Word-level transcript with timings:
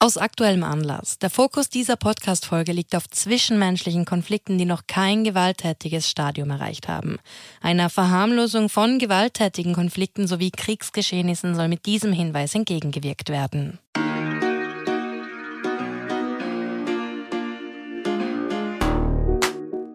Aus 0.00 0.16
aktuellem 0.16 0.62
Anlass. 0.62 1.18
Der 1.18 1.28
Fokus 1.28 1.70
dieser 1.70 1.96
Podcast-Folge 1.96 2.70
liegt 2.70 2.94
auf 2.94 3.08
zwischenmenschlichen 3.10 4.04
Konflikten, 4.04 4.56
die 4.56 4.64
noch 4.64 4.86
kein 4.86 5.24
gewalttätiges 5.24 6.08
Stadium 6.08 6.50
erreicht 6.50 6.86
haben. 6.86 7.18
Einer 7.60 7.90
Verharmlosung 7.90 8.68
von 8.68 9.00
gewalttätigen 9.00 9.74
Konflikten 9.74 10.28
sowie 10.28 10.52
Kriegsgeschehnissen 10.52 11.56
soll 11.56 11.66
mit 11.66 11.84
diesem 11.84 12.12
Hinweis 12.12 12.54
entgegengewirkt 12.54 13.28
werden. 13.28 13.80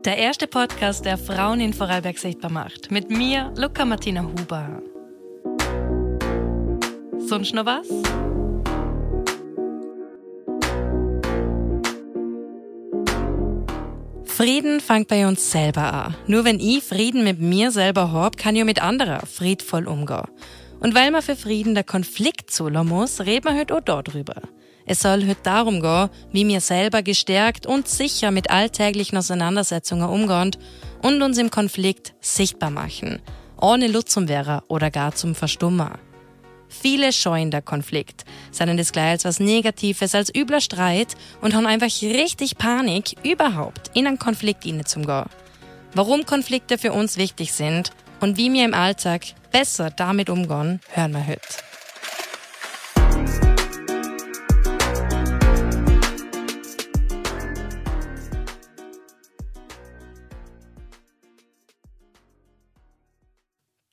Der 0.04 0.17
erste 0.17 0.47
Podcast, 0.47 1.05
der 1.05 1.17
Frauen 1.17 1.61
in 1.61 1.71
Vorarlberg 1.71 2.20
sichtbar 2.20 2.51
macht. 2.51 2.91
Mit 2.91 3.09
mir, 3.09 3.54
Luca 3.55 3.85
Martina 3.85 4.23
Huber. 4.23 4.81
Sonst 7.25 7.54
noch 7.54 7.65
was? 7.65 7.88
Frieden 14.43 14.81
fängt 14.81 15.07
bei 15.07 15.25
uns 15.25 15.52
selber 15.52 15.93
an. 15.93 16.15
Nur 16.27 16.43
wenn 16.43 16.59
ich 16.59 16.83
Frieden 16.83 17.23
mit 17.23 17.39
mir 17.39 17.71
selber 17.71 18.11
hab, 18.11 18.35
kann 18.35 18.57
ich 18.57 18.66
mit 18.66 18.83
anderen 18.83 19.25
friedvoll 19.25 19.88
umgehen. 19.88 20.27
Und 20.81 20.93
weil 20.93 21.11
man 21.11 21.21
für 21.21 21.38
Frieden 21.38 21.75
der 21.75 21.85
Konflikt 21.85 22.52
zulassen 22.52 22.89
muss, 22.89 23.21
reden 23.21 23.45
wir 23.45 23.57
heute 23.57 23.73
auch 23.73 23.79
darüber. 23.79 24.35
Es 24.85 24.99
soll 24.99 25.25
heute 25.25 25.39
darum 25.43 25.79
gehen, 25.79 26.09
wie 26.33 26.45
wir 26.45 26.59
selber 26.59 27.03
gestärkt 27.03 27.66
und 27.66 27.88
sicher 27.88 28.31
mit 28.31 28.52
alltäglichen 28.52 29.17
Auseinandersetzungen 29.17 30.09
umgehen 30.09 30.52
und 31.02 31.21
uns 31.21 31.38
im 31.38 31.49
Konflikt 31.49 32.13
sichtbar 32.19 32.69
machen, 32.69 33.21
ohne 33.61 33.88
Lutz 33.88 34.11
zum 34.11 34.27
Wäre 34.27 34.63
oder 34.67 34.91
gar 34.91 35.16
zum 35.16 35.35
Verstummen. 35.35 36.02
Viele 36.73 37.13
scheuen 37.13 37.52
der 37.52 37.62
Konflikt, 37.62 38.26
sehen 38.52 38.76
das 38.77 38.91
gleich 38.91 39.12
als 39.12 39.26
was 39.26 39.40
Negatives, 39.40 40.16
als 40.16 40.34
übler 40.36 40.59
Streit 40.59 41.16
und 41.41 41.54
haben 41.54 41.68
einfach 41.68 41.88
richtig 42.02 42.58
Panik, 42.58 43.16
überhaupt 43.23 43.92
in 43.94 44.08
einen 44.08 44.20
Konflikt 44.20 44.64
hineinzugehen. 44.64 45.25
Warum 45.94 46.25
Konflikte 46.25 46.78
für 46.78 46.92
uns 46.92 47.17
wichtig 47.17 47.53
sind 47.53 47.92
und 48.20 48.38
wie 48.38 48.52
wir 48.52 48.66
im 48.66 48.73
Alltag 48.73 49.22
besser 49.52 49.92
damit 49.92 50.30
umgehen, 50.30 50.81
hören 50.94 51.12
wir 51.12 51.28
heute. 51.28 51.72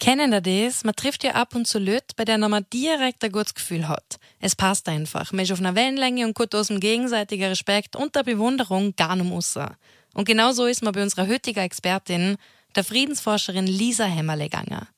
Kennen 0.00 0.32
ihr 0.32 0.40
das? 0.40 0.82
Man 0.82 0.96
trifft 0.96 1.24
ja 1.24 1.32
ab 1.32 1.54
und 1.54 1.66
zu 1.66 1.78
Leute, 1.78 2.14
bei 2.16 2.24
denen 2.24 2.50
man 2.50 2.64
direkt 2.72 3.22
ein 3.22 3.32
gutes 3.32 3.54
Gefühl 3.54 3.86
hat. 3.86 4.18
Es 4.40 4.56
passt 4.56 4.88
einfach. 4.88 5.30
Man 5.32 5.44
ist 5.44 5.52
auf 5.52 5.60
einer 5.60 5.74
Wellenlänge 5.74 6.26
und 6.26 6.32
kommt 6.32 6.54
aus 6.54 6.68
dem 6.68 6.80
gegenseitigen 6.80 7.44
Respekt 7.44 7.96
und 7.96 8.16
der 8.16 8.22
Bewunderung 8.22 8.96
gar 8.96 9.14
nicht 9.14 9.30
außer. 9.30 9.76
Und 10.14 10.24
genau 10.24 10.52
so 10.52 10.64
ist 10.64 10.82
man 10.82 10.94
bei 10.94 11.02
unserer 11.02 11.28
heutigen 11.28 11.60
Expertin, 11.60 12.38
der 12.74 12.84
Friedensforscherin 12.84 13.66
Lisa 13.66 14.06
Hämmerle 14.06 14.44
gegangen. 14.44 14.88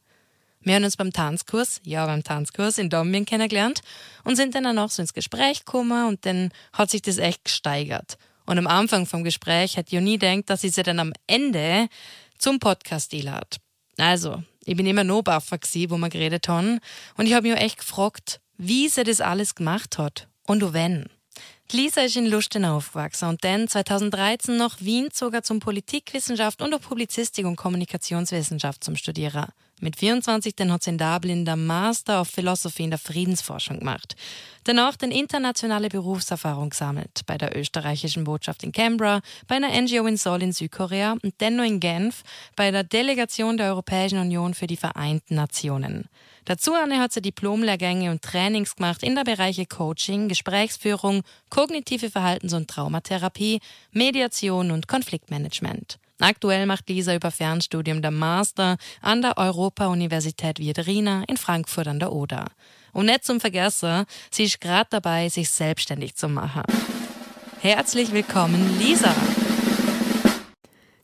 Wir 0.61 0.77
haben 0.77 0.85
uns 0.85 0.97
beim 0.97 1.13
Tanzkurs, 1.13 1.81
ja 1.85 2.07
beim 2.07 2.23
Tanzkurs 2.23 2.79
in 2.79 2.89
Dombien 2.89 3.27
kennengelernt 3.27 3.81
und 4.23 4.37
sind 4.37 4.55
dann 4.55 4.79
auch 4.79 4.91
so 4.91 5.03
ins 5.03 5.15
Gespräch 5.15 5.65
gekommen 5.65 6.07
und 6.07 6.25
dann 6.27 6.53
hat 6.73 6.91
sich 6.91 7.03
das 7.03 7.19
echt 7.19 7.45
gesteigert. 7.45 8.19
Und 8.47 8.57
am 8.59 8.69
Anfang 8.69 9.07
vom 9.07 9.25
Gespräch 9.25 9.77
hat 9.77 9.91
Joni 9.91 10.19
denkt, 10.19 10.49
dass 10.49 10.61
sie 10.61 10.69
sich 10.69 10.85
dann 10.85 11.01
am 11.01 11.13
Ende 11.27 11.89
zum 12.39 12.61
Podcast-Deal 12.61 13.33
hat. 13.33 13.57
Also, 13.99 14.45
ich 14.65 14.77
bin 14.77 14.87
immer 14.87 15.05
noch 15.05 15.23
baffer 15.23 15.59
gsi, 15.59 15.91
wo 15.91 15.97
wir 15.97 16.09
geredet 16.09 16.49
haben. 16.49 16.79
Und 17.17 17.27
ich 17.27 17.35
habe 17.35 17.49
mich 17.49 17.61
echt 17.61 17.79
gefragt, 17.79 18.41
wie 18.59 18.89
sie 18.89 19.05
das 19.05 19.21
alles 19.21 19.55
gemacht 19.55 19.99
hat 19.99 20.29
und 20.47 20.73
wenn. 20.73 21.07
Lisa 21.73 22.03
ist 22.03 22.17
in 22.17 22.27
Lustenau 22.27 22.77
aufgewachsen 22.77 23.31
und 23.31 23.45
dann 23.45 23.67
2013 23.67 24.57
nach 24.59 24.81
Wien 24.81 25.09
sogar 25.13 25.43
zum 25.43 25.59
Politikwissenschaft 25.59 26.61
und 26.61 26.75
auch 26.75 26.81
Publizistik 26.81 27.47
und 27.47 27.57
Kommunikationswissenschaft 27.57 28.85
zum 28.85 28.95
Studieren. 28.95 29.47
Mit 29.83 29.97
24 29.97 30.55
dann 30.55 30.71
hat 30.71 30.85
sie 30.85 30.91
in 30.91 31.45
der 31.45 31.57
Master 31.57 32.21
of 32.21 32.29
Philosophy 32.29 32.85
in 32.85 32.91
der 32.91 33.01
Friedensforschung 33.01 33.81
gemacht. 33.81 34.15
Danach 34.63 34.95
den 34.95 35.11
internationale 35.11 35.89
Berufserfahrung 35.89 36.71
gesammelt 36.71 37.23
bei 37.27 37.37
der 37.37 37.59
österreichischen 37.59 38.23
Botschaft 38.23 38.63
in 38.63 38.71
Canberra, 38.71 39.23
bei 39.49 39.57
einer 39.57 39.71
NGO 39.71 40.07
in 40.07 40.17
Seoul 40.17 40.45
in 40.45 40.53
Südkorea 40.53 41.17
und 41.21 41.35
dann 41.39 41.57
noch 41.57 41.65
in 41.65 41.81
Genf 41.81 42.23
bei 42.55 42.71
der 42.71 42.85
Delegation 42.85 43.57
der 43.57 43.71
Europäischen 43.71 44.21
Union 44.21 44.55
für 44.55 44.69
die 44.69 44.77
Vereinten 44.77 45.35
Nationen. 45.35 46.09
Dazu 46.45 46.77
hat 46.77 47.13
sie 47.13 47.21
Diplomlehrgänge 47.21 48.13
und 48.13 48.23
Trainings 48.23 48.77
gemacht 48.77 49.03
in 49.03 49.17
der 49.17 49.25
Bereiche 49.25 49.67
Coaching, 49.67 50.29
Gesprächsführung, 50.29 51.23
kognitive 51.51 52.09
Verhaltens- 52.09 52.55
und 52.55 52.71
Traumatherapie, 52.71 53.59
Mediation 53.91 54.71
und 54.71 54.87
Konfliktmanagement. 54.87 55.99
Aktuell 56.23 56.67
macht 56.67 56.89
Lisa 56.89 57.17
über 57.17 57.33
Fernstudium 57.33 58.01
der 58.01 58.13
Master 58.13 58.77
an 59.01 59.23
der 59.23 59.39
Europa-Universität 59.39 60.61
Viedrina 60.61 61.25
in 61.27 61.37
Frankfurt 61.37 61.89
an 61.89 61.99
der 61.99 62.13
Oder. 62.13 62.47
Und 62.93 63.07
nicht 63.07 63.25
zum 63.25 63.41
Vergessen, 63.41 64.05
sie 64.31 64.45
ist 64.45 64.61
gerade 64.61 64.87
dabei, 64.91 65.29
sich 65.29 65.51
selbstständig 65.51 66.15
zu 66.15 66.29
machen. 66.29 66.63
Herzlich 67.61 68.13
willkommen, 68.13 68.79
Lisa! 68.79 69.13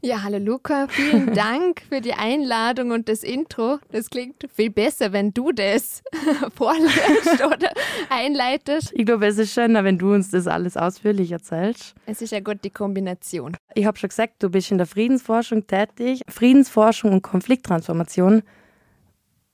Ja, 0.01 0.23
hallo 0.23 0.39
Luca, 0.39 0.87
vielen 0.89 1.35
Dank 1.35 1.83
für 1.89 2.01
die 2.01 2.13
Einladung 2.13 2.93
und 2.93 3.09
das 3.09 3.25
Intro. 3.25 3.81
Das 3.91 4.11
klingt 4.11 4.47
viel 4.55 4.71
besser, 4.71 5.13
wenn 5.13 5.35
du 5.35 5.51
das 5.51 6.03
vorlässt 6.55 7.45
oder 7.45 7.73
einleitest. 8.09 8.93
Ich 8.95 9.05
glaube, 9.05 9.27
es 9.27 9.39
ist 9.39 9.53
schöner, 9.53 9.83
wenn 9.83 9.99
du 9.99 10.15
uns 10.15 10.31
das 10.31 10.47
alles 10.47 10.77
ausführlich 10.77 11.33
erzählst. 11.33 11.97
Es 12.07 12.23
ist 12.23 12.31
ja 12.31 12.39
gut 12.39 12.59
die 12.63 12.71
Kombination. 12.71 13.57
Ich 13.75 13.87
habe 13.87 13.99
schon 13.99 14.11
gesagt, 14.11 14.35
du 14.41 14.51
bist 14.51 14.71
in 14.71 14.79
der 14.79 14.87
Friedensforschung 14.87 15.67
tätig. 15.67 16.23
Friedensforschung 16.29 17.13
und 17.13 17.23
Konflikttransformation. 17.23 18.43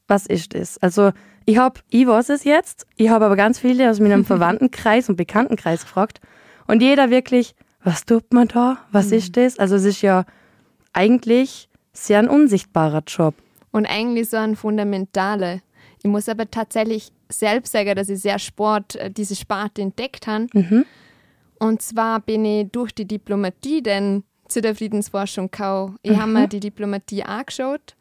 Was 0.08 0.26
ist 0.26 0.54
das? 0.54 0.76
Also, 0.76 1.12
ich 1.46 1.56
habe, 1.56 1.80
ich 1.88 2.06
weiß 2.06 2.28
es 2.28 2.44
jetzt, 2.44 2.86
ich 2.96 3.08
habe 3.08 3.24
aber 3.24 3.36
ganz 3.36 3.58
viele 3.58 3.88
aus 3.88 3.98
meinem 3.98 4.24
Verwandtenkreis 4.26 5.08
und 5.08 5.16
Bekanntenkreis 5.16 5.84
gefragt 5.84 6.20
und 6.66 6.82
jeder 6.82 7.08
wirklich, 7.08 7.54
was 7.84 8.04
tut 8.04 8.32
man 8.32 8.48
da? 8.48 8.78
Was 8.90 9.08
mhm. 9.08 9.18
ist 9.18 9.36
das? 9.36 9.58
Also 9.58 9.76
es 9.76 9.84
ist 9.84 10.02
ja 10.02 10.24
eigentlich 10.92 11.68
sehr 11.92 12.18
ein 12.18 12.28
unsichtbarer 12.28 13.02
Job. 13.06 13.34
Und 13.70 13.86
eigentlich 13.86 14.30
so 14.30 14.36
ein 14.36 14.56
fundamentaler. 14.56 15.60
Ich 15.98 16.10
muss 16.10 16.28
aber 16.28 16.50
tatsächlich 16.50 17.12
selbst 17.28 17.72
sagen, 17.72 17.94
dass 17.94 18.08
ich 18.08 18.20
sehr 18.20 18.38
Sport, 18.38 18.96
äh, 18.96 19.10
diese 19.10 19.36
Sparte 19.36 19.82
entdeckt 19.82 20.26
habe. 20.26 20.46
Mhm. 20.52 20.84
Und 21.58 21.82
zwar 21.82 22.20
bin 22.20 22.44
ich 22.44 22.70
durch 22.70 22.92
die 22.92 23.06
Diplomatie 23.06 23.82
dann 23.82 24.24
zu 24.48 24.60
der 24.60 24.74
Friedensforschung 24.74 25.50
gekommen. 25.50 25.98
Ich 26.02 26.12
mhm. 26.12 26.20
habe 26.20 26.32
mir 26.32 26.48
die 26.48 26.60
Diplomatie 26.60 27.22
angeschaut 27.22 27.96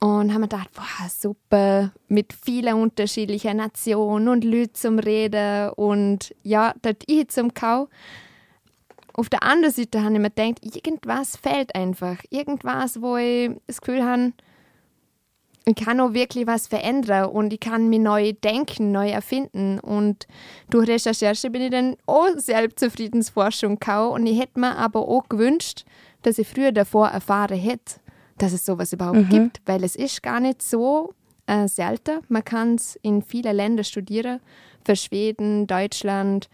und 0.00 0.30
habe 0.30 0.40
mir 0.40 0.48
gedacht, 0.48 0.70
boah, 0.74 1.08
super, 1.08 1.92
mit 2.08 2.32
vielen 2.32 2.74
unterschiedlichen 2.74 3.56
Nationen 3.56 4.28
und 4.28 4.44
Leuten 4.44 4.74
zum 4.74 4.98
Reden. 4.98 5.70
Und 5.70 6.34
ja, 6.42 6.74
dort 6.82 7.04
ich 7.06 7.28
zum 7.28 7.54
Kau 7.54 7.88
auf 9.14 9.28
der 9.28 9.42
anderen 9.42 9.72
Seite 9.72 10.02
habe 10.02 10.14
ich 10.14 10.20
mir 10.20 10.30
gedacht, 10.30 10.76
irgendwas 10.76 11.36
fehlt 11.36 11.74
einfach. 11.74 12.16
Irgendwas, 12.30 13.00
wo 13.00 13.16
ich 13.16 13.50
das 13.66 13.80
Gefühl 13.80 14.04
habe, 14.04 14.32
ich 15.66 15.76
kann 15.76 16.00
auch 16.00 16.12
wirklich 16.12 16.46
was 16.46 16.66
verändern 16.66 17.30
und 17.30 17.52
ich 17.52 17.60
kann 17.60 17.88
mich 17.88 18.00
neu 18.00 18.32
denken, 18.32 18.92
neu 18.92 19.08
erfinden. 19.08 19.78
Und 19.80 20.26
durch 20.68 20.88
Recherche 20.88 21.48
bin 21.50 21.62
ich 21.62 21.70
dann 21.70 21.96
auch 22.06 22.28
selbst 22.36 22.80
zur 22.80 22.90
Friedensforschung 22.90 23.78
gekommen 23.78 24.12
und 24.12 24.26
ich 24.26 24.38
hätte 24.38 24.60
mir 24.60 24.76
aber 24.76 25.08
auch 25.08 25.28
gewünscht, 25.28 25.84
dass 26.22 26.38
ich 26.38 26.46
früher 26.46 26.72
davor 26.72 27.08
erfahren 27.08 27.58
hätte, 27.58 27.94
dass 28.36 28.52
es 28.52 28.66
sowas 28.66 28.92
überhaupt 28.92 29.16
mhm. 29.16 29.28
gibt, 29.28 29.62
weil 29.64 29.84
es 29.84 29.96
ist 29.96 30.22
gar 30.22 30.40
nicht 30.40 30.60
so 30.60 31.14
äh, 31.46 31.66
selten. 31.68 32.20
Man 32.28 32.44
kann 32.44 32.74
es 32.74 32.96
in 33.02 33.22
vielen 33.22 33.56
Ländern 33.56 33.84
studieren, 33.84 34.40
für 34.84 34.96
Schweden, 34.96 35.66
Deutschland, 35.66 36.50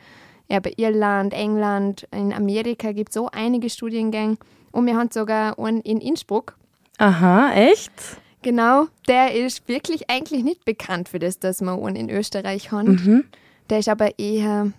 ja, 0.50 0.58
bei 0.58 0.72
Irland, 0.76 1.32
England, 1.32 2.08
in 2.10 2.32
Amerika 2.32 2.92
gibt 2.92 3.10
es 3.10 3.14
so 3.14 3.28
einige 3.30 3.70
Studiengänge. 3.70 4.36
Und 4.72 4.86
wir 4.86 4.96
haben 4.96 5.10
sogar 5.10 5.58
einen 5.58 5.80
in 5.80 6.00
Innsbruck. 6.00 6.56
Aha, 6.98 7.52
echt? 7.54 7.92
Genau, 8.42 8.86
der 9.06 9.34
ist 9.34 9.68
wirklich 9.68 10.10
eigentlich 10.10 10.42
nicht 10.42 10.64
bekannt 10.64 11.08
für 11.08 11.18
das, 11.18 11.38
dass 11.38 11.60
wir 11.60 11.72
einen 11.72 11.96
in 11.96 12.10
Österreich 12.10 12.72
haben. 12.72 12.92
Mhm. 12.92 13.24
Der 13.68 13.78
ist 13.78 13.88
aber 13.88 14.18
eher 14.18 14.72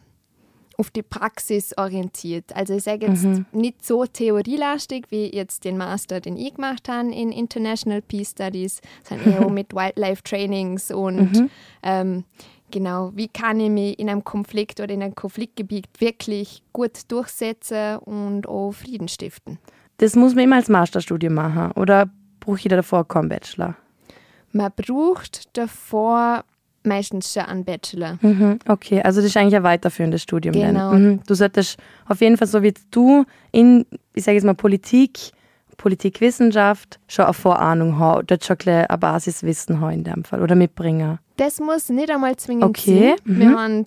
auf 0.77 0.89
die 0.89 1.03
Praxis 1.03 1.77
orientiert. 1.77 2.55
Also 2.55 2.73
ich 2.73 2.83
sage 2.83 3.05
jetzt 3.05 3.23
mhm. 3.23 3.45
nicht 3.51 3.85
so 3.85 4.05
theorielastig 4.05 5.05
wie 5.09 5.33
jetzt 5.33 5.63
den 5.63 5.77
Master, 5.77 6.19
den 6.19 6.37
ich 6.37 6.55
gemacht 6.55 6.89
habe 6.89 7.11
in 7.11 7.31
International 7.31 8.01
Peace 8.01 8.31
Studies, 8.31 8.81
sondern 9.07 9.31
eher 9.31 9.49
mit 9.51 9.73
Wildlife 9.73 10.23
Trainings 10.23 10.91
und 10.91 11.33
mhm. 11.33 11.49
ähm, 11.83 12.23
Genau, 12.71 13.11
wie 13.15 13.27
kann 13.27 13.59
ich 13.59 13.69
mich 13.69 13.99
in 13.99 14.09
einem 14.09 14.23
Konflikt 14.23 14.79
oder 14.79 14.93
in 14.93 15.03
einem 15.03 15.15
Konfliktgebiet 15.15 15.85
wirklich 15.99 16.63
gut 16.73 17.11
durchsetzen 17.11 17.97
und 17.97 18.47
auch 18.47 18.71
Frieden 18.71 19.07
stiften? 19.07 19.59
Das 19.97 20.15
muss 20.15 20.33
man 20.33 20.45
immer 20.45 20.55
als 20.55 20.69
Masterstudium 20.69 21.33
machen 21.33 21.71
oder 21.73 22.09
braucht 22.39 22.61
jeder 22.61 22.77
davor 22.77 23.07
kaum 23.07 23.29
Bachelor? 23.29 23.75
Man 24.51 24.71
braucht 24.75 25.55
davor 25.57 26.43
meistens 26.83 27.33
schon 27.33 27.43
einen 27.43 27.63
Bachelor. 27.63 28.17
Mhm, 28.21 28.59
okay, 28.67 29.01
also 29.01 29.21
das 29.21 29.29
ist 29.29 29.37
eigentlich 29.37 29.55
ein 29.55 29.63
weiterführendes 29.63 30.23
Studium. 30.23 30.53
Genau. 30.53 30.93
Mhm. 30.93 31.21
Du 31.27 31.35
solltest 31.35 31.77
auf 32.07 32.21
jeden 32.21 32.37
Fall, 32.37 32.47
so 32.47 32.63
wie 32.63 32.73
du 32.89 33.25
in, 33.51 33.85
ich 34.13 34.23
sage 34.23 34.35
jetzt 34.35 34.45
mal, 34.45 34.55
Politik, 34.55 35.31
Politikwissenschaft 35.81 36.99
schon 37.07 37.25
eine 37.25 37.33
Vorahnung 37.33 37.97
haben, 37.97 38.25
dort 38.27 38.45
schon 38.45 38.57
ein 38.67 38.99
Basiswissen 38.99 39.81
haben 39.81 39.93
in 39.93 40.03
dem 40.03 40.23
Fall 40.23 40.41
oder 40.41 40.55
mitbringen. 40.55 41.17
Das 41.37 41.59
muss 41.59 41.89
nicht 41.89 42.11
einmal 42.11 42.35
zwingend 42.35 42.65
okay. 42.65 43.15
sein. 43.25 43.35
Mhm. 43.35 43.39
Wir 43.39 43.49
haben 43.57 43.83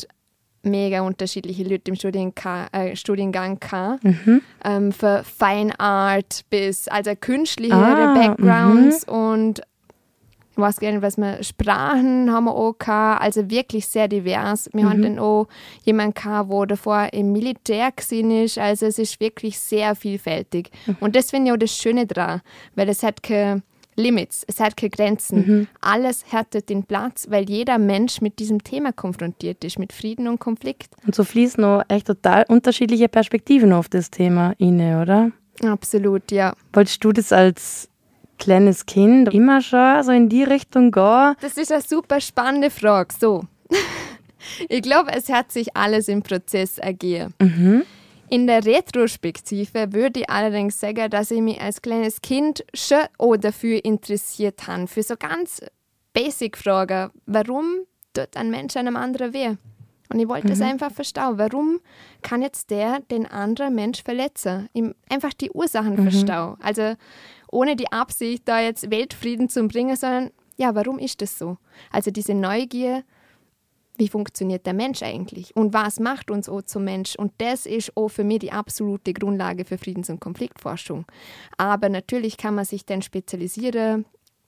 mega 0.64 1.02
unterschiedliche 1.02 1.62
Leute 1.62 1.90
im 1.90 1.94
Studiengang, 1.94 2.66
äh, 2.72 2.96
Studiengang 2.96 3.60
gehabt. 3.60 4.02
Mhm. 4.02 4.42
Ähm, 4.64 4.92
für 4.92 5.22
Fine 5.22 5.78
Art 5.78 6.44
bis 6.50 6.88
also 6.88 7.12
künstlichere 7.14 7.78
Ah, 7.78 8.14
Backgrounds 8.14 9.04
und 9.04 9.62
ich 10.54 10.58
weiß 10.58 10.78
gar 10.78 10.92
nicht, 10.92 11.02
was 11.02 11.16
wir 11.16 11.42
Sprachen 11.42 12.32
haben 12.32 12.44
wir 12.44 12.54
auch 12.54 12.78
gehabt, 12.78 13.22
also 13.22 13.50
wirklich 13.50 13.88
sehr 13.88 14.06
divers. 14.06 14.70
Wir 14.72 14.88
haben 14.88 15.02
dann 15.02 15.18
auch 15.18 15.48
jemanden 15.82 16.14
gehabt, 16.14 16.52
der 16.52 16.66
davor 16.66 17.08
im 17.12 17.32
Militär 17.32 17.90
gewesen 17.90 18.30
ist, 18.30 18.58
also 18.58 18.86
es 18.86 19.00
ist 19.00 19.18
wirklich 19.18 19.58
sehr 19.58 19.96
vielfältig. 19.96 20.70
Und 21.00 21.16
das 21.16 21.30
finde 21.30 21.48
ich 21.48 21.54
auch 21.54 21.58
das 21.58 21.76
Schöne 21.76 22.06
daran, 22.06 22.40
weil 22.76 22.88
es 22.88 23.02
hat 23.02 23.24
keine 23.24 23.62
Limits, 23.96 24.44
es 24.46 24.60
hat 24.60 24.76
keine 24.76 24.90
Grenzen. 24.90 25.68
Alles 25.80 26.24
hat 26.32 26.68
den 26.68 26.84
Platz, 26.84 27.26
weil 27.30 27.50
jeder 27.50 27.78
Mensch 27.78 28.20
mit 28.20 28.38
diesem 28.38 28.62
Thema 28.62 28.92
konfrontiert 28.92 29.64
ist, 29.64 29.80
mit 29.80 29.92
Frieden 29.92 30.28
und 30.28 30.38
Konflikt. 30.38 30.94
Und 31.04 31.16
so 31.16 31.24
fließen 31.24 31.62
noch 31.62 31.82
echt 31.88 32.06
total 32.06 32.44
unterschiedliche 32.46 33.08
Perspektiven 33.08 33.72
auf 33.72 33.88
das 33.88 34.10
Thema 34.10 34.54
inne, 34.58 35.02
oder? 35.02 35.32
Absolut, 35.64 36.30
ja. 36.30 36.54
Wolltest 36.72 37.04
du 37.04 37.12
das 37.12 37.32
als 37.32 37.88
kleines 38.38 38.86
Kind 38.86 39.32
immer 39.32 39.60
schon 39.60 40.02
so 40.02 40.12
in 40.12 40.28
die 40.28 40.44
Richtung 40.44 40.90
gehen? 40.90 41.34
Das 41.40 41.56
ist 41.56 41.72
eine 41.72 41.82
super 41.82 42.20
spannende 42.20 42.70
Frage. 42.70 43.14
So. 43.18 43.44
Ich 44.68 44.82
glaube, 44.82 45.12
es 45.12 45.30
hat 45.30 45.52
sich 45.52 45.74
alles 45.76 46.08
im 46.08 46.22
Prozess 46.22 46.78
ergeben. 46.78 47.34
In 48.28 48.46
der 48.46 48.64
Retrospektive 48.64 49.92
würde 49.92 50.20
ich 50.20 50.30
allerdings 50.30 50.80
sagen, 50.80 51.08
dass 51.10 51.30
ich 51.30 51.40
mich 51.40 51.60
als 51.60 51.80
kleines 51.80 52.20
Kind 52.20 52.64
schon 52.74 53.04
auch 53.18 53.36
dafür 53.36 53.84
interessiert 53.84 54.66
habe. 54.66 54.86
Für 54.86 55.02
so 55.02 55.14
ganz 55.16 55.62
basic 56.12 56.58
Fragen. 56.58 57.10
Warum 57.26 57.80
tut 58.12 58.36
ein 58.36 58.50
Mensch 58.50 58.76
einem 58.76 58.96
anderen 58.96 59.32
weh? 59.32 59.56
Und 60.12 60.20
ich 60.20 60.28
wollte 60.28 60.52
es 60.52 60.60
einfach 60.60 60.92
verstehen. 60.92 61.38
Warum 61.38 61.80
kann 62.22 62.42
jetzt 62.42 62.70
der 62.70 63.00
den 63.10 63.26
anderen 63.26 63.74
Mensch 63.74 64.02
verletzen? 64.02 64.68
Ihm 64.72 64.94
einfach 65.08 65.32
die 65.32 65.50
Ursachen 65.50 65.96
verstehen. 65.96 66.56
Also 66.60 66.94
ohne 67.54 67.76
die 67.76 67.90
Absicht, 67.92 68.42
da 68.46 68.60
jetzt 68.60 68.90
Weltfrieden 68.90 69.48
zu 69.48 69.66
bringen, 69.68 69.96
sondern 69.96 70.30
ja, 70.56 70.74
warum 70.74 70.98
ist 70.98 71.22
das 71.22 71.38
so? 71.38 71.56
Also 71.90 72.10
diese 72.10 72.34
Neugier, 72.34 73.04
wie 73.96 74.08
funktioniert 74.08 74.66
der 74.66 74.74
Mensch 74.74 75.02
eigentlich 75.02 75.54
und 75.54 75.72
was 75.72 76.00
macht 76.00 76.30
uns 76.30 76.48
auch 76.48 76.62
zum 76.62 76.84
Mensch? 76.84 77.14
Und 77.16 77.32
das 77.38 77.64
ist 77.64 77.96
auch 77.96 78.08
für 78.08 78.24
mich 78.24 78.40
die 78.40 78.52
absolute 78.52 79.12
Grundlage 79.12 79.64
für 79.64 79.78
Friedens- 79.78 80.10
und 80.10 80.20
Konfliktforschung. 80.20 81.06
Aber 81.56 81.88
natürlich 81.88 82.36
kann 82.36 82.56
man 82.56 82.64
sich 82.64 82.84
dann 82.84 83.02
spezialisieren, 83.02 84.04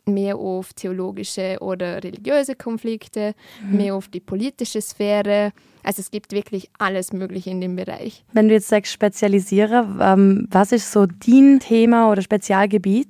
mehr 0.08 0.36
auf 0.36 0.72
theologische 0.74 1.58
oder 1.60 2.02
religiöse 2.02 2.54
Konflikte, 2.54 3.34
mehr 3.68 3.94
auf 3.94 4.08
die 4.08 4.20
politische 4.20 4.80
Sphäre. 4.80 5.52
Also 5.86 6.00
es 6.00 6.10
gibt 6.10 6.32
wirklich 6.32 6.68
alles 6.78 7.12
Mögliche 7.12 7.50
in 7.50 7.60
dem 7.60 7.76
Bereich. 7.76 8.24
Wenn 8.32 8.48
du 8.48 8.54
jetzt 8.54 8.66
sagst, 8.66 8.92
spezialisiere, 8.92 9.86
ähm, 10.00 10.48
was 10.50 10.72
ist 10.72 10.90
so 10.90 11.06
dein 11.06 11.60
Thema 11.60 12.10
oder 12.10 12.22
Spezialgebiet? 12.22 13.08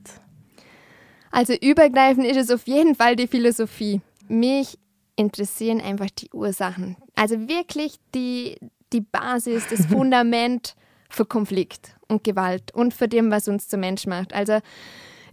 Also 1.30 1.54
übergreifend 1.54 2.26
ist 2.26 2.36
es 2.36 2.50
auf 2.50 2.66
jeden 2.66 2.94
Fall 2.94 3.16
die 3.16 3.28
Philosophie. 3.28 4.02
Mich 4.28 4.78
interessieren 5.16 5.80
einfach 5.80 6.10
die 6.10 6.28
Ursachen. 6.34 6.96
Also 7.14 7.48
wirklich 7.48 7.94
die, 8.14 8.58
die 8.92 9.00
Basis, 9.00 9.64
das 9.70 9.86
Fundament 9.90 10.76
für 11.08 11.24
Konflikt 11.24 11.96
und 12.08 12.24
Gewalt 12.24 12.74
und 12.74 12.92
für 12.92 13.08
dem, 13.08 13.30
was 13.30 13.48
uns 13.48 13.68
zum 13.68 13.80
Mensch 13.80 14.06
macht. 14.06 14.34
Also 14.34 14.58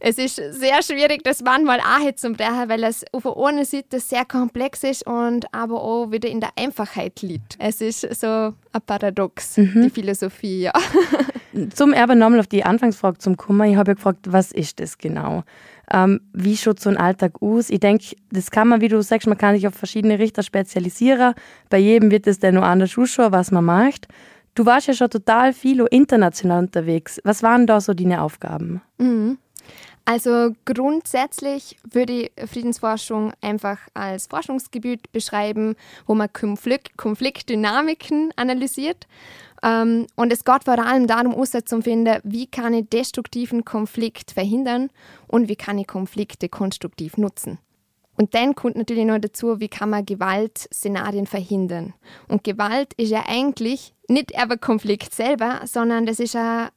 es 0.05 0.17
ist 0.17 0.35
sehr 0.35 0.83
schwierig, 0.83 1.23
das 1.23 1.41
manchmal 1.41 1.79
auch 1.79 2.13
zu 2.15 2.33
brechen, 2.33 2.67
weil 2.67 2.83
es 2.83 3.05
auf 3.13 3.23
der 3.23 3.37
einen 3.37 3.63
Seite 3.63 4.01
sehr 4.01 4.25
komplex 4.25 4.83
ist 4.83 5.07
und 5.07 5.45
aber 5.53 5.81
auch 5.81 6.11
wieder 6.11 6.27
in 6.27 6.41
der 6.41 6.49
Einfachheit 6.57 7.21
liegt. 7.21 7.55
Es 7.57 7.79
ist 7.79 8.01
so 8.19 8.27
ein 8.27 8.81
Paradox, 8.85 9.53
die 9.55 9.89
Philosophie, 9.89 10.63
ja. 10.63 10.73
Zum 11.73 11.93
Erbe 11.93 12.17
nochmal 12.17 12.41
auf 12.41 12.47
die 12.47 12.65
Anfangsfrage 12.65 13.19
zum 13.19 13.37
Kummer. 13.37 13.65
Ich 13.65 13.77
habe 13.77 13.91
ja 13.91 13.95
gefragt, 13.95 14.25
was 14.27 14.51
ist 14.51 14.81
das 14.81 14.97
genau? 14.97 15.43
Ähm, 15.89 16.19
wie 16.33 16.57
schaut 16.57 16.81
so 16.81 16.89
ein 16.89 16.97
Alltag 16.97 17.41
aus? 17.41 17.69
Ich 17.69 17.79
denke, 17.79 18.15
das 18.31 18.51
kann 18.51 18.67
man, 18.67 18.81
wie 18.81 18.89
du 18.89 19.01
sagst, 19.01 19.27
man 19.27 19.37
kann 19.37 19.55
sich 19.55 19.67
auf 19.67 19.75
verschiedene 19.75 20.19
Richter 20.19 20.43
spezialisieren. 20.43 21.33
Bei 21.69 21.77
jedem 21.77 22.11
wird 22.11 22.27
es 22.27 22.39
dann 22.39 22.55
noch 22.55 22.63
anders 22.63 22.97
ausschauen, 22.97 23.31
was 23.31 23.51
man 23.51 23.63
macht. 23.63 24.07
Du 24.55 24.65
warst 24.65 24.87
ja 24.87 24.93
schon 24.93 25.09
total 25.09 25.53
viel 25.53 25.85
international 25.91 26.63
unterwegs. 26.63 27.21
Was 27.23 27.41
waren 27.41 27.67
da 27.67 27.79
so 27.79 27.93
deine 27.93 28.21
Aufgaben? 28.21 28.81
Also 30.05 30.53
grundsätzlich 30.65 31.77
würde 31.89 32.13
ich 32.13 32.31
Friedensforschung 32.49 33.31
einfach 33.41 33.79
als 33.93 34.27
Forschungsgebiet 34.27 35.11
beschreiben, 35.13 35.75
wo 36.05 36.13
man 36.13 36.31
Konflikt, 36.33 36.97
Konfliktdynamiken 36.97 38.33
analysiert. 38.35 39.07
Ähm, 39.63 40.07
und 40.15 40.33
es 40.33 40.43
geht 40.43 40.65
vor 40.65 40.77
allem 40.77 41.07
darum, 41.07 41.31
herauszufinden, 41.31 41.67
zu 41.67 41.81
finden, 41.81 42.19
wie 42.23 42.47
kann 42.47 42.73
ich 42.73 42.89
destruktiven 42.89 43.63
Konflikt 43.63 44.31
verhindern 44.31 44.89
und 45.27 45.47
wie 45.47 45.55
kann 45.55 45.77
ich 45.77 45.87
Konflikte 45.87 46.49
konstruktiv 46.49 47.17
nutzen. 47.17 47.59
Und 48.15 48.35
dann 48.35 48.55
kommt 48.55 48.75
natürlich 48.75 49.05
noch 49.05 49.19
dazu, 49.19 49.59
wie 49.59 49.69
kann 49.69 49.89
man 49.89 50.05
Gewaltszenarien 50.05 51.27
verhindern. 51.27 51.93
Und 52.27 52.43
Gewalt 52.43 52.93
ist 52.95 53.09
ja 53.09 53.23
eigentlich 53.27 53.95
nicht 54.07 54.37
aber 54.37 54.57
Konflikt 54.57 55.15
selber, 55.15 55.61
sondern 55.65 56.05
das 56.05 56.19
ist 56.19 56.35
ein 56.35 56.69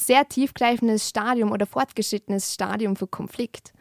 sehr 0.00 0.28
tiefgreifendes 0.28 1.08
Stadium 1.08 1.52
oder 1.52 1.66
fortgeschrittenes 1.66 2.52
Stadium 2.52 2.96
für 2.96 3.06
Konflikt. 3.06 3.72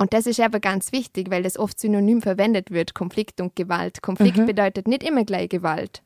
Und 0.00 0.12
das 0.12 0.26
ist 0.26 0.38
aber 0.38 0.60
ganz 0.60 0.92
wichtig, 0.92 1.28
weil 1.28 1.42
das 1.42 1.58
oft 1.58 1.78
synonym 1.80 2.22
verwendet 2.22 2.70
wird, 2.70 2.94
Konflikt 2.94 3.40
und 3.40 3.56
Gewalt. 3.56 4.00
Konflikt 4.00 4.46
bedeutet 4.46 4.86
nicht 4.86 5.02
immer 5.02 5.24
gleich 5.24 5.48
Gewalt. 5.48 6.02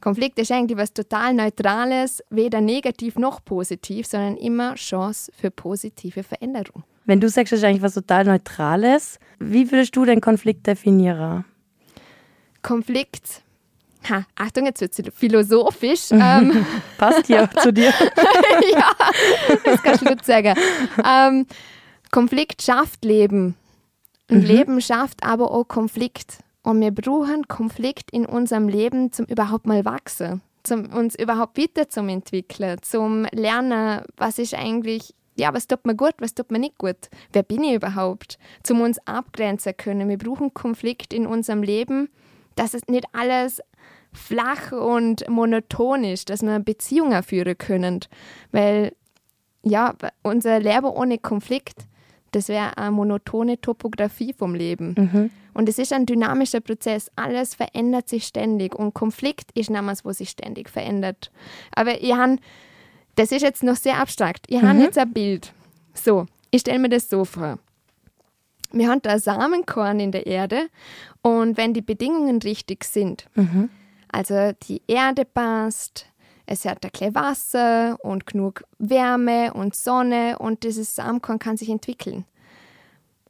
Konflikt 0.00 0.38
ist 0.38 0.52
eigentlich 0.52 0.78
was 0.78 0.92
total 0.92 1.34
Neutrales, 1.34 2.22
weder 2.30 2.60
negativ 2.60 3.16
noch 3.16 3.44
positiv, 3.44 4.06
sondern 4.06 4.36
immer 4.36 4.76
Chance 4.76 5.32
für 5.36 5.50
positive 5.50 6.22
Veränderung. 6.22 6.84
Wenn 7.06 7.20
du 7.20 7.28
sagst, 7.28 7.52
das 7.52 7.58
ist 7.58 7.64
eigentlich 7.64 7.82
was 7.82 7.94
total 7.94 8.24
Neutrales, 8.24 9.18
wie 9.40 9.70
würdest 9.70 9.96
du 9.96 10.04
den 10.04 10.20
Konflikt 10.20 10.66
definieren? 10.68 11.44
Konflikt, 12.62 13.42
ha, 14.08 14.26
Achtung, 14.36 14.66
jetzt 14.66 14.80
wird 14.80 14.98
es 14.98 15.14
philosophisch. 15.14 16.10
ähm, 16.10 16.66
Passt 16.98 17.28
ja 17.28 17.48
zu 17.62 17.72
dir. 17.72 17.92
ja, 18.72 18.92
das 19.64 20.00
gut 20.00 20.24
sagen. 20.24 20.54
Ähm, 21.04 21.46
Konflikt 22.10 22.62
schafft 22.62 23.04
Leben. 23.04 23.56
Und 24.30 24.42
Leben 24.42 24.80
schafft 24.80 25.22
aber 25.22 25.50
auch 25.50 25.64
Konflikt. 25.64 26.38
Und 26.62 26.80
wir 26.80 26.92
brauchen 26.92 27.46
Konflikt 27.46 28.10
in 28.10 28.24
unserem 28.24 28.68
Leben, 28.68 29.12
zum 29.12 29.26
überhaupt 29.26 29.66
mal 29.66 29.84
wachsen, 29.84 30.40
zum 30.62 30.86
uns 30.94 31.14
überhaupt 31.14 31.58
weiter 31.58 31.90
zum 31.90 32.08
entwickeln, 32.08 32.78
zum 32.80 33.26
Lernen, 33.32 34.02
was 34.16 34.38
ist 34.38 34.54
eigentlich, 34.54 35.14
ja, 35.36 35.52
was 35.52 35.66
tut 35.66 35.84
mir 35.84 35.94
gut, 35.94 36.14
was 36.20 36.34
tut 36.34 36.50
mir 36.50 36.58
nicht 36.58 36.78
gut, 36.78 36.96
wer 37.34 37.42
bin 37.42 37.62
ich 37.64 37.74
überhaupt, 37.74 38.38
zum 38.62 38.80
uns 38.80 38.98
abgrenzen 39.06 39.76
können. 39.76 40.08
Wir 40.08 40.16
brauchen 40.16 40.54
Konflikt 40.54 41.12
in 41.12 41.26
unserem 41.26 41.62
Leben, 41.62 42.08
dass 42.54 42.72
es 42.72 42.86
nicht 42.88 43.04
alles 43.12 43.60
flach 44.14 44.72
und 44.72 45.28
monoton 45.28 46.04
ist, 46.04 46.30
dass 46.30 46.42
wir 46.42 46.58
Beziehungen 46.60 47.22
führen 47.22 47.58
können, 47.58 48.00
weil 48.52 48.92
ja, 49.62 49.94
unser 50.22 50.60
Leben 50.60 50.86
ohne 50.86 51.18
Konflikt, 51.18 51.86
das 52.32 52.48
wäre 52.48 52.76
eine 52.76 52.90
monotone 52.90 53.60
Topografie 53.60 54.32
vom 54.32 54.54
Leben. 54.54 54.94
Und 55.54 55.68
es 55.68 55.78
ist 55.78 55.92
ein 55.92 56.04
dynamischer 56.04 56.60
Prozess. 56.60 57.10
Alles 57.16 57.54
verändert 57.54 58.08
sich 58.08 58.24
ständig. 58.24 58.74
Und 58.74 58.92
Konflikt 58.92 59.50
ist 59.54 59.70
nämlich, 59.70 60.00
wo 60.04 60.12
sich 60.12 60.30
ständig 60.30 60.68
verändert. 60.68 61.30
Aber 61.74 62.02
ich 62.02 62.12
han, 62.12 62.40
das 63.14 63.30
ist 63.32 63.42
jetzt 63.42 63.62
noch 63.62 63.76
sehr 63.76 63.98
abstrakt. 63.98 64.46
Ich 64.48 64.60
habe 64.60 64.78
jetzt 64.80 64.98
ein 64.98 65.12
Bild. 65.12 65.52
So, 65.94 66.26
ich 66.50 66.62
stelle 66.62 66.80
mir 66.80 66.88
das 66.88 67.08
so 67.08 67.24
vor. 67.24 67.58
Wir 68.72 68.88
haben 68.88 69.00
da 69.02 69.18
Samenkorn 69.20 70.00
in 70.00 70.10
der 70.10 70.26
Erde 70.26 70.68
und 71.22 71.56
wenn 71.56 71.72
die 71.72 71.82
Bedingungen 71.82 72.42
richtig 72.42 72.82
sind, 72.84 73.28
also 74.14 74.52
die 74.62 74.80
Erde 74.86 75.24
passt, 75.24 76.06
es 76.46 76.64
hat 76.64 76.84
ein 76.84 76.90
bisschen 76.92 77.14
Wasser 77.16 77.98
und 78.02 78.26
genug 78.26 78.62
Wärme 78.78 79.52
und 79.52 79.74
Sonne 79.74 80.38
und 80.38 80.62
dieses 80.62 80.94
Samenkorn 80.94 81.40
kann 81.40 81.56
sich 81.56 81.68
entwickeln. 81.68 82.24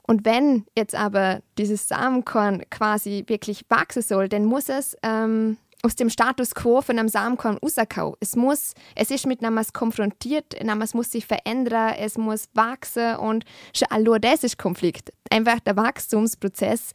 Und 0.03 0.27
wenn 0.27 0.67
jetzt 0.77 0.95
aber 0.95 1.41
dieses 1.57 1.89
Samenkorn 1.89 2.65
quasi 2.69 3.25
wirklich 3.29 3.65
wachsen 3.71 4.03
soll, 4.03 4.29
dann 4.29 4.45
muss 4.45 4.69
es 4.69 4.95
ähm, 5.03 5.57
aus 5.83 5.97
dem 5.97 6.11
Status 6.11 6.55
quo 6.55 6.83
von 6.83 6.99
einem 6.99 7.09
Samenkorn 7.09 7.57
rauskommen. 7.57 8.17
Es 8.21 8.37
muss, 8.37 8.75
es 8.95 9.11
ist 9.11 9.27
mit 9.27 9.43
etwas 9.43 9.73
konfrontiert, 9.73 10.53
etwas 10.53 10.93
muss 10.93 11.11
sich 11.11 11.27
verändern, 11.27 11.95
es 11.99 12.19
muss 12.19 12.49
wachsen 12.53 13.17
und 13.17 13.47
schon 13.75 13.89
allein 13.91 14.21
das 14.21 14.45
ist 14.45 14.59
Konflikt. 14.59 15.15
Einfach 15.31 15.61
der 15.61 15.77
Wachstumsprozess 15.77 16.93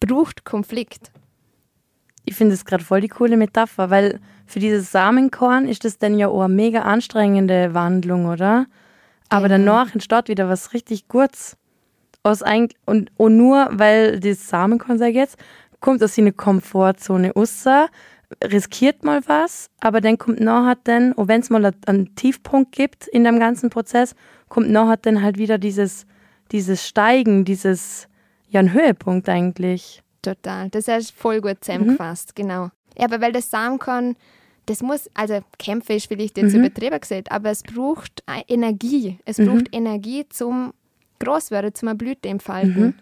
braucht 0.00 0.44
Konflikt. 0.44 1.12
Ich 2.28 2.34
finde 2.34 2.54
es 2.54 2.66
gerade 2.66 2.84
voll 2.84 3.00
die 3.00 3.08
coole 3.08 3.38
Metapher, 3.38 3.88
weil 3.88 4.20
für 4.44 4.60
dieses 4.60 4.92
Samenkorn 4.92 5.66
ist 5.66 5.86
das 5.86 5.96
dann 5.96 6.18
ja 6.18 6.28
auch 6.28 6.42
eine 6.42 6.52
mega 6.52 6.82
anstrengende 6.82 7.72
Wandlung, 7.72 8.26
oder? 8.26 8.66
Aber 9.30 9.46
ja. 9.46 9.56
danach 9.56 9.94
entsteht 9.94 10.28
wieder 10.28 10.46
was 10.46 10.74
richtig 10.74 11.08
Gutes. 11.08 11.56
Aus 12.22 12.42
und, 12.84 13.10
und 13.16 13.36
nur 13.38 13.68
weil 13.72 14.20
das 14.20 14.46
Samenkorn, 14.46 14.98
sag 14.98 15.08
ich 15.08 15.14
jetzt, 15.14 15.38
kommt 15.80 16.02
aus 16.02 16.16
seiner 16.16 16.32
Komfortzone 16.32 17.32
raus, 17.32 17.64
riskiert 18.44 19.04
mal 19.04 19.22
was, 19.26 19.70
aber 19.80 20.02
dann 20.02 20.18
kommt 20.18 20.40
nachher 20.40 20.76
dann, 20.84 21.12
und 21.12 21.28
wenn 21.28 21.40
es 21.40 21.48
mal 21.48 21.72
einen 21.86 22.14
Tiefpunkt 22.14 22.72
gibt 22.72 23.08
in 23.08 23.24
dem 23.24 23.38
ganzen 23.38 23.70
Prozess, 23.70 24.14
kommt 24.50 24.68
nachher 24.68 24.98
dann 24.98 25.22
halt 25.22 25.38
wieder 25.38 25.56
dieses, 25.56 26.04
dieses 26.52 26.86
Steigen, 26.86 27.46
dieses, 27.46 28.06
ja, 28.50 28.60
ein 28.60 28.74
Höhepunkt 28.74 29.30
eigentlich. 29.30 30.02
Total, 30.22 30.68
das 30.70 30.88
ist 30.88 31.12
voll 31.12 31.40
gut 31.40 31.58
zusammengefasst, 31.60 32.32
mhm. 32.36 32.42
genau. 32.42 32.70
Ja, 32.96 33.04
aber 33.04 33.20
weil 33.20 33.32
das 33.32 33.50
Samenkorn, 33.50 34.16
das 34.66 34.82
muss, 34.82 35.08
also 35.14 35.40
Kämpfe 35.58 35.94
ist 35.94 36.06
vielleicht 36.06 36.36
jetzt 36.36 36.52
mhm. 36.52 36.64
übertrieben 36.64 37.00
gesagt, 37.00 37.30
aber 37.32 37.50
es 37.50 37.62
braucht 37.62 38.22
Energie. 38.48 39.18
Es 39.24 39.38
mhm. 39.38 39.46
braucht 39.46 39.74
Energie 39.74 40.26
zum 40.28 40.74
Großwerden, 41.20 41.74
zum 41.74 41.96
Blüte 41.96 42.28
entfalten. 42.28 42.86
Mhm. 42.86 42.94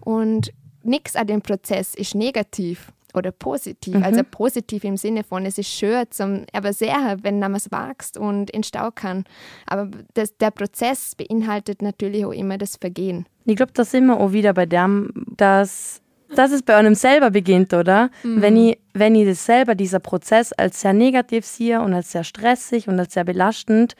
Und 0.00 0.52
nichts 0.82 1.16
an 1.16 1.26
dem 1.26 1.42
Prozess 1.42 1.94
ist 1.94 2.14
negativ 2.14 2.92
oder 3.14 3.32
positiv. 3.32 3.94
Mhm. 3.94 4.02
Also 4.02 4.22
positiv 4.22 4.84
im 4.84 4.96
Sinne 4.96 5.24
von, 5.24 5.46
es 5.46 5.58
ist 5.58 5.68
schön, 5.68 6.04
zum, 6.10 6.44
aber 6.52 6.72
sehr, 6.72 7.16
wenn 7.22 7.38
man 7.38 7.54
es 7.54 7.70
wächst 7.70 8.18
und 8.18 8.52
entstauen 8.52 8.94
kann. 8.94 9.24
Aber 9.66 9.90
das, 10.14 10.36
der 10.36 10.50
Prozess 10.50 11.14
beinhaltet 11.14 11.82
natürlich 11.82 12.24
auch 12.24 12.32
immer 12.32 12.58
das 12.58 12.76
Vergehen. 12.76 13.26
Ich 13.44 13.56
glaube, 13.56 13.72
da 13.72 13.84
sind 13.84 14.06
wir 14.06 14.18
auch 14.18 14.32
wieder 14.32 14.52
bei 14.52 14.66
dem, 14.66 15.10
dass, 15.36 16.02
dass 16.34 16.52
es 16.52 16.62
bei 16.62 16.76
einem 16.76 16.94
selber 16.94 17.30
beginnt, 17.30 17.72
oder? 17.74 18.10
Mhm. 18.22 18.42
Wenn, 18.42 18.56
ich, 18.56 18.78
wenn 18.94 19.14
ich 19.14 19.26
das 19.26 19.44
selber, 19.44 19.74
dieser 19.74 20.00
Prozess, 20.00 20.52
als 20.52 20.80
sehr 20.80 20.92
negativ 20.92 21.44
sehe 21.44 21.80
und 21.80 21.94
als 21.94 22.12
sehr 22.12 22.24
stressig 22.24 22.88
und 22.88 22.98
als 22.98 23.14
sehr 23.14 23.24
belastend, 23.24 23.94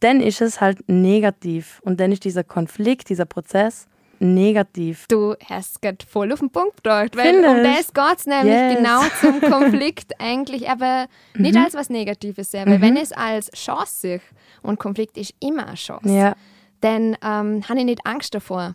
dann 0.00 0.20
ist 0.20 0.40
es 0.40 0.60
halt 0.60 0.88
negativ. 0.88 1.80
Und 1.84 2.00
dann 2.00 2.12
ist 2.12 2.24
dieser 2.24 2.44
Konflikt, 2.44 3.08
dieser 3.08 3.24
Prozess 3.24 3.88
negativ. 4.18 5.06
Du 5.08 5.34
hast 5.44 5.82
gerade 5.82 5.98
voll 6.06 6.32
auf 6.32 6.40
den 6.40 6.50
Punkt 6.50 6.76
gebracht, 6.82 7.16
weil 7.16 7.34
Findest? 7.34 7.54
um 7.54 7.62
das 7.62 7.92
geht 7.92 8.18
es 8.18 8.26
nämlich 8.26 8.54
yes. 8.54 8.76
genau 8.76 9.02
zum 9.20 9.40
Konflikt 9.52 10.12
eigentlich, 10.18 10.68
aber 10.68 11.06
nicht 11.36 11.54
mhm. 11.54 11.64
als 11.64 11.74
was 11.74 11.90
Negatives 11.90 12.50
sehen, 12.50 12.66
weil 12.66 12.78
mhm. 12.78 12.82
wenn 12.82 12.96
es 12.96 13.12
als 13.12 13.50
Chance 13.50 14.00
sehe, 14.00 14.20
und 14.62 14.78
Konflikt 14.78 15.16
ist 15.16 15.34
immer 15.40 15.66
eine 15.66 15.76
Chance, 15.76 16.08
ja. 16.08 16.34
dann 16.80 17.16
ähm, 17.22 17.62
habe 17.68 17.78
ich 17.78 17.84
nicht 17.84 18.00
Angst 18.04 18.34
davor. 18.34 18.74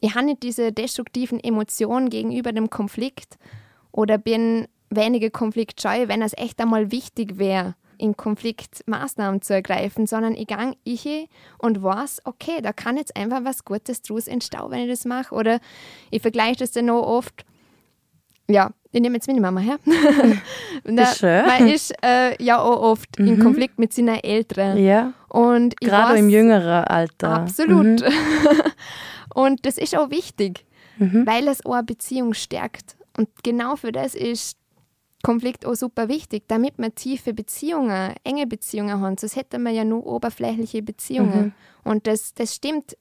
Ich 0.00 0.14
habe 0.14 0.26
nicht 0.26 0.42
diese 0.42 0.72
destruktiven 0.72 1.42
Emotionen 1.42 2.08
gegenüber 2.08 2.52
dem 2.52 2.70
Konflikt 2.70 3.38
oder 3.92 4.18
bin 4.18 4.68
weniger 4.90 5.30
konfliktscheu, 5.30 6.08
wenn 6.08 6.22
es 6.22 6.36
echt 6.36 6.60
einmal 6.60 6.90
wichtig 6.90 7.38
wäre 7.38 7.74
in 7.98 8.16
Konflikt 8.16 8.84
Maßnahmen 8.86 9.42
zu 9.42 9.54
ergreifen, 9.54 10.06
sondern 10.06 10.34
ich 10.34 10.46
gehe 10.46 10.74
ich 10.84 11.28
und 11.58 11.82
weiß, 11.82 12.22
okay, 12.24 12.60
da 12.62 12.72
kann 12.72 12.96
jetzt 12.96 13.16
einfach 13.16 13.44
was 13.44 13.64
Gutes 13.64 14.02
draus 14.02 14.28
entstehen, 14.28 14.70
wenn 14.70 14.80
ich 14.80 14.90
das 14.90 15.04
mache. 15.04 15.34
Oder 15.34 15.58
ich 16.10 16.22
vergleiche 16.22 16.58
das 16.60 16.70
dann 16.70 16.88
auch 16.90 17.04
oft, 17.04 17.44
ja, 18.48 18.70
ich 18.92 19.00
nehme 19.00 19.16
jetzt 19.16 19.26
meine 19.26 19.40
Mama 19.40 19.60
her. 19.60 19.78
da, 20.84 21.06
schön. 21.06 21.44
Man 21.44 21.68
ist 21.68 21.92
äh, 22.02 22.42
ja 22.42 22.60
auch 22.60 22.80
oft 22.80 23.18
mhm. 23.18 23.26
in 23.26 23.38
Konflikt 23.40 23.78
mit 23.78 23.92
seinen 23.92 24.22
Eltern. 24.22 24.78
Ja. 24.78 25.12
Und 25.28 25.78
Gerade 25.80 26.14
weiß, 26.14 26.20
im 26.20 26.30
jüngeren 26.30 26.84
Alter. 26.84 27.30
Absolut. 27.30 28.00
Mhm. 28.00 28.04
und 29.38 29.64
das 29.64 29.78
ist 29.78 29.96
auch 29.96 30.10
wichtig, 30.10 30.66
mhm. 30.98 31.24
weil 31.24 31.46
es 31.46 31.64
auch 31.64 31.74
eine 31.74 31.84
Beziehung 31.84 32.34
stärkt. 32.34 32.96
Und 33.16 33.28
genau 33.44 33.76
für 33.76 33.92
das 33.92 34.16
ist 34.16 34.58
Konflikt 35.22 35.64
auch 35.64 35.76
super 35.76 36.08
wichtig, 36.08 36.42
damit 36.48 36.76
wir 36.76 36.92
tiefe 36.92 37.32
Beziehungen, 37.32 38.14
enge 38.24 38.48
Beziehungen 38.48 39.00
haben. 39.00 39.16
Sonst 39.16 39.36
hätten 39.36 39.62
wir 39.62 39.70
ja 39.70 39.84
nur 39.84 40.04
oberflächliche 40.04 40.82
Beziehungen. 40.82 41.44
Mhm. 41.44 41.52
Und 41.84 42.08
das, 42.08 42.34
das 42.34 42.52
stimmt. 42.52 42.96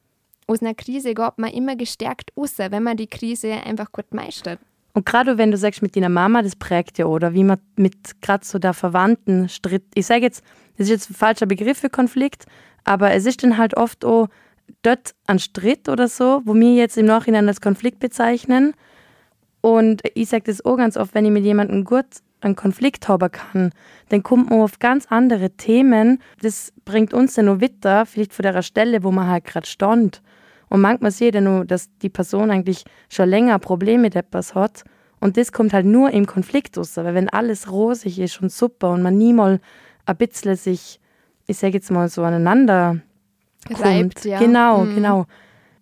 Aus 0.45 0.61
einer 0.61 0.75
Krise 0.75 1.15
geht 1.15 1.37
man 1.37 1.49
immer 1.49 1.75
gestärkt 1.75 2.31
raus, 2.37 2.53
wenn 2.57 2.83
man 2.83 2.97
die 2.97 3.07
Krise 3.07 3.53
einfach 3.53 3.91
gut 3.91 4.13
meistert. 4.13 4.59
Und 4.93 5.07
gerade 5.07 5.39
wenn 5.39 5.49
du 5.49 5.57
sagst 5.57 5.81
mit 5.81 5.95
deiner 5.95 6.09
Mama, 6.09 6.43
das 6.43 6.55
prägt 6.55 6.99
ja, 6.99 7.07
oder 7.07 7.33
wie 7.33 7.43
man 7.43 7.57
mit 7.77 8.21
gerade 8.21 8.45
so 8.45 8.59
der 8.59 8.75
Verwandten 8.75 9.49
stritt. 9.49 9.85
Ich 9.95 10.05
sage 10.05 10.21
jetzt, 10.21 10.43
das 10.77 10.85
ist 10.85 10.91
jetzt 10.91 11.09
ein 11.09 11.15
falscher 11.15 11.47
Begriff 11.47 11.79
für 11.79 11.89
Konflikt, 11.89 12.45
aber 12.83 13.11
es 13.11 13.25
ist 13.25 13.41
dann 13.43 13.57
halt 13.57 13.75
oft 13.75 14.05
auch 14.05 14.27
dort 14.81 15.15
ein 15.25 15.39
Stritt 15.39 15.89
oder 15.89 16.07
so, 16.07 16.41
wo 16.45 16.53
wir 16.55 16.75
jetzt 16.75 16.97
im 16.97 17.05
Nachhinein 17.05 17.47
als 17.47 17.61
Konflikt 17.61 17.99
bezeichnen. 17.99 18.73
Und 19.61 20.01
ich 20.13 20.29
sage 20.29 20.43
das 20.45 20.63
auch 20.63 20.77
ganz 20.77 20.97
oft, 20.97 21.13
wenn 21.13 21.25
ich 21.25 21.31
mit 21.31 21.43
jemandem 21.43 21.83
gut 21.83 22.05
einen 22.41 22.55
Konflikt 22.55 23.07
haben 23.07 23.31
kann, 23.31 23.71
dann 24.09 24.23
kommt 24.23 24.49
man 24.49 24.61
auf 24.61 24.79
ganz 24.79 25.07
andere 25.09 25.49
Themen. 25.51 26.21
Das 26.41 26.71
bringt 26.85 27.13
uns 27.13 27.33
dann 27.33 27.45
noch 27.45 27.61
weiter, 27.61 28.05
vielleicht 28.05 28.33
von 28.33 28.43
der 28.43 28.61
Stelle, 28.61 29.03
wo 29.03 29.11
man 29.11 29.27
halt 29.27 29.45
gerade 29.45 29.65
stand. 29.65 30.21
Und 30.69 30.81
manchmal 30.81 31.11
sehe 31.11 31.29
ich 31.29 31.33
dann 31.33 31.45
nur, 31.45 31.65
dass 31.65 31.89
die 31.97 32.09
Person 32.09 32.51
eigentlich 32.51 32.83
schon 33.09 33.29
länger 33.29 33.57
Probleme 33.59 34.03
mit 34.03 34.15
etwas 34.15 34.53
hat. 34.53 34.83
Und 35.19 35.37
das 35.37 35.51
kommt 35.51 35.73
halt 35.73 35.85
nur 35.85 36.11
im 36.11 36.27
Konflikt 36.27 36.77
raus. 36.77 36.95
Weil 36.97 37.15
wenn 37.15 37.29
alles 37.29 37.71
rosig 37.71 38.19
ist 38.19 38.41
und 38.41 38.51
super 38.51 38.91
und 38.91 39.01
man 39.01 39.17
nie 39.17 39.33
mal 39.33 39.59
ein 40.05 40.17
bisschen 40.17 40.55
sich, 40.55 40.99
ich 41.47 41.57
sage 41.57 41.73
jetzt 41.73 41.89
mal 41.89 42.09
so 42.09 42.23
aneinander 42.23 43.01
reibt, 43.69 44.25
ja. 44.25 44.39
Genau, 44.39 44.83
mhm. 44.83 44.95
genau 44.95 45.25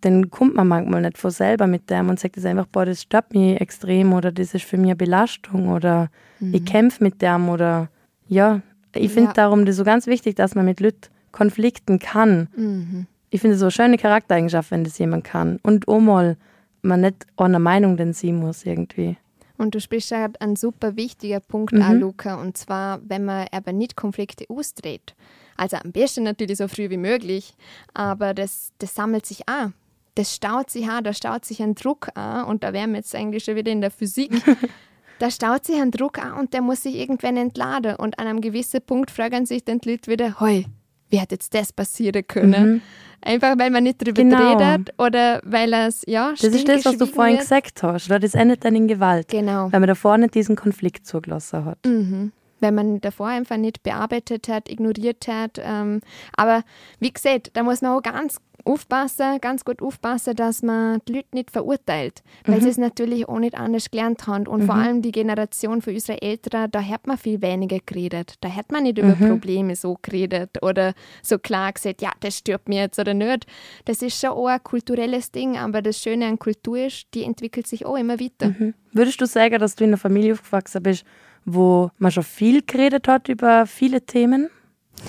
dann 0.05 0.29
kommt 0.29 0.53
man 0.53 0.67
manchmal 0.67 1.01
nicht 1.01 1.17
vor 1.17 1.31
selber 1.31 1.65
mit 1.65 1.89
dem 1.89 2.09
und 2.09 2.19
sagt 2.19 2.37
es 2.37 2.45
einfach, 2.45 2.67
boah, 2.67 2.85
das 2.85 3.01
stört 3.01 3.33
mich 3.33 3.59
extrem 3.59 4.13
oder 4.13 4.31
das 4.31 4.53
ist 4.53 4.63
für 4.63 4.77
mich 4.77 4.89
eine 4.89 4.95
Belastung 4.95 5.69
oder 5.69 6.09
mhm. 6.39 6.53
ich 6.53 6.63
kämpfe 6.63 7.03
mit 7.03 7.23
dem 7.23 7.49
oder 7.49 7.89
ja, 8.27 8.61
ich 8.93 9.11
finde 9.11 9.29
ja. 9.29 9.33
darum 9.33 9.65
das 9.65 9.77
so 9.77 9.83
ganz 9.83 10.05
wichtig, 10.05 10.35
dass 10.35 10.53
man 10.53 10.65
mit 10.65 10.79
Leuten 10.79 11.09
konflikten 11.31 11.97
kann. 11.97 12.49
Mhm. 12.55 13.07
Ich 13.31 13.41
finde 13.41 13.55
es 13.55 13.59
so 13.59 13.65
eine 13.65 13.71
schöne 13.71 13.97
Charaktereigenschaft, 13.97 14.69
wenn 14.69 14.83
das 14.83 14.99
jemand 14.99 15.23
kann. 15.23 15.59
Und 15.63 15.87
auch 15.87 15.99
mal 15.99 16.37
man 16.83 17.01
nicht 17.01 17.25
einer 17.35 17.57
Meinung 17.57 17.97
denn 17.97 18.13
sie 18.13 18.31
muss 18.31 18.63
irgendwie. 18.63 19.17
Und 19.57 19.73
du 19.73 19.79
sprichst 19.79 20.11
ja 20.11 20.29
einen 20.39 20.55
super 20.55 20.95
wichtigen 20.95 21.41
Punkt 21.47 21.73
mhm. 21.73 21.81
an, 21.81 21.99
Luca, 21.99 22.35
und 22.35 22.57
zwar, 22.57 22.99
wenn 23.07 23.25
man 23.25 23.47
aber 23.51 23.73
nicht 23.73 23.95
Konflikte 23.95 24.45
ausdreht. 24.49 25.15
Also 25.55 25.77
am 25.77 25.91
besten 25.91 26.23
natürlich 26.23 26.57
so 26.57 26.67
früh 26.67 26.89
wie 26.89 26.97
möglich, 26.97 27.53
aber 27.93 28.33
das, 28.33 28.73
das 28.79 28.93
sammelt 28.93 29.25
sich 29.25 29.47
an 29.47 29.73
das 30.15 30.33
staut 30.33 30.69
sich 30.69 30.87
an, 30.87 31.03
da 31.03 31.13
staut 31.13 31.45
sich 31.45 31.61
ein 31.61 31.75
Druck 31.75 32.07
an 32.15 32.45
und 32.45 32.63
da 32.63 32.73
wären 32.73 32.91
wir 32.91 32.97
jetzt 32.97 33.13
eigentlich 33.13 33.43
schon 33.43 33.55
wieder 33.55 33.71
in 33.71 33.81
der 33.81 33.91
Physik. 33.91 34.31
da 35.19 35.29
staut 35.29 35.65
sich 35.65 35.75
ein 35.75 35.91
Druck 35.91 36.17
an 36.19 36.33
und 36.33 36.53
der 36.53 36.61
muss 36.61 36.83
sich 36.83 36.95
irgendwann 36.95 37.37
entladen 37.37 37.95
und 37.97 38.17
an 38.17 38.27
einem 38.27 38.41
gewissen 38.41 38.81
Punkt 38.81 39.11
fragen 39.11 39.45
sich 39.45 39.63
dann 39.63 39.79
die 39.79 39.91
Leute 39.91 40.09
wieder, 40.09 40.39
hoi, 40.39 40.65
wie 41.09 41.19
hat 41.19 41.31
jetzt 41.31 41.53
das 41.53 41.71
passieren 41.71 42.25
können? 42.25 42.73
Mhm. 42.73 42.81
Einfach 43.21 43.57
weil 43.57 43.71
man 43.71 43.83
nicht 43.83 44.01
darüber 44.01 44.21
genau. 44.21 44.57
redet 44.57 44.93
oder 44.97 45.41
weil 45.43 45.73
es, 45.73 46.03
ja, 46.07 46.31
Das 46.31 46.43
ist 46.43 46.67
das, 46.67 46.85
was 46.85 46.97
du 46.97 47.07
vorhin 47.07 47.35
wird. 47.35 47.41
gesagt 47.41 47.83
hast, 47.83 48.07
oder? 48.07 48.19
Das 48.19 48.35
endet 48.35 48.63
dann 48.63 48.75
in 48.75 48.87
Gewalt. 48.87 49.27
Genau. 49.27 49.71
Weil 49.71 49.79
man 49.79 49.87
davor 49.87 50.17
nicht 50.17 50.35
diesen 50.35 50.55
Konflikt 50.55 51.05
zugelassen 51.05 51.65
hat. 51.65 51.79
Mhm 51.85 52.31
wenn 52.59 52.75
man 52.75 53.01
davor 53.01 53.27
einfach 53.27 53.57
nicht 53.57 53.83
bearbeitet 53.83 54.47
hat, 54.47 54.69
ignoriert 54.69 55.27
hat. 55.27 55.59
Ähm, 55.61 56.01
aber 56.35 56.63
wie 56.99 57.11
gesagt, 57.11 57.51
da 57.53 57.63
muss 57.63 57.81
man 57.81 57.91
auch 57.91 58.01
ganz 58.01 58.39
aufpassen, 58.65 59.39
ganz 59.41 59.63
gut 59.63 59.81
aufpassen, 59.81 60.35
dass 60.35 60.63
man 60.63 60.99
die 61.07 61.13
Leute 61.13 61.27
nicht 61.33 61.51
verurteilt, 61.51 62.23
weil 62.45 62.57
mhm. 62.57 62.61
sie 62.63 62.69
es 62.69 62.77
natürlich 62.77 63.29
auch 63.29 63.39
nicht 63.39 63.55
anders 63.55 63.91
gelernt 63.91 64.25
haben. 64.27 64.47
Und 64.47 64.63
mhm. 64.63 64.65
vor 64.65 64.75
allem 64.75 65.01
die 65.01 65.11
Generation 65.11 65.81
von 65.81 65.93
unseren 65.93 66.17
Eltern, 66.17 66.71
da 66.71 66.81
hat 66.81 67.05
man 67.05 67.17
viel 67.17 67.41
weniger 67.41 67.77
geredet. 67.85 68.35
Da 68.41 68.53
hat 68.53 68.71
man 68.71 68.83
nicht 68.83 68.97
über 68.97 69.15
mhm. 69.15 69.29
Probleme 69.29 69.75
so 69.75 69.97
geredet 70.01 70.63
oder 70.63 70.93
so 71.21 71.37
klar 71.37 71.71
gesagt, 71.73 72.01
ja, 72.01 72.11
das 72.21 72.39
stört 72.39 72.67
mir 72.67 72.81
jetzt 72.81 72.97
oder 72.97 73.13
nicht. 73.13 73.45
Das 73.85 74.01
ist 74.01 74.19
schon 74.19 74.31
auch 74.31 74.47
ein 74.47 74.63
kulturelles 74.63 75.31
Ding, 75.31 75.57
aber 75.57 75.81
das 75.81 75.99
Schöne 75.99 76.25
an 76.25 76.39
Kultur 76.39 76.79
ist, 76.79 77.05
die 77.13 77.23
entwickelt 77.23 77.67
sich 77.67 77.85
auch 77.85 77.97
immer 77.97 78.19
weiter. 78.19 78.47
Mhm. 78.47 78.73
Würdest 78.91 79.21
du 79.21 79.27
sagen, 79.27 79.59
dass 79.59 79.75
du 79.75 79.83
in 79.83 79.91
einer 79.91 79.97
Familie 79.97 80.33
aufgewachsen 80.33 80.81
bist, 80.81 81.05
wo 81.45 81.91
man 81.97 82.11
schon 82.11 82.23
viel 82.23 82.61
geredet 82.63 83.07
hat 83.07 83.29
über 83.29 83.65
viele 83.65 84.05
Themen? 84.05 84.49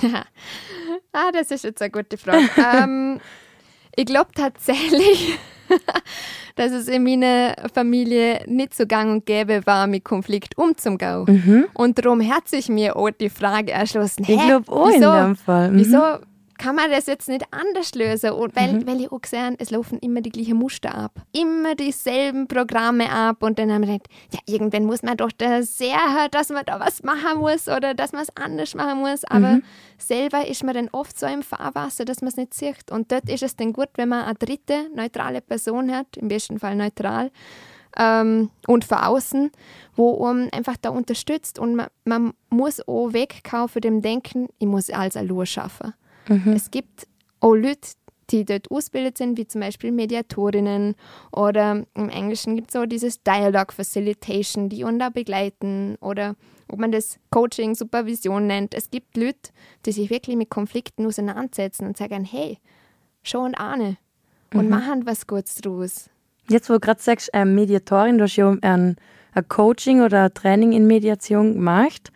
ah, 1.12 1.32
das 1.32 1.50
ist 1.50 1.64
jetzt 1.64 1.82
eine 1.82 1.90
gute 1.90 2.16
Frage. 2.16 2.48
ähm, 2.78 3.20
ich 3.96 4.06
glaube 4.06 4.30
tatsächlich, 4.34 5.38
dass 6.56 6.72
es 6.72 6.88
in 6.88 7.02
meiner 7.02 7.54
Familie 7.72 8.42
nicht 8.46 8.74
so 8.74 8.86
gang 8.86 9.10
und 9.10 9.26
gäbe 9.26 9.64
war, 9.66 9.86
mit 9.86 10.04
Konflikt 10.04 10.56
umzugehen. 10.58 11.24
Mhm. 11.26 11.64
Und 11.74 11.98
darum 11.98 12.20
hat 12.28 12.48
sich 12.48 12.68
mir 12.68 12.96
auch 12.96 13.10
die 13.10 13.30
Frage 13.30 13.72
erschlossen, 13.72 14.24
ich 14.28 14.40
glaube 14.40 14.70
auch 14.70 14.88
wieso, 14.88 15.12
in 15.12 15.24
dem 15.24 15.36
Fall. 15.36 15.70
Mhm. 15.70 15.78
Wieso 15.78 16.18
kann 16.58 16.76
man 16.76 16.90
das 16.90 17.06
jetzt 17.06 17.28
nicht 17.28 17.44
anders 17.52 17.94
lösen? 17.94 18.30
Und 18.30 18.56
weil, 18.56 18.74
mhm. 18.74 18.86
weil 18.86 19.00
ich 19.00 19.12
auch 19.12 19.20
gesehen 19.20 19.56
es 19.58 19.70
laufen 19.70 19.98
immer 19.98 20.20
die 20.20 20.30
gleichen 20.30 20.56
Muster 20.56 20.94
ab. 20.94 21.12
Immer 21.32 21.74
dieselben 21.74 22.48
Programme 22.48 23.10
ab. 23.10 23.42
Und 23.42 23.58
dann 23.58 23.72
haben 23.72 23.82
wir 23.86 23.94
gedacht, 23.94 24.08
ja, 24.32 24.40
irgendwann 24.46 24.84
muss 24.84 25.02
man 25.02 25.16
doch 25.16 25.32
da 25.32 25.62
sehr, 25.62 26.28
dass 26.30 26.50
man 26.50 26.64
da 26.64 26.80
was 26.80 27.02
machen 27.02 27.40
muss 27.40 27.68
oder 27.68 27.94
dass 27.94 28.12
man 28.12 28.22
es 28.22 28.36
anders 28.36 28.74
machen 28.74 29.00
muss. 29.00 29.24
Aber 29.24 29.54
mhm. 29.54 29.62
selber 29.98 30.46
ist 30.46 30.64
man 30.64 30.74
dann 30.74 30.88
oft 30.92 31.18
so 31.18 31.26
im 31.26 31.42
Fahrwasser, 31.42 32.04
dass 32.04 32.20
man 32.20 32.28
es 32.28 32.36
nicht 32.36 32.54
sieht. 32.54 32.90
Und 32.90 33.12
dort 33.12 33.28
ist 33.28 33.42
es 33.42 33.56
dann 33.56 33.72
gut, 33.72 33.88
wenn 33.96 34.08
man 34.08 34.24
eine 34.24 34.34
dritte 34.34 34.88
neutrale 34.94 35.40
Person 35.40 35.94
hat, 35.94 36.16
im 36.16 36.28
besten 36.28 36.58
Fall 36.58 36.76
neutral, 36.76 37.30
ähm, 37.96 38.50
und 38.66 38.84
von 38.84 38.98
außen, 38.98 39.50
wo 39.94 40.22
man 40.22 40.50
einfach 40.50 40.76
da 40.80 40.90
unterstützt 40.90 41.58
und 41.58 41.74
man, 41.74 41.88
man 42.04 42.34
muss 42.50 42.86
auch 42.86 43.12
wegkommen 43.12 43.68
von 43.68 43.80
dem 43.80 44.02
Denken, 44.02 44.48
ich 44.58 44.66
muss 44.66 44.90
alles 44.90 45.16
allein 45.16 45.46
schaffen. 45.46 45.94
Mhm. 46.28 46.52
Es 46.54 46.70
gibt 46.70 47.06
auch 47.40 47.54
Leute, 47.54 47.88
die 48.30 48.44
dort 48.44 48.70
ausgebildet 48.70 49.18
sind, 49.18 49.38
wie 49.38 49.46
zum 49.46 49.60
Beispiel 49.60 49.92
Mediatorinnen 49.92 50.96
oder 51.32 51.84
im 51.94 52.08
Englischen 52.08 52.56
gibt 52.56 52.70
es 52.70 52.76
auch 52.76 52.86
dieses 52.86 53.22
Dialogue 53.22 53.72
Facilitation, 53.72 54.68
die 54.68 54.84
uns 54.84 54.98
da 54.98 55.10
begleiten 55.10 55.96
oder 56.00 56.34
ob 56.68 56.80
man 56.80 56.90
das 56.90 57.18
Coaching, 57.30 57.74
Supervision 57.74 58.46
nennt. 58.46 58.74
Es 58.74 58.90
gibt 58.90 59.16
Leute, 59.16 59.50
die 59.84 59.92
sich 59.92 60.10
wirklich 60.10 60.36
mit 60.36 60.50
Konflikten 60.50 61.06
auseinandersetzen 61.06 61.86
und 61.86 61.96
sagen, 61.96 62.24
hey, 62.24 62.58
schon 63.22 63.54
ahne 63.54 63.96
und 64.52 64.64
mhm. 64.64 64.70
machen 64.70 65.06
was 65.06 65.26
Gutes 65.26 65.56
draus. 65.56 66.10
Jetzt, 66.48 66.68
wo 66.68 66.74
du 66.74 66.80
gerade 66.80 67.02
sagst, 67.02 67.30
äh, 67.32 67.44
Mediatorin, 67.44 68.18
du 68.18 68.24
hast 68.24 68.36
ja 68.36 68.56
ein, 68.62 68.96
ein 69.32 69.48
Coaching 69.48 70.00
oder 70.00 70.24
ein 70.24 70.34
Training 70.34 70.72
in 70.72 70.86
Mediation 70.86 71.54
gemacht. 71.54 72.12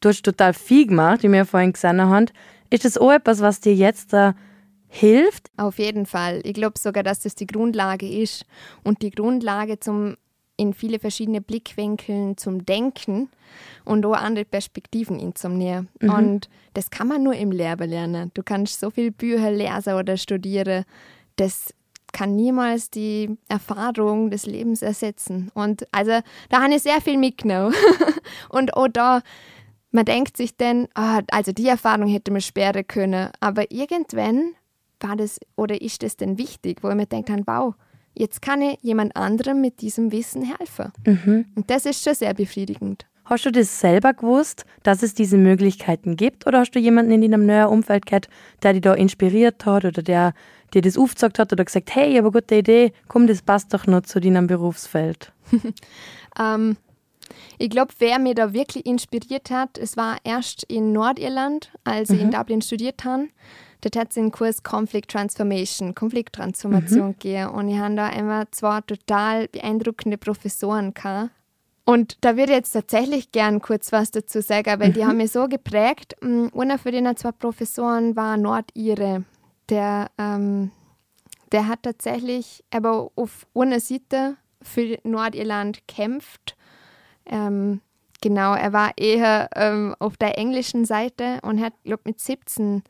Du 0.00 0.08
hast 0.08 0.22
total 0.22 0.54
viel 0.54 0.86
gemacht, 0.86 1.22
wie 1.22 1.32
wir 1.32 1.44
vorhin 1.44 1.72
gesehen 1.72 2.00
haben. 2.00 2.26
Ist 2.70 2.84
das 2.84 2.98
auch 2.98 3.12
etwas, 3.12 3.40
was 3.40 3.60
dir 3.60 3.74
jetzt 3.74 4.12
da 4.12 4.34
hilft? 4.88 5.50
Auf 5.56 5.78
jeden 5.78 6.06
Fall. 6.06 6.40
Ich 6.44 6.54
glaube 6.54 6.78
sogar, 6.78 7.02
dass 7.02 7.20
das 7.20 7.34
die 7.34 7.46
Grundlage 7.46 8.08
ist 8.08 8.46
und 8.82 9.02
die 9.02 9.10
Grundlage 9.10 9.80
zum 9.80 10.16
in 10.56 10.72
viele 10.72 10.98
verschiedene 10.98 11.40
Blickwinkeln 11.40 12.36
zum 12.36 12.64
Denken 12.64 13.28
und 13.84 14.06
auch 14.06 14.14
andere 14.14 14.44
Perspektiven 14.44 15.18
inzumnieren. 15.18 15.88
Mhm. 16.00 16.10
Und 16.10 16.48
das 16.74 16.90
kann 16.90 17.08
man 17.08 17.22
nur 17.22 17.34
im 17.34 17.50
Lehrer 17.50 17.86
lernen. 17.86 18.30
Du 18.34 18.42
kannst 18.42 18.80
so 18.80 18.90
viele 18.90 19.10
Bücher 19.10 19.50
lesen 19.50 19.94
oder 19.94 20.16
studieren. 20.16 20.84
Das 21.36 21.74
kann 22.12 22.36
niemals 22.36 22.90
die 22.90 23.36
Erfahrung 23.48 24.30
des 24.30 24.46
Lebens 24.46 24.82
ersetzen. 24.82 25.50
Und 25.54 25.86
also 25.92 26.20
da 26.48 26.62
habe 26.62 26.74
ich 26.74 26.82
sehr 26.82 27.00
viel 27.00 27.18
mitgenommen. 27.18 27.74
und 28.48 28.74
auch 28.74 28.88
da, 28.88 29.22
man 29.94 30.04
denkt 30.04 30.36
sich 30.36 30.56
dann, 30.56 30.88
oh, 30.98 31.20
also 31.30 31.52
die 31.52 31.68
Erfahrung 31.68 32.08
hätte 32.08 32.32
man 32.32 32.40
sperren 32.40 32.86
können. 32.86 33.30
Aber 33.38 33.70
irgendwann 33.70 34.54
war 35.00 35.14
das 35.14 35.38
oder 35.56 35.80
ist 35.80 36.02
das 36.02 36.16
denn 36.16 36.36
wichtig, 36.36 36.82
wo 36.82 36.88
ich 36.88 36.96
mir 36.96 37.06
denke, 37.06 37.40
wow, 37.46 37.74
jetzt 38.12 38.42
kann 38.42 38.60
ich 38.60 38.78
jemand 38.82 39.14
anderem 39.16 39.60
mit 39.60 39.80
diesem 39.80 40.10
Wissen 40.10 40.42
helfen. 40.42 40.92
Mhm. 41.06 41.46
Und 41.54 41.70
das 41.70 41.86
ist 41.86 42.02
schon 42.02 42.14
sehr 42.14 42.34
befriedigend. 42.34 43.06
Hast 43.24 43.46
du 43.46 43.52
das 43.52 43.80
selber 43.80 44.12
gewusst, 44.12 44.66
dass 44.82 45.02
es 45.02 45.14
diese 45.14 45.38
Möglichkeiten 45.38 46.16
gibt? 46.16 46.46
Oder 46.46 46.58
hast 46.58 46.72
du 46.72 46.80
jemanden 46.80 47.12
in 47.12 47.30
deinem 47.30 47.46
neuen 47.46 47.68
Umfeld 47.68 48.04
gehabt, 48.04 48.28
der 48.62 48.72
dich 48.72 48.82
da 48.82 48.94
inspiriert 48.94 49.64
hat 49.64 49.84
oder 49.84 50.02
der 50.02 50.34
dir 50.74 50.82
das 50.82 50.98
aufgezeigt 50.98 51.38
hat 51.38 51.52
oder 51.52 51.64
gesagt, 51.64 51.94
hey, 51.94 52.10
ich 52.10 52.18
habe 52.18 52.26
eine 52.26 52.32
gute 52.32 52.56
Idee, 52.56 52.92
komm, 53.06 53.28
das 53.28 53.42
passt 53.42 53.72
doch 53.72 53.86
noch 53.86 54.02
zu 54.02 54.20
deinem 54.20 54.48
Berufsfeld? 54.48 55.32
ähm, 56.38 56.76
ich 57.58 57.70
glaube, 57.70 57.94
wer 57.98 58.18
mir 58.18 58.34
da 58.34 58.52
wirklich 58.52 58.86
inspiriert 58.86 59.50
hat, 59.50 59.78
es 59.78 59.96
war 59.96 60.18
erst 60.24 60.64
in 60.64 60.92
Nordirland, 60.92 61.70
als 61.84 62.08
mhm. 62.08 62.14
ich 62.14 62.20
in 62.22 62.26
mhm. 62.28 62.32
Dublin 62.32 62.62
studiert 62.62 63.04
habe. 63.04 63.28
Dort 63.80 63.96
hat 63.96 64.10
es 64.10 64.18
einen 64.18 64.32
Kurs 64.32 64.62
Conflict 64.62 65.10
Transformation, 65.10 65.94
Konflikttransformation 65.94 67.08
mhm. 67.08 67.12
gegeben. 67.12 67.50
Und 67.50 67.68
ich 67.68 67.78
habe 67.78 67.94
da 67.94 68.08
immer 68.08 68.50
zwei 68.50 68.80
total 68.80 69.48
beeindruckende 69.48 70.16
Professoren 70.16 70.94
gehabt. 70.94 71.30
Und 71.86 72.16
da 72.22 72.36
würde 72.36 72.52
ich 72.52 72.58
jetzt 72.58 72.72
tatsächlich 72.72 73.30
gern 73.30 73.60
kurz 73.60 73.92
was 73.92 74.10
dazu 74.10 74.40
sagen, 74.40 74.80
weil 74.80 74.88
mhm. 74.88 74.92
die 74.94 75.04
haben 75.04 75.18
mich 75.18 75.32
so 75.32 75.48
geprägt. 75.48 76.16
Mm, 76.22 76.46
einer 76.58 76.78
von 76.78 76.92
den 76.92 77.14
zwei 77.16 77.32
Professoren 77.32 78.16
war 78.16 78.38
Nordire. 78.38 79.24
Der, 79.68 80.10
ähm, 80.16 80.70
der 81.52 81.68
hat 81.68 81.82
tatsächlich 81.82 82.64
aber 82.70 83.10
auf 83.16 83.46
einer 83.54 83.80
Seite 83.80 84.36
für 84.62 84.98
Nordirland 85.04 85.86
kämpft. 85.86 86.56
Ähm, 87.26 87.80
genau, 88.20 88.54
er 88.54 88.72
war 88.72 88.92
eher 88.96 89.48
ähm, 89.54 89.94
auf 89.98 90.16
der 90.16 90.38
englischen 90.38 90.84
Seite 90.84 91.38
und 91.42 91.60
hat, 91.60 91.72
glaube 91.84 92.02
mit 92.06 92.20
17 92.20 92.82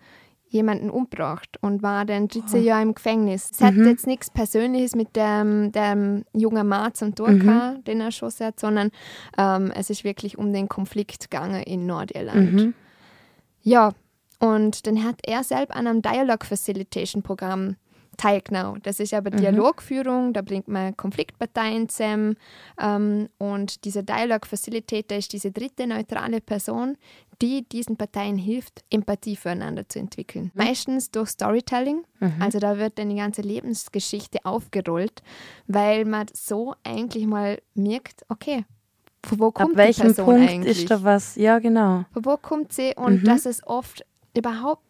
jemanden 0.54 0.88
umgebracht 0.88 1.58
und 1.60 1.82
war 1.82 2.04
dann 2.04 2.28
13 2.28 2.60
oh. 2.60 2.62
Jahre 2.62 2.82
im 2.82 2.94
Gefängnis. 2.94 3.50
Es 3.50 3.60
mhm. 3.60 3.64
hat 3.64 3.74
jetzt 3.74 4.06
nichts 4.06 4.30
Persönliches 4.30 4.94
mit 4.94 5.16
dem, 5.16 5.72
dem 5.72 6.24
jungen 6.32 6.68
Mann 6.68 6.94
zum 6.94 7.14
Tor 7.14 7.30
mhm. 7.30 7.82
den 7.84 8.00
er 8.00 8.06
erschossen 8.06 8.46
hat, 8.46 8.60
sondern 8.60 8.90
ähm, 9.36 9.72
es 9.74 9.90
ist 9.90 10.04
wirklich 10.04 10.38
um 10.38 10.52
den 10.52 10.68
Konflikt 10.68 11.28
gegangen 11.28 11.62
in 11.64 11.86
Nordirland. 11.86 12.52
Mhm. 12.52 12.74
Ja, 13.62 13.92
und 14.38 14.86
dann 14.86 15.02
hat 15.02 15.16
er 15.26 15.42
selbst 15.42 15.74
an 15.74 15.86
einem 15.86 16.02
Dialogue 16.02 16.46
Facilitation 16.46 17.22
Programm 17.22 17.76
teilgenommen. 18.16 18.80
Das 18.82 19.00
ist 19.00 19.14
aber 19.14 19.30
mhm. 19.30 19.36
Dialogführung, 19.36 20.32
da 20.32 20.42
bringt 20.42 20.68
man 20.68 20.96
Konfliktparteien 20.96 21.88
zusammen 21.88 22.36
ähm, 22.80 23.28
und 23.38 23.84
dieser 23.84 24.02
Dialog 24.02 24.46
Facilitator 24.46 25.18
ist 25.18 25.32
diese 25.32 25.50
dritte 25.50 25.86
neutrale 25.86 26.40
Person, 26.40 26.96
die 27.42 27.68
diesen 27.68 27.96
Parteien 27.96 28.38
hilft, 28.38 28.84
Empathie 28.90 29.36
füreinander 29.36 29.88
zu 29.88 29.98
entwickeln. 29.98 30.50
Mhm. 30.54 30.64
Meistens 30.64 31.10
durch 31.10 31.30
Storytelling, 31.30 32.04
mhm. 32.20 32.34
also 32.40 32.58
da 32.58 32.78
wird 32.78 32.98
dann 32.98 33.10
die 33.10 33.16
ganze 33.16 33.42
Lebensgeschichte 33.42 34.38
aufgerollt, 34.44 35.22
weil 35.66 36.04
man 36.04 36.26
so 36.32 36.74
eigentlich 36.84 37.26
mal 37.26 37.60
merkt, 37.74 38.24
okay, 38.28 38.64
von 39.24 39.38
wo 39.38 39.50
kommt 39.50 39.72
Ab 39.72 39.76
welchem 39.76 40.08
die 40.08 40.14
Person 40.14 40.24
Punkt 40.26 40.50
eigentlich? 40.50 40.78
ist 40.80 40.90
da 40.90 41.02
was? 41.02 41.36
Ja, 41.36 41.58
genau. 41.58 42.04
Von 42.12 42.24
wo 42.24 42.36
kommt 42.36 42.72
sie 42.72 42.94
und 42.94 43.22
mhm. 43.22 43.26
dass 43.26 43.46
es 43.46 43.66
oft 43.66 44.04
überhaupt 44.36 44.82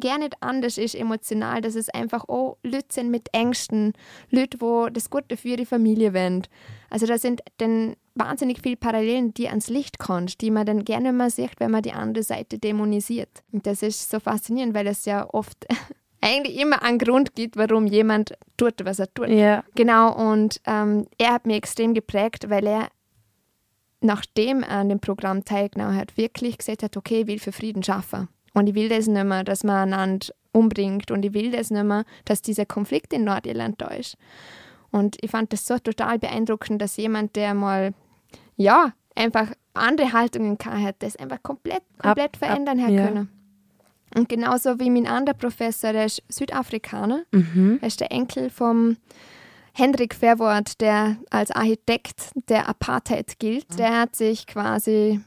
gar 0.00 0.18
nicht 0.18 0.34
anders 0.42 0.78
ist 0.78 0.94
emotional, 0.94 1.60
dass 1.60 1.74
es 1.74 1.88
einfach 1.88 2.28
auch 2.28 2.58
Leute 2.62 2.86
sind 2.90 3.10
mit 3.10 3.28
Ängsten, 3.32 3.94
Leute, 4.30 4.60
wo 4.60 4.88
das 4.88 5.10
Gute 5.10 5.36
für 5.36 5.48
ihre 5.48 5.66
Familie 5.66 6.12
wendet. 6.12 6.50
Also 6.90 7.06
da 7.06 7.18
sind 7.18 7.40
dann 7.58 7.96
wahnsinnig 8.14 8.60
viele 8.62 8.76
Parallelen, 8.76 9.34
die 9.34 9.48
ans 9.48 9.68
Licht 9.68 9.98
kommen, 9.98 10.26
die 10.40 10.50
man 10.50 10.66
dann 10.66 10.84
gerne 10.84 11.12
mal 11.12 11.30
sieht, 11.30 11.58
wenn 11.58 11.70
man 11.70 11.82
die 11.82 11.92
andere 11.92 12.24
Seite 12.24 12.58
dämonisiert. 12.58 13.42
Und 13.52 13.66
das 13.66 13.82
ist 13.82 14.10
so 14.10 14.20
faszinierend, 14.20 14.74
weil 14.74 14.86
es 14.86 15.04
ja 15.04 15.28
oft 15.32 15.66
eigentlich 16.20 16.58
immer 16.58 16.82
einen 16.82 16.98
Grund 16.98 17.34
gibt, 17.34 17.56
warum 17.56 17.86
jemand 17.86 18.34
tut, 18.56 18.84
was 18.84 18.98
er 18.98 19.12
tut. 19.12 19.28
Ja. 19.28 19.64
Genau, 19.74 20.14
und 20.14 20.60
ähm, 20.66 21.06
er 21.18 21.32
hat 21.32 21.46
mich 21.46 21.56
extrem 21.56 21.94
geprägt, 21.94 22.50
weil 22.50 22.66
er 22.66 22.88
nachdem 24.00 24.62
er 24.62 24.70
an 24.70 24.88
dem 24.88 25.00
Programm 25.00 25.44
teilgenommen 25.44 25.96
hat, 25.96 26.16
wirklich 26.16 26.58
gesagt 26.58 26.82
hat, 26.82 26.96
okay, 26.96 27.22
ich 27.22 27.26
will 27.26 27.38
für 27.38 27.52
Frieden 27.52 27.82
schaffen. 27.82 28.28
Und 28.56 28.68
ich 28.70 28.74
will 28.74 28.88
das 28.88 29.06
nicht 29.06 29.26
mehr, 29.26 29.44
dass 29.44 29.64
man 29.64 29.92
einander 29.92 30.28
umbringt. 30.50 31.10
Und 31.10 31.26
ich 31.26 31.34
will 31.34 31.50
das 31.50 31.70
nicht 31.70 31.84
mehr, 31.84 32.06
dass 32.24 32.40
dieser 32.40 32.64
Konflikt 32.64 33.12
in 33.12 33.22
Nordirland 33.24 33.82
da 33.82 33.88
ist. 33.88 34.16
Und 34.90 35.18
ich 35.20 35.30
fand 35.30 35.52
das 35.52 35.66
so 35.66 35.78
total 35.78 36.18
beeindruckend, 36.18 36.80
dass 36.80 36.96
jemand, 36.96 37.36
der 37.36 37.52
mal, 37.52 37.92
ja, 38.56 38.94
einfach 39.14 39.52
andere 39.74 40.14
Haltungen 40.14 40.56
hat, 40.64 40.96
das 41.00 41.16
einfach 41.16 41.42
komplett, 41.42 41.82
komplett 41.98 42.32
ab, 42.32 42.36
verändern 42.38 42.80
ab, 42.80 42.88
ja. 42.88 43.06
können. 43.06 43.28
Und 44.14 44.30
genauso 44.30 44.80
wie 44.80 44.88
mein 44.88 45.06
anderer 45.06 45.36
Professor, 45.36 45.92
der 45.92 46.06
ist 46.06 46.22
Südafrikaner. 46.30 47.24
Mhm. 47.32 47.76
Er 47.82 47.88
ist 47.88 48.00
der 48.00 48.10
Enkel 48.10 48.48
vom 48.48 48.96
Hendrik 49.74 50.14
Verwoerd, 50.14 50.80
der 50.80 51.18
als 51.28 51.50
Architekt 51.50 52.30
der 52.48 52.70
Apartheid 52.70 53.38
gilt. 53.38 53.70
Mhm. 53.72 53.76
Der 53.76 54.00
hat 54.00 54.16
sich 54.16 54.46
quasi, 54.46 55.20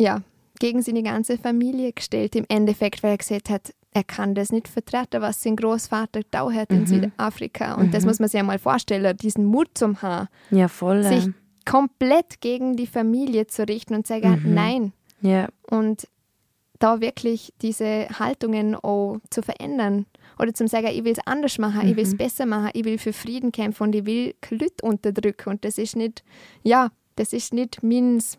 ja, 0.00 0.22
gegen 0.58 0.82
seine 0.82 1.02
ganze 1.02 1.38
Familie 1.38 1.92
gestellt, 1.92 2.36
im 2.36 2.44
Endeffekt, 2.48 3.02
weil 3.02 3.12
er 3.12 3.18
gesagt 3.18 3.50
hat, 3.50 3.74
er 3.92 4.04
kann 4.04 4.34
das 4.34 4.50
nicht 4.50 4.68
vertreten, 4.68 5.22
was 5.22 5.42
sein 5.42 5.56
Großvater 5.56 6.22
da 6.30 6.50
hat 6.50 6.70
in 6.70 6.80
mhm. 6.80 6.86
Südafrika. 6.86 7.74
Und 7.74 7.86
mhm. 7.86 7.90
das 7.92 8.04
muss 8.04 8.18
man 8.18 8.28
sich 8.28 8.40
einmal 8.40 8.58
vorstellen, 8.58 9.16
diesen 9.16 9.44
Mut 9.44 9.68
zum 9.74 10.02
Haar. 10.02 10.28
Ja, 10.50 10.68
voll. 10.68 11.04
Sich 11.04 11.28
komplett 11.64 12.40
gegen 12.40 12.76
die 12.76 12.88
Familie 12.88 13.46
zu 13.46 13.66
richten 13.66 13.94
und 13.94 14.06
sagen, 14.06 14.42
mhm. 14.44 14.54
nein. 14.54 14.92
Ja. 15.20 15.48
Und 15.70 16.08
da 16.80 17.00
wirklich 17.00 17.52
diese 17.62 18.08
Haltungen 18.18 18.74
auch 18.74 19.18
zu 19.30 19.42
verändern. 19.42 20.06
Oder 20.38 20.52
zu 20.52 20.66
sagen, 20.66 20.88
ich 20.88 21.04
will 21.04 21.12
es 21.12 21.24
anders 21.26 21.58
machen, 21.58 21.88
ich 21.88 21.96
will 21.96 22.02
es 22.02 22.12
mhm. 22.12 22.18
besser 22.18 22.46
machen, 22.46 22.70
ich 22.74 22.84
will 22.84 22.98
für 22.98 23.12
Frieden 23.12 23.52
kämpfen 23.52 23.84
und 23.84 23.94
ich 23.94 24.04
will 24.04 24.34
Leute 24.50 24.84
unterdrücken. 24.84 25.50
Und 25.50 25.64
das 25.64 25.78
ist 25.78 25.94
nicht, 25.94 26.24
ja, 26.64 26.90
das 27.14 27.32
ist 27.32 27.54
nicht 27.54 27.82
meins 27.84 28.38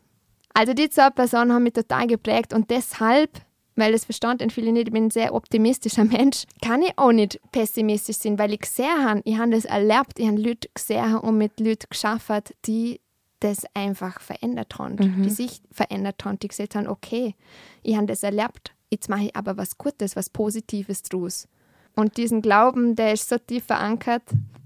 also 0.56 0.74
die 0.74 0.89
zwei 0.89 1.10
Personen 1.10 1.54
haben 1.54 1.63
mich 1.63 1.74
total 1.74 2.08
geprägt 2.08 2.54
und 2.54 2.70
deshalb, 2.70 3.30
weil 3.76 3.91
das 3.91 4.06
verstanden 4.06 4.50
viele 4.50 4.72
nicht, 4.72 4.88
ich 4.88 4.94
bin 4.94 5.08
ein 5.08 5.12
sehr 5.12 5.36
optimistischer 5.36 6.06
Mensch, 6.06 6.46
kann 6.62 6.82
ich 6.82 6.98
auch 6.98 7.12
nicht 7.12 7.39
pessimistisch 7.52 8.18
sein, 8.18 8.39
weil 8.39 8.54
ich 8.54 8.62
gesehen 8.62 9.06
habe, 9.06 9.22
ich 9.26 9.38
habe 9.38 9.52
das 9.52 9.65
erlebt, 9.65 10.18
ich 10.18 10.28
habe 10.28 10.41
Leute 10.41 10.70
gesehen 10.74 11.18
und 11.18 11.38
mit 11.38 11.60
Leuten 11.60 11.88
geschafft, 11.89 12.56
die 12.65 13.02
das 13.41 13.63
einfach 13.74 14.22
verändert 14.22 14.80
haben, 14.80 14.96
mhm. 14.96 15.24
die 15.24 15.30
sich 15.30 15.62
verändert 15.72 16.24
haben, 16.24 16.39
die 16.39 16.48
gesagt 16.48 16.76
haben, 16.76 16.88
okay, 16.88 17.36
ich 17.84 17.98
habe 17.98 18.08
das 18.08 18.24
erlebt, 18.24 18.74
jetzt 18.89 19.10
mache 19.10 19.26
ich 19.26 19.36
aber 19.36 19.58
was 19.58 19.78
Gutes, 19.78 20.15
was 20.15 20.30
Positives 20.30 21.04
draus. 21.04 21.50
Und 21.98 22.15
diesen 22.15 22.41
Glauben, 22.41 22.96
der 22.96 23.12
ist 23.13 23.28
so 23.28 23.38
tief 23.38 23.65
verankert, 23.65 24.24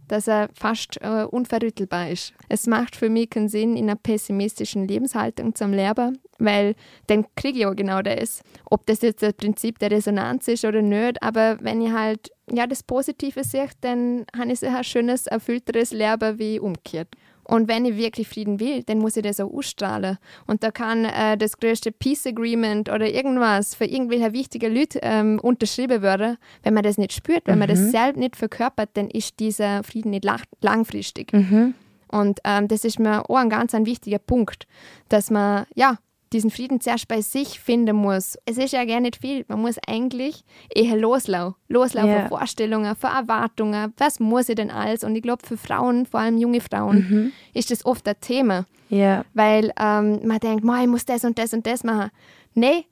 dass 0.10 0.28
er 0.28 0.50
fast 0.54 1.02
äh, 1.02 1.24
unverrüttelbar 1.24 2.10
ist. 2.10 2.34
Es 2.50 2.68
macht 2.68 2.96
für 2.96 3.10
mich 3.10 3.30
keinen 3.30 3.48
Sinn 3.48 3.78
in 3.78 3.86
einer 3.86 3.96
pessimistischen 3.96 4.88
Lebenshaltung 4.88 5.56
zum 5.56 5.72
Lehrer, 5.72 6.12
weil 6.38 6.76
dann 7.08 7.26
kriege 7.36 7.60
ich 7.60 7.66
auch 7.66 7.76
genau 7.76 8.02
das. 8.02 8.42
Ob 8.66 8.86
das 8.86 9.02
jetzt 9.02 9.24
das 9.24 9.34
Prinzip 9.34 9.80
der 9.80 9.92
Resonanz 9.92 10.48
ist 10.48 10.66
oder 10.66 10.82
nicht, 10.82 11.24
aber 11.24 11.58
wenn 11.62 11.82
ich 11.82 11.92
halt 11.92 12.32
ja, 12.52 12.68
das 12.68 12.84
Positive 12.84 13.44
sehe, 13.44 13.70
dann 13.82 14.26
habe 14.38 14.52
ich 14.52 14.66
ein 14.66 14.84
schönes, 14.84 15.28
erfüllteres 15.28 15.92
Leben 15.92 16.40
wie 16.40 16.60
umgekehrt. 16.60 17.10
Und 17.50 17.68
wenn 17.68 17.84
ich 17.84 17.98
wirklich 17.98 18.28
Frieden 18.28 18.60
will, 18.60 18.84
dann 18.84 19.00
muss 19.00 19.18
ich 19.18 19.24
das 19.24 19.40
auch 19.40 19.52
ausstrahlen. 19.52 20.20
Und 20.46 20.62
da 20.62 20.70
kann 20.70 21.06
äh, 21.06 21.36
das 21.36 21.58
größte 21.58 21.92
Peace 21.92 22.28
Agreement 22.28 22.90
oder 22.90 23.10
irgendwas 23.10 23.74
für 23.74 23.86
irgendwelche 23.86 24.34
wichtige 24.34 24.70
Leute 24.70 25.00
ähm, 25.02 25.40
unterschrieben 25.40 26.04
werden. 26.04 26.38
Wenn 26.62 26.76
man 26.76 26.84
das 26.84 27.00
nicht 27.00 27.12
spürt, 27.12 27.48
wenn 27.48 27.56
mhm. 27.56 27.60
man 27.60 27.70
das 27.70 27.80
mhm. 27.80 27.90
selbst 27.90 28.20
nicht 28.20 28.36
verkörpert, 28.36 28.90
dann 28.94 29.10
ist 29.10 29.40
dieser 29.40 29.82
Frieden 29.82 30.12
nicht 30.12 30.28
langfristig. 30.62 31.34
Mhm. 31.34 31.74
Und 32.12 32.40
ähm, 32.44 32.68
das 32.68 32.86
ist 32.86 33.00
mir 33.00 33.28
auch 33.28 33.38
ein 33.38 33.50
ganz 33.50 33.74
ein 33.74 33.88
wichtiger 33.88 34.20
Punkt, 34.20 34.68
dass 35.10 35.32
man, 35.32 35.66
ja, 35.74 35.98
diesen 36.34 36.52
Frieden 36.52 36.80
zuerst 36.80 37.08
bei 37.08 37.22
sich 37.22 37.60
finden 37.60 37.96
muss. 37.96 38.38
Es 38.46 38.58
ist 38.58 38.74
ja 38.74 38.86
gar 38.86 39.00
nicht 39.00 39.18
viel. 39.18 39.46
Man 39.48 39.62
muss 39.62 39.78
eigentlich 39.88 40.44
eher 40.74 40.96
loslaufen. 40.96 41.56
Loslaufen 41.68 42.10
yeah. 42.10 42.28
Vorstellungen, 42.28 42.96
für 42.96 43.08
Erwartungen. 43.08 43.94
Was 43.98 44.20
muss 44.20 44.50
ich 44.50 44.56
denn 44.56 44.72
alles? 44.72 45.04
Und 45.04 45.16
ich 45.16 45.22
glaube, 45.22 45.46
für 45.46 45.58
Frauen, 45.58 46.06
vor 46.06 46.20
allem 46.20 46.38
junge 46.38 46.62
Frauen, 46.62 46.98
mhm. 47.10 47.32
ist 47.54 47.72
das 47.72 47.86
oft 47.86 48.08
ein 48.08 48.16
Thema. 48.22 48.66
Yeah. 48.92 49.26
Weil 49.34 49.72
ähm, 49.80 50.26
man 50.26 50.40
denkt, 50.40 50.64
ich 50.64 50.88
muss 50.88 51.06
das 51.06 51.24
und 51.24 51.38
das 51.38 51.54
und 51.54 51.66
das 51.66 51.84
machen. 51.84 52.12
Nee, 52.54 52.86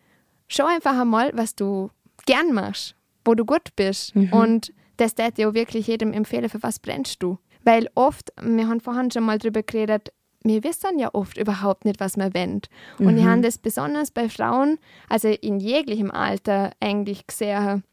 schau 0.47 0.65
einfach 0.65 0.99
einmal, 0.99 1.31
was 1.33 1.55
du 1.55 1.89
gern 2.25 2.53
machst, 2.53 2.95
wo 3.25 3.35
du 3.35 3.45
gut 3.45 3.75
bist. 3.75 4.15
Mhm. 4.15 4.33
Und 4.33 4.73
das 4.97 5.17
wird 5.17 5.37
ja 5.37 5.53
wirklich 5.53 5.87
jedem 5.87 6.13
empfehlen, 6.13 6.49
für 6.49 6.63
was 6.63 6.79
brennst 6.79 7.21
du. 7.21 7.37
Weil 7.63 7.89
oft, 7.95 8.31
wir 8.41 8.67
haben 8.67 8.79
vorhin 8.79 9.11
schon 9.11 9.23
mal 9.23 9.37
darüber 9.37 9.61
geredet, 9.61 10.13
wir 10.47 10.63
wissen 10.63 10.99
ja 10.99 11.09
oft 11.13 11.37
überhaupt 11.37 11.85
nicht, 11.85 11.99
was 11.99 12.17
wir 12.17 12.33
wollen. 12.33 12.61
Und 12.99 13.13
mhm. 13.13 13.17
ich 13.17 13.25
habe 13.25 13.41
das 13.41 13.57
besonders 13.57 14.11
bei 14.11 14.29
Frauen, 14.29 14.77
also 15.09 15.27
in 15.27 15.59
jeglichem 15.59 16.11
Alter 16.11 16.71
eigentlich 16.79 17.27
gesehen, 17.27 17.83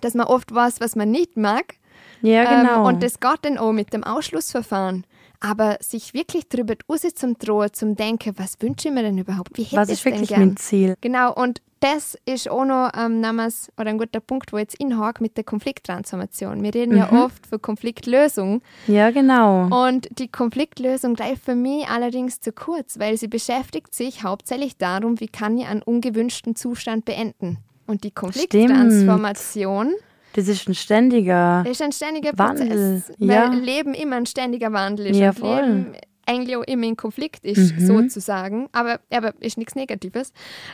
dass 0.00 0.14
man 0.14 0.26
oft 0.26 0.54
weiß, 0.54 0.80
was 0.80 0.96
man 0.96 1.10
nicht 1.10 1.36
mag. 1.36 1.74
Ja, 2.22 2.62
genau. 2.62 2.80
Ähm, 2.80 2.86
und 2.86 3.02
das 3.02 3.20
geht 3.20 3.38
dann 3.42 3.58
auch 3.58 3.72
mit 3.72 3.92
dem 3.92 4.04
Ausschlussverfahren. 4.04 5.04
Aber 5.46 5.76
sich 5.80 6.12
wirklich 6.12 6.48
darüber 6.48 6.74
zum 7.14 7.38
Drohen, 7.38 7.72
zum 7.72 7.94
Denken, 7.94 8.34
was 8.36 8.56
wünsche 8.60 8.88
ich 8.88 8.94
mir 8.94 9.02
denn 9.02 9.16
überhaupt? 9.16 9.56
Wie 9.56 9.62
hätte 9.62 9.76
was 9.76 9.90
ist 9.90 10.04
wirklich 10.04 10.30
mein 10.30 10.56
Ziel? 10.56 10.96
Genau, 11.00 11.32
und 11.32 11.62
das 11.78 12.16
ist 12.24 12.48
auch 12.50 12.64
noch 12.64 12.90
ähm, 12.96 13.20
namens, 13.20 13.70
oder 13.78 13.90
ein 13.90 13.98
guter 13.98 14.18
Punkt, 14.18 14.52
wo 14.52 14.58
jetzt 14.58 14.74
inhakt 14.80 15.20
mit 15.20 15.36
der 15.36 15.44
Konflikttransformation. 15.44 16.62
Wir 16.62 16.74
reden 16.74 16.92
mhm. 16.92 16.98
ja 16.98 17.12
oft 17.24 17.46
von 17.46 17.62
Konfliktlösung. 17.62 18.60
Ja, 18.88 19.10
genau. 19.10 19.68
Und 19.86 20.08
die 20.18 20.28
Konfliktlösung 20.28 21.14
greift 21.14 21.44
für 21.44 21.54
mich 21.54 21.86
allerdings 21.86 22.40
zu 22.40 22.50
kurz, 22.50 22.98
weil 22.98 23.16
sie 23.16 23.28
beschäftigt 23.28 23.94
sich 23.94 24.24
hauptsächlich 24.24 24.78
darum, 24.78 25.20
wie 25.20 25.28
kann 25.28 25.58
ich 25.58 25.66
einen 25.66 25.82
ungewünschten 25.82 26.56
Zustand 26.56 27.04
beenden. 27.04 27.58
Und 27.86 28.02
die 28.02 28.10
Konflikttransformation. 28.10 29.88
Stimmt. 29.88 30.02
Das 30.36 30.48
ist 30.48 30.68
ein 30.68 30.74
ständiger, 30.74 31.62
das 31.64 31.72
ist 31.72 31.82
ein 31.82 31.92
ständiger 31.92 32.32
Wandel. 32.36 32.68
Prozess, 32.68 33.12
weil 33.18 33.28
ja. 33.30 33.48
Leben 33.48 33.94
immer 33.94 34.16
ein 34.16 34.26
ständiger 34.26 34.70
Wandel 34.70 35.06
ist. 35.06 35.16
Ja, 35.16 35.32
voll. 35.32 35.62
Leben 35.62 35.96
eigentlich 36.26 36.56
auch 36.56 36.64
immer 36.64 36.86
in 36.86 36.96
Konflikt 36.96 37.44
ist, 37.44 37.74
mhm. 37.74 37.86
sozusagen. 37.86 38.68
Aber, 38.72 39.00
aber 39.10 39.32
ist 39.40 39.56
nichts 39.56 39.74
Negatives. 39.74 40.32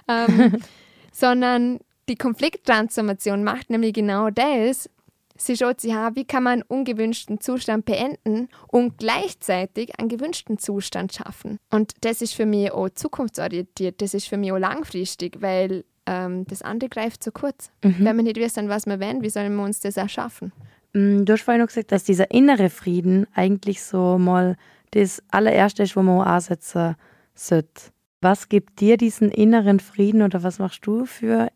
Ähm, 0.09 0.59
sondern 1.13 1.79
die 2.09 2.17
Konflikttransformation 2.17 3.45
macht 3.45 3.71
nämlich 3.71 3.93
genau 3.93 4.31
das. 4.31 4.91
Sie 5.37 5.57
schaut 5.57 5.81
sich 5.81 5.93
an, 5.93 6.17
wie 6.17 6.25
kann 6.25 6.43
man 6.43 6.53
einen 6.55 6.63
ungewünschten 6.63 7.41
Zustand 7.41 7.85
beenden 7.85 8.49
und 8.69 8.99
gleichzeitig 8.99 9.99
einen 9.99 10.09
gewünschten 10.09 10.59
Zustand 10.59 11.15
schaffen. 11.15 11.59
Und 11.71 11.93
das 12.01 12.21
ist 12.21 12.35
für 12.35 12.47
mich 12.47 12.73
auch 12.73 12.89
zukunftsorientiert, 12.91 14.03
das 14.03 14.15
ist 14.15 14.29
für 14.29 14.37
mich 14.37 14.53
auch 14.53 14.59
langfristig, 14.59 15.41
weil 15.41 15.85
ähm, 16.07 16.45
das 16.47 16.63
andere 16.63 16.89
greift 16.89 17.23
zu 17.23 17.33
kurz. 17.33 17.71
Mhm. 17.83 17.97
Wenn 18.01 18.17
wir 18.17 18.23
nicht 18.25 18.37
wissen, 18.37 18.69
was 18.69 18.87
wir 18.87 19.01
wollen, 19.01 19.23
wie 19.23 19.31
sollen 19.31 19.55
wir 19.55 19.63
uns 19.65 19.81
das 19.81 19.97
erschaffen? 19.97 20.53
Mm, 20.93 21.25
du 21.25 21.33
hast 21.33 21.43
vorhin 21.43 21.61
noch 21.61 21.69
gesagt, 21.69 21.93
dass 21.93 22.05
dieser 22.05 22.31
innere 22.31 22.71
Frieden 22.71 23.27
eigentlich 23.35 23.83
so 23.83 24.19
mal 24.19 24.57
das 24.93 25.23
allererste 25.31 25.85
ist, 25.85 25.97
wo 25.97 26.03
man 26.03 26.27
ansetzen 26.27 26.97
sollte. 27.35 27.93
Was 28.21 28.49
gibt 28.49 28.81
dir 28.81 28.97
diesen 28.97 29.31
inneren 29.31 29.81
Frieden 29.81 30.23
oder 30.23 30.43
was 30.43 30.59
machst 30.59 30.87
du 30.87 31.07
für 31.07 31.49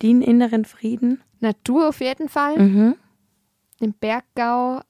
den 0.00 0.22
inneren 0.22 0.64
Frieden? 0.64 1.22
Natur 1.40 1.88
auf 1.88 2.00
jeden 2.00 2.28
Fall. 2.28 2.58
Mhm. 2.58 2.96
Im 3.80 3.92
Berggau 3.92 4.80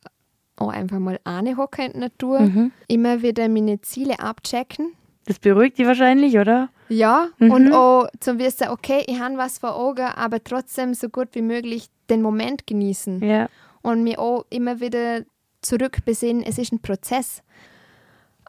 auch 0.57 0.69
einfach 0.69 1.01
mal 1.01 1.19
eine 1.25 1.57
hocken 1.57 1.87
in 1.87 1.93
der 1.93 2.01
Natur. 2.03 2.41
Mhm. 2.41 2.73
Immer 2.87 3.23
wieder 3.23 3.49
meine 3.49 3.81
Ziele 3.81 4.21
abchecken. 4.21 4.93
Das 5.27 5.39
beruhigt 5.39 5.79
dich 5.79 5.87
wahrscheinlich, 5.87 6.39
oder? 6.39 6.69
Ja, 6.89 7.29
mhm. 7.39 7.51
und 7.51 7.73
auch 7.73 8.09
zum 8.21 8.39
Wissen, 8.39 8.69
okay, 8.69 9.05
ich 9.07 9.19
habe 9.19 9.39
was 9.39 9.59
vor 9.59 9.75
Augen, 9.77 10.07
aber 10.07 10.43
trotzdem 10.43 10.95
so 10.95 11.09
gut 11.09 11.29
wie 11.33 11.43
möglich 11.43 11.89
den 12.11 12.21
Moment 12.21 12.67
genießen. 12.67 13.23
Ja. 13.23 13.49
Und 13.83 14.03
mir 14.03 14.19
auch 14.19 14.45
immer 14.51 14.81
wieder 14.81 15.23
zurückbesinnen, 15.63 16.43
es 16.43 16.59
ist 16.59 16.73
ein 16.73 16.81
Prozess. 16.81 17.43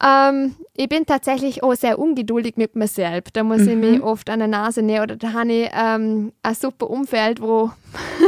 Ähm, 0.03 0.55
ich 0.75 0.89
bin 0.89 1.05
tatsächlich 1.05 1.63
auch 1.63 1.73
sehr 1.73 1.99
ungeduldig 1.99 2.57
mit 2.57 2.75
mir 2.75 2.87
selbst. 2.87 3.35
Da 3.35 3.43
muss 3.43 3.61
mhm. 3.61 3.69
ich 3.69 3.75
mich 3.75 4.01
oft 4.01 4.29
an 4.29 4.39
der 4.39 4.47
Nase 4.49 4.81
nehmen 4.81 5.03
oder 5.03 5.15
da 5.15 5.31
habe 5.31 5.51
ich 5.51 5.69
ähm, 5.73 6.33
ein 6.43 6.55
super 6.55 6.89
Umfeld, 6.89 7.41
wo, 7.41 7.71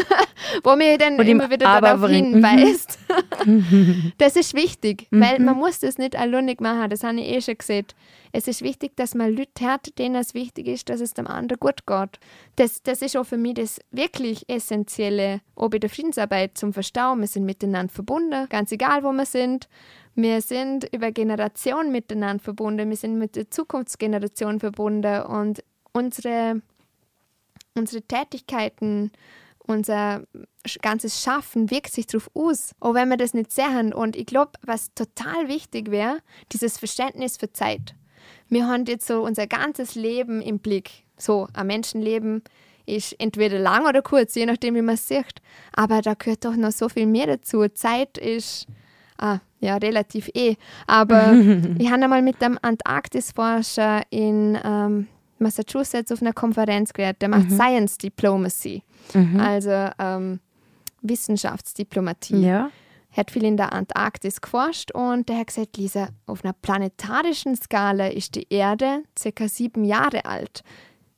wo 0.63 0.75
mir 0.77 0.97
dann 0.97 1.19
Und 1.19 1.27
immer 1.27 1.49
wieder 1.49 1.79
darauf 1.81 2.01
bringt. 2.01 2.35
hinweist. 2.35 2.99
das 4.17 4.37
ist 4.37 4.53
wichtig, 4.53 5.07
mhm. 5.11 5.21
weil 5.21 5.39
man 5.39 5.57
muss 5.57 5.79
das 5.79 5.97
nicht 5.97 6.15
alleinig 6.15 6.61
machen, 6.61 6.89
das 6.89 7.03
habe 7.03 7.19
ich 7.19 7.27
eh 7.27 7.41
schon 7.41 7.57
gesehen. 7.57 7.87
Es 8.31 8.47
ist 8.47 8.61
wichtig, 8.61 8.95
dass 8.95 9.15
man 9.15 9.35
Leute 9.35 9.65
hat, 9.65 9.97
denen 9.97 10.15
es 10.15 10.33
wichtig 10.33 10.67
ist, 10.67 10.89
dass 10.89 11.01
es 11.01 11.13
dem 11.13 11.27
anderen 11.27 11.59
gut 11.59 11.85
geht. 11.85 12.19
Das, 12.55 12.81
das 12.83 13.01
ist 13.01 13.15
auch 13.17 13.25
für 13.25 13.37
mich 13.37 13.55
das 13.55 13.79
wirklich 13.91 14.47
Essentielle, 14.49 15.41
auch 15.55 15.69
bei 15.69 15.79
der 15.79 15.89
Friedensarbeit 15.89 16.57
zum 16.57 16.73
Verstauen. 16.73 17.19
Wir 17.19 17.27
sind 17.27 17.45
miteinander 17.45 17.93
verbunden, 17.93 18.47
ganz 18.49 18.71
egal, 18.71 19.03
wo 19.03 19.11
wir 19.11 19.25
sind. 19.25 19.67
Wir 20.15 20.41
sind 20.41 20.91
über 20.91 21.11
Generationen 21.11 21.91
miteinander 21.91 22.43
verbunden, 22.43 22.89
wir 22.89 22.97
sind 22.97 23.19
mit 23.19 23.35
der 23.35 23.51
Zukunftsgeneration 23.51 24.59
verbunden 24.59 25.21
und 25.21 25.63
unsere, 25.93 26.63
unsere 27.75 28.01
Tätigkeiten, 28.01 29.11
unser 29.59 30.23
ganzes 30.81 31.21
Schaffen 31.21 31.69
wirkt 31.69 31.91
sich 31.91 32.07
darauf 32.07 32.31
aus, 32.33 32.73
auch 32.79 32.93
wenn 32.93 33.09
wir 33.09 33.17
das 33.17 33.33
nicht 33.33 33.51
sehen. 33.51 33.93
Und 33.93 34.15
ich 34.15 34.25
glaube, 34.25 34.53
was 34.63 34.93
total 34.95 35.47
wichtig 35.47 35.91
wäre, 35.91 36.19
dieses 36.51 36.79
Verständnis 36.79 37.37
für 37.37 37.51
Zeit. 37.51 37.93
Wir 38.49 38.67
haben 38.67 38.85
jetzt 38.85 39.07
so 39.07 39.23
unser 39.23 39.47
ganzes 39.47 39.95
Leben 39.95 40.41
im 40.41 40.59
Blick. 40.59 40.91
So, 41.17 41.47
ein 41.53 41.67
Menschenleben 41.67 42.43
ist 42.85 43.15
entweder 43.19 43.59
lang 43.59 43.85
oder 43.87 44.01
kurz, 44.01 44.35
je 44.35 44.45
nachdem, 44.45 44.75
wie 44.75 44.81
man 44.81 44.95
es 44.95 45.07
sieht. 45.07 45.41
Aber 45.75 46.01
da 46.01 46.13
gehört 46.13 46.45
doch 46.45 46.55
noch 46.55 46.71
so 46.71 46.89
viel 46.89 47.05
mehr 47.05 47.27
dazu. 47.27 47.67
Zeit 47.67 48.17
ist 48.17 48.67
ah, 49.17 49.39
ja, 49.59 49.77
relativ 49.77 50.29
eh. 50.33 50.55
Aber 50.85 51.33
ich 51.77 51.91
habe 51.91 52.03
einmal 52.03 52.21
mit 52.21 52.41
einem 52.41 52.57
Antarktisforscher 52.61 54.03
in 54.09 54.57
ähm, 54.63 55.07
Massachusetts 55.39 56.11
auf 56.11 56.21
einer 56.21 56.33
Konferenz 56.33 56.93
gehört, 56.93 57.21
der 57.21 57.29
macht 57.29 57.49
mhm. 57.49 57.55
Science 57.55 57.97
Diplomacy, 57.97 58.83
mhm. 59.13 59.39
also 59.39 59.89
ähm, 59.99 60.39
Wissenschaftsdiplomatie. 61.01 62.41
Ja. 62.41 62.69
Er 63.17 63.21
hat 63.21 63.31
viel 63.31 63.45
in 63.45 63.57
der 63.57 63.73
Antarktis 63.73 64.41
geforscht 64.41 64.91
und 64.91 65.27
der 65.27 65.39
hat 65.39 65.47
gesagt, 65.47 65.75
Lisa, 65.77 66.09
auf 66.27 66.43
einer 66.43 66.53
planetarischen 66.53 67.55
Skala 67.55 68.09
ist 68.09 68.35
die 68.35 68.45
Erde 68.51 69.05
circa 69.17 69.47
sieben 69.47 69.83
Jahre 69.83 70.25
alt. 70.25 70.61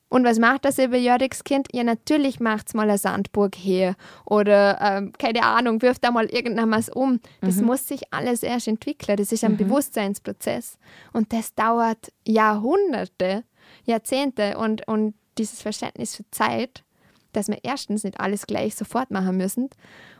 Und 0.08 0.24
was 0.24 0.40
macht 0.40 0.64
das 0.64 0.78
überjähriges 0.78 1.44
Kind? 1.44 1.68
Ja, 1.74 1.84
natürlich 1.84 2.40
macht 2.40 2.70
es 2.70 2.74
mal 2.74 2.88
eine 2.88 2.98
Sandburg 2.98 3.54
her 3.58 3.98
oder, 4.24 4.80
ähm, 4.80 5.12
keine 5.20 5.44
Ahnung, 5.44 5.82
wirft 5.82 6.06
da 6.06 6.12
mal 6.12 6.28
irgendwas 6.28 6.88
um. 6.88 7.20
Das 7.42 7.58
mhm. 7.58 7.66
muss 7.66 7.86
sich 7.86 8.14
alles 8.14 8.44
erst 8.44 8.70
entwickeln. 8.70 9.18
Das 9.18 9.34
ist 9.34 9.44
ein 9.44 9.52
mhm. 9.52 9.58
Bewusstseinsprozess. 9.58 10.78
Und 11.12 11.34
das 11.34 11.54
dauert 11.54 12.14
Jahrhunderte, 12.26 13.44
Jahrzehnte. 13.84 14.58
Und, 14.58 14.88
und 14.88 15.16
dieses 15.38 15.62
Verständnis 15.62 16.16
für 16.16 16.24
Zeit, 16.32 16.86
dass 17.34 17.50
wir 17.50 17.60
erstens 17.62 18.06
nicht 18.06 18.22
alles 18.22 18.48
gleich 18.48 18.76
sofort 18.76 19.12
machen 19.12 19.36
müssen 19.36 19.70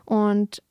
und 0.04 0.62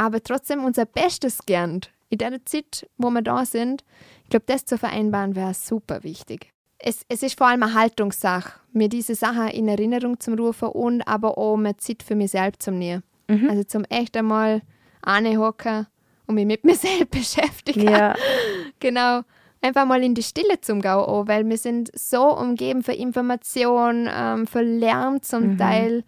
aber 0.00 0.22
trotzdem 0.22 0.64
unser 0.64 0.86
Bestes 0.86 1.44
gern 1.46 1.80
in 2.08 2.18
der 2.18 2.44
Zeit, 2.44 2.88
wo 2.96 3.10
wir 3.10 3.22
da 3.22 3.44
sind. 3.44 3.84
Ich 4.24 4.30
glaube, 4.30 4.46
das 4.46 4.64
zu 4.64 4.78
vereinbaren 4.78 5.36
wäre 5.36 5.54
super 5.54 6.02
wichtig 6.02 6.52
es, 6.80 7.04
es 7.08 7.22
ist 7.22 7.38
vor 7.38 7.48
allem 7.48 7.62
eine 7.62 7.74
Haltungssache, 7.74 8.52
mir 8.72 8.88
diese 8.88 9.14
Sachen 9.14 9.48
in 9.48 9.68
Erinnerung 9.68 10.18
zu 10.18 10.34
rufen 10.34 10.68
und 10.68 11.02
aber 11.02 11.36
auch 11.38 11.56
mehr 11.56 11.78
Zeit 11.78 12.02
für 12.02 12.14
mich 12.14 12.32
selbst 12.32 12.62
zu 12.62 12.70
nehmen. 12.70 13.02
Mhm. 13.28 13.50
Also 13.50 13.64
zum 13.64 13.84
echt 13.84 14.16
einmal 14.16 14.62
anhocken 15.02 15.86
und 16.26 16.34
mich 16.34 16.46
mit 16.46 16.64
mir 16.64 16.74
selbst 16.76 17.10
beschäftigen. 17.10 17.88
Ja. 17.88 18.14
genau. 18.80 19.20
Einfach 19.62 19.84
mal 19.84 20.02
in 20.02 20.14
die 20.14 20.22
Stille 20.22 20.58
zum 20.62 20.80
Gau, 20.80 21.04
auch, 21.04 21.28
weil 21.28 21.46
wir 21.46 21.58
sind 21.58 21.90
so 21.94 22.34
umgeben 22.34 22.82
für 22.82 22.94
Information, 22.94 24.08
ähm, 24.10 24.46
für 24.46 24.62
Lärm 24.62 25.20
zum 25.20 25.52
mhm. 25.52 25.58
Teil, 25.58 26.04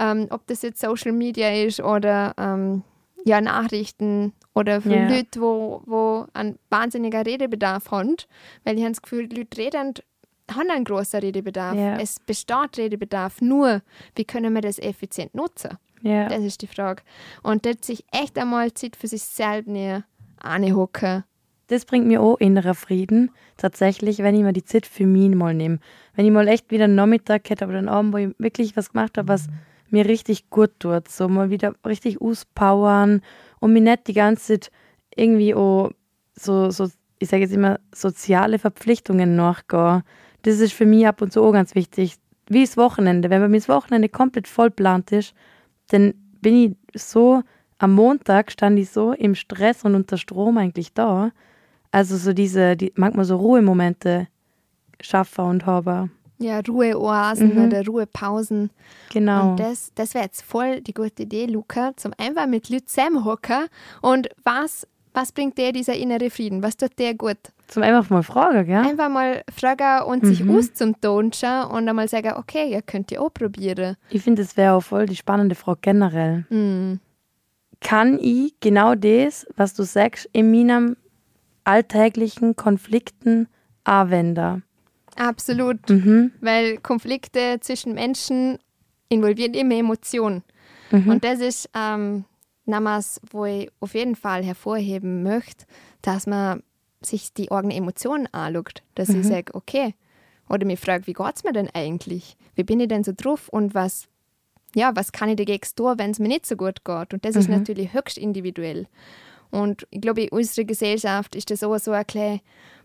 ähm, 0.00 0.26
ob 0.30 0.46
das 0.46 0.62
jetzt 0.62 0.80
Social 0.80 1.12
Media 1.12 1.52
ist 1.52 1.80
oder 1.80 2.34
ähm, 2.38 2.82
ja, 3.24 3.40
Nachrichten 3.40 4.32
oder 4.54 4.80
für 4.80 4.90
yeah. 4.90 5.08
Leute, 5.08 5.40
wo, 5.40 5.82
wo 5.86 6.26
ein 6.34 6.58
wahnsinniger 6.70 7.24
Redebedarf 7.24 7.90
haben, 7.90 8.16
weil 8.64 8.76
ich 8.76 8.82
habe 8.82 8.92
das 8.92 9.02
Gefühl, 9.02 9.28
Leute 9.34 9.56
reden 9.58 9.94
haben 10.50 10.70
einen 10.70 10.84
großen 10.84 11.20
Redebedarf. 11.20 11.74
Yeah. 11.74 11.98
Es 12.00 12.20
besteht 12.20 12.76
Redebedarf. 12.76 13.40
Nur, 13.40 13.80
wie 14.14 14.24
können 14.24 14.54
wir 14.54 14.60
das 14.60 14.78
effizient 14.78 15.34
nutzen? 15.34 15.78
Yeah. 16.04 16.28
Das 16.28 16.42
ist 16.42 16.60
die 16.60 16.66
Frage. 16.66 17.02
Und 17.42 17.64
dort 17.64 17.82
sich 17.84 18.04
echt 18.12 18.38
einmal 18.38 18.74
Zeit 18.74 18.94
für 18.94 19.08
sich 19.08 19.22
selbst 19.22 19.68
näher 19.68 20.04
anhocken. 20.38 21.24
das 21.68 21.86
bringt 21.86 22.06
mir 22.06 22.20
auch 22.20 22.36
innerer 22.36 22.74
Frieden, 22.74 23.30
tatsächlich, 23.56 24.18
wenn 24.18 24.34
ich 24.34 24.42
mir 24.42 24.52
die 24.52 24.64
Zeit 24.64 24.84
für 24.84 25.06
mich 25.06 25.34
mal 25.34 25.54
nehme. 25.54 25.78
Wenn 26.14 26.26
ich 26.26 26.30
mal 26.30 26.46
echt 26.46 26.70
wieder 26.70 26.84
einen 26.84 26.94
Nachmittag 26.94 27.48
hätte 27.48 27.66
oder 27.66 27.78
einen 27.78 27.88
Abend, 27.88 28.12
wo 28.12 28.18
ich 28.18 28.34
wirklich 28.38 28.76
was 28.76 28.92
gemacht 28.92 29.16
habe, 29.16 29.28
was 29.28 29.48
mir 29.90 30.06
richtig 30.06 30.50
gut 30.50 30.72
tut. 30.78 31.08
So 31.08 31.28
mal 31.28 31.50
wieder 31.50 31.74
richtig 31.86 32.20
auspowern 32.20 33.22
und 33.60 33.72
mich 33.72 33.82
nicht 33.82 34.06
die 34.08 34.14
ganze 34.14 34.60
Zeit 34.60 34.70
irgendwie 35.14 35.54
auch 35.54 35.90
so, 36.34 36.70
so 36.70 36.88
ich 37.18 37.28
sage 37.28 37.42
jetzt 37.42 37.54
immer, 37.54 37.80
soziale 37.94 38.58
Verpflichtungen 38.58 39.36
nachgehen. 39.36 40.02
Das 40.42 40.58
ist 40.60 40.72
für 40.72 40.86
mich 40.86 41.06
ab 41.06 41.22
und 41.22 41.32
zu 41.32 41.42
auch 41.42 41.52
ganz 41.52 41.74
wichtig. 41.74 42.16
Wie 42.48 42.64
das 42.64 42.76
Wochenende. 42.76 43.30
Wenn 43.30 43.40
bei 43.40 43.48
mir 43.48 43.56
das 43.56 43.68
Wochenende 43.68 44.08
komplett 44.08 44.46
vollplant 44.46 45.10
ist, 45.12 45.34
dann 45.88 46.12
bin 46.40 46.54
ich 46.54 47.00
so, 47.00 47.42
am 47.78 47.94
Montag 47.94 48.52
stand 48.52 48.78
ich 48.78 48.90
so 48.90 49.12
im 49.12 49.34
Stress 49.34 49.84
und 49.84 49.94
unter 49.94 50.18
Strom 50.18 50.58
eigentlich 50.58 50.92
da. 50.92 51.30
Also 51.90 52.16
so 52.16 52.32
diese, 52.32 52.76
die, 52.76 52.92
manchmal 52.96 53.24
so 53.24 53.36
Ruhemomente 53.36 54.28
schaffen 55.00 55.44
und 55.46 55.66
habe. 55.66 56.10
Ja, 56.38 56.60
Ruheoasen 56.60 57.54
mhm. 57.54 57.66
oder 57.66 57.84
Ruhepausen. 57.84 58.70
Genau. 59.12 59.50
Und 59.50 59.60
das, 59.60 59.92
das 59.94 60.14
wäre 60.14 60.24
jetzt 60.24 60.42
voll 60.42 60.80
die 60.80 60.92
gute 60.92 61.22
Idee, 61.22 61.46
Luca, 61.46 61.92
zum 61.96 62.12
einfach 62.18 62.46
mit 62.46 62.68
Leuten 62.68 62.86
zusammenhocken 62.86 63.66
und 64.02 64.28
was 64.42 64.86
was 65.14 65.30
bringt 65.30 65.56
dir 65.56 65.72
dieser 65.72 65.94
innere 65.94 66.28
Frieden? 66.28 66.62
Was 66.62 66.76
tut 66.76 66.98
dir 66.98 67.14
gut? 67.14 67.38
Zum 67.68 67.82
einfach 67.82 68.10
mal 68.10 68.22
fragen, 68.22 68.66
gell? 68.66 68.78
Einfach 68.84 69.08
mal 69.08 69.42
fragen 69.56 70.04
und 70.06 70.24
mhm. 70.24 70.26
sich 70.26 70.48
auszutauschen 70.48 71.70
und 71.70 71.88
einmal 71.88 72.08
sagen, 72.08 72.32
okay, 72.36 72.70
ihr 72.70 72.82
könnt 72.82 73.12
ihr 73.12 73.22
auch 73.22 73.32
probieren. 73.32 73.96
Ich 74.10 74.22
finde, 74.22 74.42
das 74.42 74.56
wäre 74.56 74.74
auch 74.74 74.82
voll 74.82 75.06
die 75.06 75.16
spannende 75.16 75.54
Frage 75.54 75.78
generell. 75.82 76.44
Mhm. 76.50 77.00
Kann 77.80 78.18
ich 78.18 78.54
genau 78.60 78.94
das, 78.94 79.46
was 79.56 79.74
du 79.74 79.84
sagst, 79.84 80.28
in 80.32 80.50
meinem 80.50 80.96
alltäglichen 81.62 82.56
Konflikten 82.56 83.48
anwenden? 83.84 84.64
Absolut, 85.16 85.88
mhm. 85.88 86.32
weil 86.40 86.78
Konflikte 86.78 87.58
zwischen 87.60 87.94
Menschen 87.94 88.58
involvieren 89.08 89.54
immer 89.54 89.76
Emotionen. 89.76 90.42
Mhm. 90.90 91.08
Und 91.08 91.24
das 91.24 91.40
ist 91.40 91.70
ähm, 91.74 92.24
Namens, 92.66 93.20
wo 93.30 93.44
ich 93.44 93.70
auf 93.80 93.94
jeden 93.94 94.16
Fall 94.16 94.42
hervorheben 94.42 95.22
möchte, 95.22 95.66
dass 96.02 96.26
man 96.26 96.62
sich 97.02 97.32
die 97.32 97.50
eigenen 97.50 97.76
Emotionen 97.76 98.26
anschaut. 98.32 98.82
Dass 98.94 99.08
mhm. 99.08 99.20
ich 99.20 99.26
sage, 99.26 99.54
okay, 99.54 99.94
oder 100.48 100.66
mich 100.66 100.80
frage, 100.80 101.06
wie 101.06 101.12
geht 101.12 101.36
es 101.36 101.44
mir 101.44 101.52
denn 101.52 101.68
eigentlich? 101.72 102.36
Wie 102.54 102.64
bin 102.64 102.80
ich 102.80 102.88
denn 102.88 103.04
so 103.04 103.12
drauf 103.16 103.48
und 103.48 103.74
was, 103.74 104.06
ja, 104.74 104.92
was 104.94 105.12
kann 105.12 105.28
ich 105.28 105.36
dagegen 105.36 105.66
tun, 105.76 105.98
wenn 105.98 106.10
es 106.10 106.18
mir 106.18 106.28
nicht 106.28 106.46
so 106.46 106.56
gut 106.56 106.84
geht? 106.84 107.14
Und 107.14 107.24
das 107.24 107.34
mhm. 107.34 107.40
ist 107.40 107.48
natürlich 107.48 107.92
höchst 107.92 108.18
individuell. 108.18 108.86
Und 109.54 109.86
ich 109.90 110.00
glaube, 110.00 110.22
in 110.22 110.30
unserer 110.30 110.64
Gesellschaft 110.64 111.36
ist 111.36 111.48
das 111.48 111.62
auch 111.62 111.78
so 111.78 111.92
ein 111.92 112.04
kleines, 112.06 112.40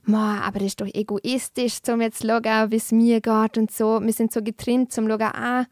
aber 0.05 0.59
das 0.59 0.67
ist 0.67 0.81
doch 0.81 0.87
egoistisch, 0.93 1.81
zum 1.81 1.99
jetzt 1.99 2.21
zu 2.21 2.27
schauen, 2.27 2.71
wie 2.71 2.75
es 2.75 2.91
mir 2.91 3.21
geht 3.21 3.57
und 3.57 3.71
so. 3.71 3.99
Wir 3.99 4.13
sind 4.13 4.31
so 4.31 4.43
getrennt 4.43 4.93
zum 4.93 5.07
schauen, 5.07 5.33
ah, 5.33 5.65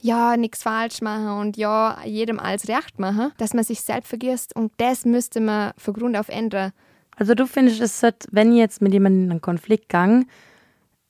ja, 0.00 0.38
nichts 0.38 0.62
falsch 0.62 1.02
machen 1.02 1.38
und 1.40 1.56
ja, 1.58 1.98
jedem 2.04 2.38
alles 2.38 2.66
recht 2.66 2.98
machen, 2.98 3.32
dass 3.36 3.52
man 3.52 3.62
sich 3.62 3.82
selbst 3.82 4.08
vergisst 4.08 4.56
und 4.56 4.72
das 4.78 5.04
müsste 5.04 5.40
man 5.40 5.72
von 5.76 5.92
Grund 5.92 6.16
auf 6.16 6.30
ändern. 6.30 6.72
Also 7.16 7.34
du 7.34 7.46
findest, 7.46 7.82
es 7.82 8.00
sollte, 8.00 8.26
wenn 8.30 8.52
ich 8.52 8.58
jetzt 8.58 8.80
mit 8.80 8.94
jemandem 8.94 9.24
in 9.24 9.30
einen 9.32 9.40
Konflikt 9.42 9.90
gang, 9.90 10.26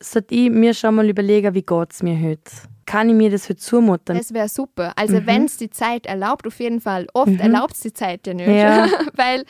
sollte 0.03 0.35
ich 0.35 0.51
mir 0.51 0.75
schon 0.75 0.97
mal 0.97 1.09
überlegen, 1.09 1.55
wie 1.55 1.63
geht 1.63 1.93
es 1.93 2.03
mir 2.03 2.19
heute? 2.19 2.51
Kann 2.89 3.11
ich 3.11 3.15
mir 3.15 3.29
das 3.29 3.51
heute 3.51 3.59
zumuten? 3.59 4.17
Das 4.17 4.33
wäre 4.33 4.49
super. 4.49 4.95
Also 4.97 5.17
mhm. 5.17 5.27
wenn 5.27 5.45
es 5.45 5.59
die 5.59 5.69
Zeit 5.69 6.07
erlaubt, 6.07 6.47
auf 6.47 6.59
jeden 6.59 6.81
Fall. 6.81 7.07
Oft 7.13 7.33
mhm. 7.33 7.39
erlaubt 7.39 7.75
es 7.75 7.81
die 7.81 7.93
Zeit 7.93 8.27
ja 8.27 8.33
nicht, 8.33 8.49
ja. 8.49 8.89
weil 9.13 9.45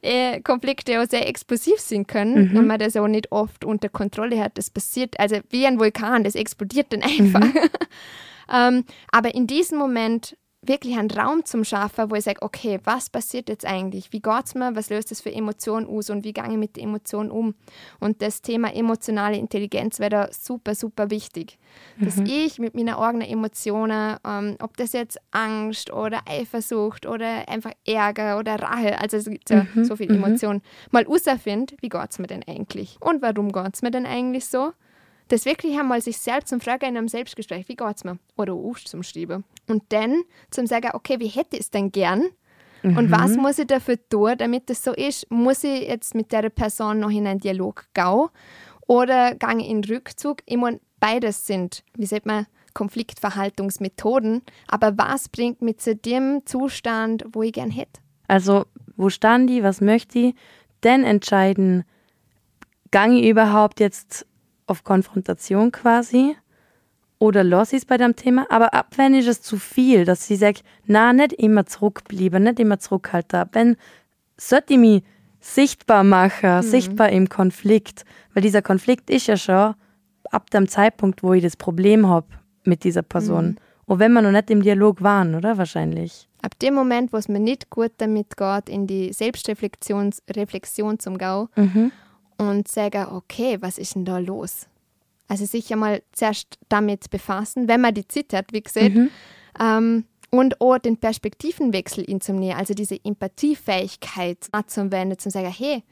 äh, 0.00 0.40
Konflikte 0.42 1.02
auch 1.02 1.06
sehr 1.10 1.28
explosiv 1.28 1.80
sein 1.80 2.06
können 2.06 2.52
mhm. 2.52 2.56
und 2.56 2.66
man 2.68 2.78
das 2.78 2.94
auch 2.94 3.08
nicht 3.08 3.32
oft 3.32 3.64
unter 3.64 3.88
Kontrolle 3.88 4.40
hat. 4.40 4.58
Das 4.58 4.70
passiert, 4.70 5.18
also 5.18 5.40
wie 5.50 5.66
ein 5.66 5.80
Vulkan, 5.80 6.22
das 6.22 6.36
explodiert 6.36 6.92
dann 6.92 7.02
einfach. 7.02 7.40
Mhm. 7.40 7.58
Ähm, 8.52 8.84
aber 9.10 9.34
in 9.34 9.46
diesem 9.46 9.78
Moment 9.78 10.36
wirklich 10.66 10.96
einen 10.98 11.10
Raum 11.10 11.44
zum 11.44 11.64
Schaffen, 11.64 12.10
wo 12.10 12.14
ich 12.14 12.24
sage, 12.24 12.42
okay, 12.42 12.78
was 12.84 13.10
passiert 13.10 13.48
jetzt 13.48 13.64
eigentlich? 13.66 14.12
Wie 14.12 14.20
geht 14.20 14.44
es 14.44 14.54
mir? 14.54 14.74
Was 14.76 14.90
löst 14.90 15.10
das 15.10 15.20
für 15.20 15.32
Emotionen 15.32 15.86
aus 15.86 16.10
und 16.10 16.24
wie 16.24 16.32
gehe 16.32 16.44
ich 16.50 16.56
mit 16.56 16.76
der 16.76 16.84
Emotion 16.84 17.30
um? 17.30 17.54
Und 18.00 18.22
das 18.22 18.42
Thema 18.42 18.74
emotionale 18.74 19.36
Intelligenz 19.36 19.98
wäre 19.98 20.10
da 20.10 20.28
super, 20.32 20.74
super 20.74 21.10
wichtig. 21.10 21.58
Dass 22.00 22.16
Mhm. 22.16 22.26
ich 22.26 22.58
mit 22.58 22.74
meinen 22.74 22.94
eigenen 22.94 23.28
Emotionen, 23.28 24.16
ähm, 24.26 24.56
ob 24.60 24.76
das 24.76 24.92
jetzt 24.92 25.18
Angst 25.30 25.92
oder 25.92 26.20
Eifersucht 26.28 27.06
oder 27.06 27.48
einfach 27.48 27.72
Ärger 27.86 28.38
oder 28.38 28.56
Rache, 28.60 28.98
also 29.00 29.16
es 29.16 29.24
gibt 29.26 29.50
ja 29.50 29.66
Mhm, 29.74 29.84
so 29.84 29.96
viele 29.96 30.16
mhm. 30.16 30.24
Emotionen, 30.24 30.62
mal 30.90 31.04
herausfinde, 31.04 31.74
wie 31.80 31.88
geht 31.88 32.10
es 32.10 32.18
mir 32.18 32.26
denn 32.26 32.42
eigentlich? 32.46 32.96
Und 33.00 33.22
warum 33.22 33.52
geht 33.52 33.74
es 33.74 33.82
mir 33.82 33.90
denn 33.90 34.06
eigentlich 34.06 34.46
so? 34.46 34.72
Das 35.28 35.46
wirklich 35.46 35.78
einmal 35.78 36.02
sich 36.02 36.18
selbst 36.18 36.48
zum 36.50 36.60
Fragen 36.60 36.84
in 36.86 36.96
einem 36.98 37.08
Selbstgespräch, 37.08 37.66
wie 37.68 37.76
geht 37.76 37.96
es 37.96 38.04
mir? 38.04 38.18
Oder 38.36 38.52
auch 38.52 38.78
zum 38.78 39.02
Schreiben. 39.02 39.42
Und 39.68 39.82
dann 39.90 40.22
zum 40.50 40.66
sagen, 40.66 40.90
okay, 40.94 41.18
wie 41.20 41.28
hätte 41.28 41.56
ich 41.56 41.62
es 41.62 41.70
denn 41.70 41.90
gern? 41.92 42.24
Und 42.82 43.10
was 43.10 43.36
Mhm. 43.36 43.42
muss 43.42 43.58
ich 43.58 43.66
dafür 43.66 43.96
tun, 44.10 44.34
damit 44.36 44.68
das 44.68 44.84
so 44.84 44.92
ist? 44.92 45.30
Muss 45.30 45.64
ich 45.64 45.88
jetzt 45.88 46.14
mit 46.14 46.32
der 46.32 46.50
Person 46.50 47.00
noch 47.00 47.10
in 47.10 47.26
einen 47.26 47.40
Dialog 47.40 47.86
gehen? 47.94 48.28
Oder 48.86 49.34
gehe 49.34 49.58
ich 49.58 49.70
in 49.70 49.82
Rückzug? 49.82 50.42
Ich 50.44 50.58
meine, 50.58 50.80
beides 51.00 51.46
sind, 51.46 51.82
wie 51.96 52.04
sagt 52.04 52.26
man, 52.26 52.46
Konfliktverhaltungsmethoden. 52.74 54.42
Aber 54.68 54.96
was 54.98 55.28
bringt 55.28 55.62
mich 55.62 55.78
zu 55.78 55.96
dem 55.96 56.42
Zustand, 56.44 57.24
wo 57.32 57.42
ich 57.42 57.52
gern 57.52 57.70
hätte? 57.70 58.00
Also, 58.28 58.66
wo 58.96 59.08
stand 59.10 59.50
ich, 59.50 59.62
was 59.62 59.80
möchte 59.80 60.18
ich? 60.18 60.34
Dann 60.82 61.04
entscheiden, 61.04 61.84
gang 62.90 63.16
ich 63.16 63.26
überhaupt 63.28 63.80
jetzt 63.80 64.26
auf 64.66 64.84
Konfrontation 64.84 65.72
quasi 65.72 66.36
oder 67.24 67.42
lasse 67.42 67.76
ich 67.76 67.82
es 67.82 67.86
bei 67.86 67.96
dem 67.96 68.14
Thema? 68.16 68.46
Aber 68.50 68.74
ab 68.74 68.88
wenn 68.96 69.14
ist 69.14 69.26
es 69.26 69.40
zu 69.42 69.56
viel, 69.56 70.04
dass 70.04 70.26
sie 70.26 70.36
sagt, 70.36 70.62
na, 70.86 71.12
nicht 71.12 71.32
immer 71.32 71.64
zurückbleiben, 71.66 72.42
nicht 72.42 72.60
immer 72.60 72.78
zurückhalten. 72.78 73.44
Wenn 73.52 73.76
sollte 74.36 74.74
ich 74.74 74.78
mich 74.78 75.02
sichtbar 75.40 76.04
machen, 76.04 76.62
sichtbar 76.62 77.08
im 77.10 77.28
Konflikt, 77.28 78.04
weil 78.32 78.42
dieser 78.42 78.62
Konflikt 78.62 79.10
ist 79.10 79.26
ja 79.26 79.36
schon 79.36 79.74
ab 80.30 80.50
dem 80.50 80.68
Zeitpunkt, 80.68 81.22
wo 81.22 81.32
ich 81.32 81.42
das 81.42 81.56
Problem 81.56 82.06
habe 82.08 82.26
mit 82.64 82.84
dieser 82.84 83.02
Person. 83.02 83.56
Und 83.86 83.98
wenn 83.98 84.12
wir 84.12 84.22
noch 84.22 84.30
nicht 84.32 84.50
im 84.50 84.62
Dialog 84.62 85.02
waren, 85.02 85.34
oder? 85.34 85.58
Wahrscheinlich. 85.58 86.28
Ab 86.42 86.58
dem 86.58 86.74
Moment, 86.74 87.12
wo 87.12 87.16
es 87.16 87.28
mir 87.28 87.40
nicht 87.40 87.70
gut 87.70 87.92
damit 87.98 88.36
geht, 88.36 88.68
in 88.68 88.86
die 88.86 89.12
Selbstreflexion 89.12 90.10
Reflexion 90.30 90.98
zum 90.98 91.16
Gau 91.18 91.48
Mhm. 91.56 91.90
und 92.38 92.68
sagen, 92.68 93.06
okay, 93.12 93.58
was 93.60 93.78
ist 93.78 93.94
denn 93.94 94.04
da 94.04 94.18
los? 94.18 94.66
Also 95.34 95.46
sich 95.46 95.72
einmal 95.72 96.00
zuerst 96.12 96.58
damit 96.68 97.10
befassen, 97.10 97.66
wenn 97.66 97.80
man 97.80 97.92
die 97.92 98.06
Zeit 98.06 98.32
hat, 98.32 98.52
wie 98.52 98.62
gesagt, 98.62 98.94
Mhm. 98.94 99.10
ähm, 99.60 100.04
und 100.30 100.60
auch 100.60 100.78
den 100.78 100.96
Perspektivenwechsel 100.96 102.04
inzunehmen, 102.04 102.56
also 102.56 102.72
diese 102.72 102.96
Empathiefähigkeit 103.04 104.38
anzuwenden, 104.52 105.18
zu 105.18 105.28
sagen, 105.30 105.50
hey, 105.50 105.82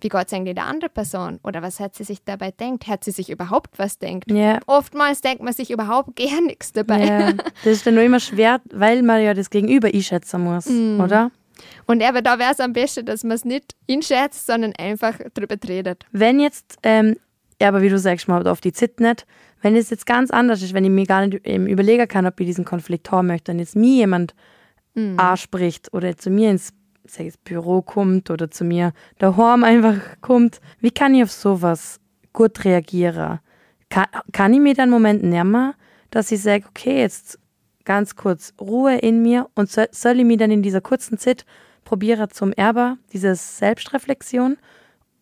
wie 0.00 0.08
geht 0.08 0.26
es 0.26 0.32
eigentlich 0.32 0.54
der 0.54 0.64
anderen 0.66 0.94
Person? 0.94 1.38
Oder 1.42 1.60
was 1.60 1.80
hat 1.80 1.94
sie 1.96 2.04
sich 2.04 2.22
dabei 2.24 2.50
denkt? 2.52 2.86
Hat 2.86 3.02
sie 3.04 3.10
sich 3.10 3.28
überhaupt 3.30 3.78
was 3.78 3.98
denkt? 3.98 4.30
Ja, 4.30 4.58
Oftmals 4.66 5.20
denkt 5.20 5.42
man 5.42 5.52
sich 5.52 5.70
überhaupt 5.70 6.16
gar 6.16 6.40
nichts 6.46 6.72
dabei. 6.72 7.04
Ja, 7.04 7.32
das 7.32 7.66
ist 7.66 7.86
dann 7.86 7.94
nur 7.94 8.04
immer 8.04 8.20
schwer, 8.20 8.60
weil 8.72 9.02
man 9.02 9.22
ja 9.22 9.34
das 9.34 9.50
Gegenüber 9.50 9.88
einschätzen 9.88 10.40
muss, 10.42 10.66
Mhm. 10.66 11.00
oder? 11.00 11.30
Und 11.86 12.02
aber 12.02 12.22
da 12.22 12.38
wäre 12.38 12.52
es 12.52 12.60
am 12.60 12.72
besten, 12.72 13.04
dass 13.04 13.24
man 13.24 13.32
es 13.34 13.44
nicht 13.44 13.74
einschätzt, 13.90 14.46
sondern 14.46 14.72
einfach 14.78 15.18
drüber 15.34 15.56
redet. 15.68 16.06
Wenn 16.12 16.38
jetzt, 16.38 16.76
ähm, 16.84 17.16
ja, 17.60 17.68
aber 17.68 17.82
wie 17.82 17.88
du 17.88 17.98
sagst, 17.98 18.28
hat 18.28 18.46
auf 18.46 18.60
die 18.60 18.72
Zeit 18.72 19.00
nicht, 19.00 19.26
wenn 19.62 19.74
es 19.74 19.90
jetzt 19.90 20.06
ganz 20.06 20.30
anders 20.30 20.62
ist, 20.62 20.74
wenn 20.74 20.84
ich 20.84 20.90
mir 20.90 21.06
gar 21.06 21.26
nicht 21.26 21.44
überlegen 21.44 22.06
kann, 22.06 22.26
ob 22.26 22.38
ich 22.40 22.46
diesen 22.46 22.64
Konflikt 22.64 23.10
haben 23.10 23.26
möchte 23.26 23.50
und 23.52 23.58
jetzt 23.58 23.74
mir 23.74 23.96
jemand 23.96 24.34
anspricht 25.16 25.92
oder 25.92 26.16
zu 26.16 26.30
mir 26.30 26.50
ins 26.50 26.72
jetzt, 27.16 27.42
Büro 27.44 27.82
kommt 27.82 28.30
oder 28.30 28.50
zu 28.50 28.64
mir 28.64 28.92
daheim 29.18 29.64
einfach 29.64 29.96
kommt, 30.20 30.60
wie 30.80 30.90
kann 30.90 31.14
ich 31.14 31.22
auf 31.22 31.30
sowas 31.30 32.00
gut 32.32 32.64
reagieren? 32.64 33.40
Kann, 33.90 34.06
kann 34.32 34.52
ich 34.52 34.60
mir 34.60 34.74
dann 34.74 34.84
einen 34.84 34.92
Moment 34.92 35.22
nehmen, 35.22 35.74
dass 36.10 36.30
ich 36.32 36.42
sage, 36.42 36.64
okay, 36.68 37.00
jetzt 37.00 37.38
ganz 37.84 38.16
kurz 38.16 38.52
Ruhe 38.60 38.98
in 38.98 39.22
mir 39.22 39.48
und 39.54 39.70
soll, 39.70 39.88
soll 39.92 40.18
ich 40.18 40.24
mir 40.24 40.36
dann 40.36 40.50
in 40.50 40.62
dieser 40.62 40.80
kurzen 40.80 41.16
Zeit 41.16 41.46
probieren 41.84 42.28
zum 42.30 42.52
Erber, 42.52 42.98
diese 43.12 43.34
Selbstreflexion? 43.34 44.58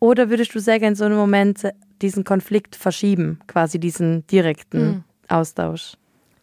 Oder 0.01 0.31
würdest 0.31 0.55
du 0.55 0.59
sagen, 0.59 0.85
in 0.85 0.95
so 0.95 1.05
einem 1.05 1.17
Moment 1.17 1.63
diesen 2.03 2.25
Konflikt 2.25 2.77
verschieben, 2.77 3.39
quasi 3.47 3.79
diesen 3.79 4.27
direkten 4.27 5.05
Austausch? 5.29 5.97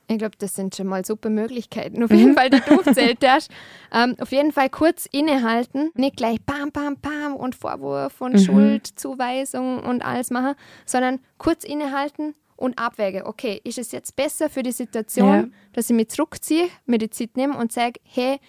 Ich 0.07 0.17
glaube, 0.17 0.35
das 0.37 0.55
sind 0.55 0.75
schon 0.75 0.87
mal 0.87 1.05
super 1.05 1.29
Möglichkeiten. 1.29 2.03
Auf 2.03 2.11
jeden 2.11 2.33
Fall, 2.35 2.49
die 2.49 2.59
du 2.59 2.79
aufzählt 2.79 3.19
hast. 3.25 3.49
Ähm, 3.95 4.15
auf 4.19 4.31
jeden 4.31 4.51
Fall 4.51 4.69
kurz 4.71 5.05
innehalten, 5.11 5.91
nicht 5.93 6.17
gleich 6.17 6.41
bam, 6.41 6.71
bam, 6.71 6.97
bam 6.99 7.35
und 7.35 7.53
Vorwurf 7.55 8.19
und 8.21 8.39
Schuldzuweisung 8.41 9.79
und 9.83 10.03
alles 10.03 10.31
machen, 10.31 10.55
sondern 10.85 11.19
kurz 11.37 11.63
innehalten 11.63 12.33
und 12.55 12.79
abwägen. 12.79 13.23
Okay, 13.23 13.61
ist 13.63 13.77
es 13.77 13.91
jetzt 13.91 14.15
besser 14.15 14.49
für 14.49 14.63
die 14.63 14.71
Situation, 14.71 15.27
Ja. 15.27 15.45
dass 15.73 15.89
ich 15.89 15.95
mich 15.95 16.09
zurückziehe, 16.09 16.67
mir 16.85 16.97
die 16.97 17.09
Zeit 17.11 17.37
nehme 17.37 17.57
und 17.57 17.71
sage, 17.71 17.99
hey, 18.03 18.39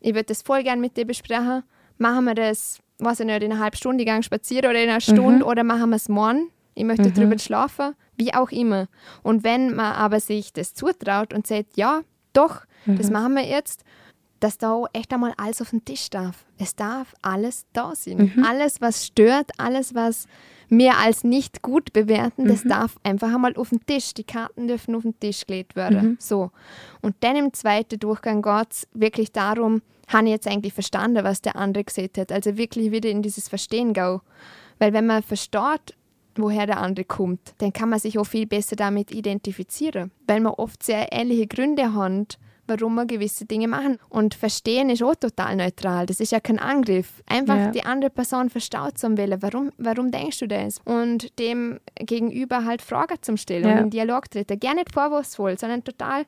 ich 0.00 0.10
würde 0.14 0.24
das 0.26 0.42
voll 0.42 0.62
gern 0.62 0.80
mit 0.80 0.96
dir 0.96 1.06
besprechen. 1.06 1.64
Machen 1.98 2.24
wir 2.26 2.34
das 2.34 2.78
weiß 2.98 3.20
ich 3.20 3.26
nicht, 3.26 3.42
in 3.42 3.52
einer 3.52 3.60
halben 3.60 3.76
Stunde 3.76 4.04
gegangen 4.04 4.22
spazieren 4.22 4.70
oder 4.70 4.82
in 4.82 4.90
einer 4.90 5.00
Stunde 5.00 5.44
oder 5.44 5.64
machen 5.64 5.90
wir 5.90 5.96
es 5.96 6.08
morgen. 6.08 6.50
Ich 6.74 6.84
möchte 6.84 7.10
drüber 7.10 7.38
schlafen, 7.38 7.94
wie 8.16 8.32
auch 8.34 8.50
immer. 8.50 8.86
Und 9.22 9.42
wenn 9.44 9.74
man 9.74 9.94
aber 9.94 10.20
sich 10.20 10.52
das 10.52 10.74
zutraut 10.74 11.34
und 11.34 11.46
sagt, 11.46 11.76
ja, 11.76 12.02
doch, 12.32 12.62
das 12.86 13.10
machen 13.10 13.34
wir 13.34 13.44
jetzt, 13.44 13.84
dass 14.40 14.58
da 14.58 14.84
echt 14.92 15.12
einmal 15.12 15.34
alles 15.36 15.60
auf 15.60 15.70
den 15.70 15.84
Tisch 15.84 16.10
darf. 16.10 16.44
Es 16.58 16.76
darf 16.76 17.14
alles 17.22 17.66
da 17.72 17.94
sein. 17.96 18.32
Alles, 18.44 18.80
was 18.80 19.04
stört, 19.06 19.50
alles, 19.58 19.94
was 19.94 20.26
mehr 20.68 20.98
als 20.98 21.24
nicht 21.24 21.62
gut 21.62 21.92
bewerten, 21.92 22.46
das 22.46 22.62
darf 22.64 22.96
einfach 23.02 23.32
einmal 23.32 23.56
auf 23.56 23.70
den 23.70 23.84
Tisch. 23.86 24.14
Die 24.14 24.24
Karten 24.24 24.68
dürfen 24.68 24.94
auf 24.94 25.02
den 25.02 25.18
Tisch 25.18 25.46
gelegt 25.46 25.76
werden. 25.76 26.16
So. 26.20 26.50
Und 27.00 27.16
dann 27.20 27.36
im 27.36 27.52
zweiten 27.52 27.98
Durchgang 27.98 28.42
geht 28.42 28.70
es 28.70 28.88
wirklich 28.92 29.32
darum, 29.32 29.82
habe 30.08 30.24
ich 30.24 30.30
jetzt 30.30 30.48
eigentlich 30.48 30.72
verstanden, 30.72 31.24
was 31.24 31.42
der 31.42 31.56
andere 31.56 31.84
gesagt 31.84 32.18
hat. 32.18 32.32
Also 32.32 32.56
wirklich 32.56 32.90
wieder 32.90 33.10
in 33.10 33.22
dieses 33.22 33.48
Verstehen 33.48 33.92
gehen. 33.92 34.20
Weil 34.78 34.92
wenn 34.92 35.06
man 35.06 35.22
versteht, 35.22 35.94
woher 36.36 36.66
der 36.66 36.80
andere 36.80 37.04
kommt, 37.04 37.54
dann 37.58 37.72
kann 37.72 37.88
man 37.88 37.98
sich 37.98 38.18
auch 38.18 38.24
viel 38.24 38.46
besser 38.46 38.76
damit 38.76 39.10
identifizieren. 39.10 40.10
Weil 40.26 40.40
man 40.40 40.54
oft 40.54 40.82
sehr 40.82 41.12
ähnliche 41.12 41.46
Gründe 41.46 41.94
hat, 41.94 42.38
warum 42.68 42.94
wir 42.94 43.06
gewisse 43.06 43.44
Dinge 43.46 43.66
machen. 43.68 43.98
Und 44.08 44.34
verstehen 44.34 44.90
ist 44.90 45.02
auch 45.02 45.14
total 45.14 45.56
neutral. 45.56 46.06
Das 46.06 46.20
ist 46.20 46.30
ja 46.32 46.40
kein 46.40 46.58
Angriff. 46.58 47.22
Einfach 47.26 47.56
Ja. 47.56 47.70
die 47.70 47.84
andere 47.84 48.10
Person 48.10 48.50
verstaut 48.50 48.98
zum 48.98 49.16
Willen. 49.16 49.42
Warum, 49.42 49.72
warum 49.78 50.10
denkst 50.10 50.38
du 50.40 50.46
das? 50.48 50.80
Und 50.84 51.38
dem 51.38 51.80
gegenüber 51.96 52.64
halt 52.64 52.82
Fragen 52.82 53.16
zum 53.22 53.36
Stellen 53.36 53.64
Ja. 53.68 53.72
und 53.72 53.78
in 53.84 53.90
Dialog 53.90 54.30
treten. 54.30 54.60
Gerne 54.60 54.80
nicht 54.80 54.92
vorwurfsvoll, 54.92 55.58
sondern 55.58 55.82
total, 55.82 56.24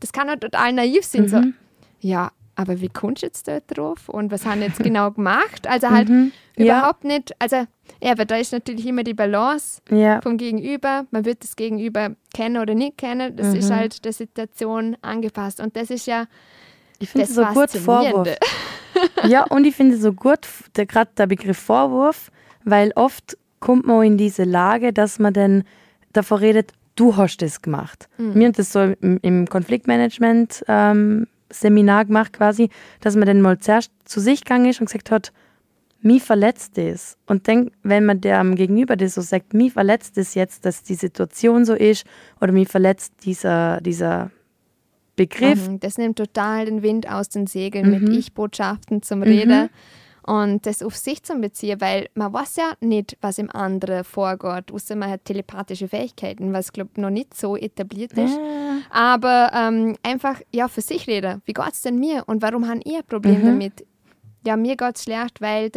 das 0.00 0.12
kann 0.12 0.28
auch 0.30 0.36
total 0.36 0.72
naiv 0.72 1.04
sein. 1.04 1.28
So, 1.28 1.38
Mhm. 1.38 1.54
ja, 2.00 2.30
aber 2.56 2.80
wie 2.80 2.88
kommst 2.88 3.22
du 3.22 3.26
jetzt 3.26 3.46
dort 3.48 3.64
drauf? 3.68 4.08
Und 4.08 4.30
was 4.32 4.46
haben 4.46 4.60
jetzt 4.62 4.78
genau 4.82 5.10
gemacht? 5.12 5.66
Also 5.66 5.90
halt 5.90 6.08
Mhm. 6.08 6.32
Ja. 6.56 6.78
überhaupt 6.78 7.04
nicht, 7.04 7.34
also 7.40 7.66
ja, 8.02 8.12
aber 8.12 8.24
da 8.24 8.36
ist 8.36 8.52
natürlich 8.52 8.86
immer 8.86 9.02
die 9.04 9.14
Balance 9.14 9.80
Ja. 9.90 10.20
vom 10.20 10.36
Gegenüber. 10.36 11.06
Man 11.10 11.24
wird 11.24 11.42
das 11.42 11.56
Gegenüber 11.56 12.10
kennen 12.34 12.58
oder 12.60 12.74
nicht 12.74 12.98
kennen. 12.98 13.36
Das 13.36 13.54
ist 13.54 13.70
Mhm. 13.70 13.74
halt 13.76 14.04
der 14.04 14.12
Situation 14.12 14.96
angepasst. 15.02 15.60
Und 15.60 15.76
das 15.76 15.90
ist 15.90 16.06
ja 16.06 16.26
Ich 16.98 17.10
finde 17.10 17.26
so 17.26 17.44
gut 17.46 17.70
Vorwurf. 17.70 18.28
Ja, 19.26 19.44
und 19.44 19.64
ich 19.66 19.74
finde 19.74 19.96
so 19.96 20.12
gut, 20.12 20.40
gerade 20.74 21.10
der 21.16 21.26
Begriff 21.26 21.58
Vorwurf, 21.58 22.30
weil 22.64 22.92
oft 22.94 23.36
kommt 23.60 23.86
man 23.86 23.96
auch 23.96 24.02
in 24.02 24.16
diese 24.18 24.44
Lage, 24.44 24.92
dass 24.92 25.18
man 25.18 25.32
dann 25.32 25.64
davor 26.12 26.40
redet, 26.40 26.72
du 26.96 27.16
hast 27.16 27.38
das 27.38 27.60
gemacht. 27.62 28.08
Mhm. 28.18 28.34
Wir 28.36 28.46
haben 28.46 28.52
das 28.52 28.72
so 28.72 28.80
im, 29.00 29.18
im 29.22 29.48
Konfliktmanagement 29.48 30.64
ähm, 30.68 31.26
Seminar 31.50 32.04
gemacht 32.04 32.32
quasi, 32.32 32.70
dass 33.00 33.16
man 33.16 33.26
dann 33.26 33.40
mal 33.40 33.58
zuerst 33.58 33.90
zu 34.04 34.20
sich 34.20 34.44
gegangen 34.44 34.66
ist 34.66 34.80
und 34.80 34.86
gesagt 34.86 35.10
hat, 35.10 35.32
mich 36.04 36.22
verletzt 36.22 36.76
das. 36.78 37.16
Und 37.26 37.46
denk, 37.46 37.72
wenn 37.82 38.04
man 38.04 38.20
dem 38.20 38.54
Gegenüber 38.54 38.96
das 38.96 39.14
so 39.14 39.20
sagt, 39.20 39.54
mich 39.54 39.72
verletzt 39.72 40.16
das 40.16 40.34
jetzt, 40.34 40.64
dass 40.64 40.82
die 40.82 40.94
Situation 40.94 41.64
so 41.64 41.74
ist, 41.74 42.04
oder 42.40 42.52
mich 42.52 42.68
verletzt 42.68 43.12
dieser, 43.24 43.80
dieser 43.80 44.30
Begriff, 45.16 45.68
Mhm, 45.68 45.80
Das 45.80 45.96
nimmt 45.96 46.16
total 46.18 46.66
den 46.66 46.82
Wind 46.82 47.08
aus 47.08 47.28
den 47.28 47.46
Segeln 47.46 47.86
Mhm. 47.86 47.90
mit 48.04 48.08
Ich-Botschaften 48.12 49.02
zum 49.02 49.22
Reden. 49.22 49.68
Und 50.26 50.64
das 50.64 50.82
auf 50.82 50.96
sich 50.96 51.22
zu 51.22 51.34
beziehen, 51.38 51.80
weil 51.82 52.08
man 52.14 52.32
weiß 52.32 52.56
ja 52.56 52.72
nicht, 52.80 53.16
was 53.20 53.38
im 53.38 53.50
anderen 53.50 54.04
vorgeht, 54.04 54.72
außer 54.72 54.96
man 54.96 55.10
hat 55.10 55.26
telepathische 55.26 55.86
Fähigkeiten, 55.86 56.52
was, 56.54 56.72
glaube 56.72 56.90
ich, 56.94 56.98
noch 57.00 57.10
nicht 57.10 57.34
so 57.34 57.56
etabliert 57.56 58.14
ist. 58.14 58.40
Aber 58.90 59.50
ähm, 59.54 59.96
einfach 60.02 60.40
ja, 60.52 60.68
für 60.68 60.80
sich 60.80 61.06
reden. 61.08 61.42
Wie 61.44 61.52
geht 61.52 61.72
es 61.72 61.82
denn 61.82 61.98
mir 61.98 62.24
und 62.26 62.40
warum 62.40 62.66
habe 62.66 62.80
ich 62.84 62.96
ein 62.96 63.04
Problem 63.06 63.42
Mhm. 63.42 63.44
damit? 63.44 63.86
Ja, 64.46 64.56
mir 64.56 64.76
geht 64.76 64.96
es 64.96 65.04
schlecht, 65.04 65.40
weil. 65.40 65.70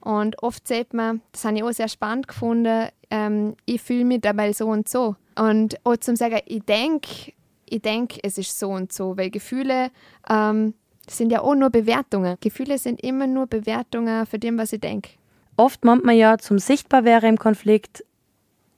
Und 0.00 0.42
oft 0.42 0.66
sagt 0.66 0.94
man, 0.94 1.20
das 1.32 1.44
habe 1.44 1.56
ich 1.56 1.62
auch 1.62 1.72
sehr 1.72 1.88
spannend 1.88 2.28
gefunden, 2.28 2.88
ähm, 3.10 3.54
ich 3.64 3.80
fühle 3.80 4.04
mich 4.04 4.20
dabei 4.20 4.52
so 4.52 4.66
und 4.66 4.88
so. 4.88 5.16
Und 5.36 5.76
auch 5.84 5.96
zum 5.96 6.16
sagen, 6.16 6.40
ich 6.46 6.62
denke, 6.64 7.32
ich 7.66 7.82
denke, 7.82 8.18
es 8.22 8.38
ist 8.38 8.58
so 8.58 8.70
und 8.70 8.92
so, 8.92 9.16
weil 9.16 9.30
Gefühle 9.30 9.90
ähm, 10.28 10.74
sind 11.08 11.30
ja 11.32 11.40
auch 11.40 11.54
nur 11.54 11.70
Bewertungen. 11.70 12.36
Gefühle 12.40 12.78
sind 12.78 13.00
immer 13.02 13.26
nur 13.26 13.46
Bewertungen 13.46 14.26
für 14.26 14.38
dem, 14.38 14.58
was 14.58 14.72
ich 14.72 14.80
denke. 14.80 15.10
oft 15.56 15.84
meint 15.84 16.04
man 16.04 16.16
ja, 16.16 16.38
zum 16.38 16.58
sichtbar 16.58 17.04
wäre 17.04 17.26
im 17.28 17.38
Konflikt, 17.38 18.04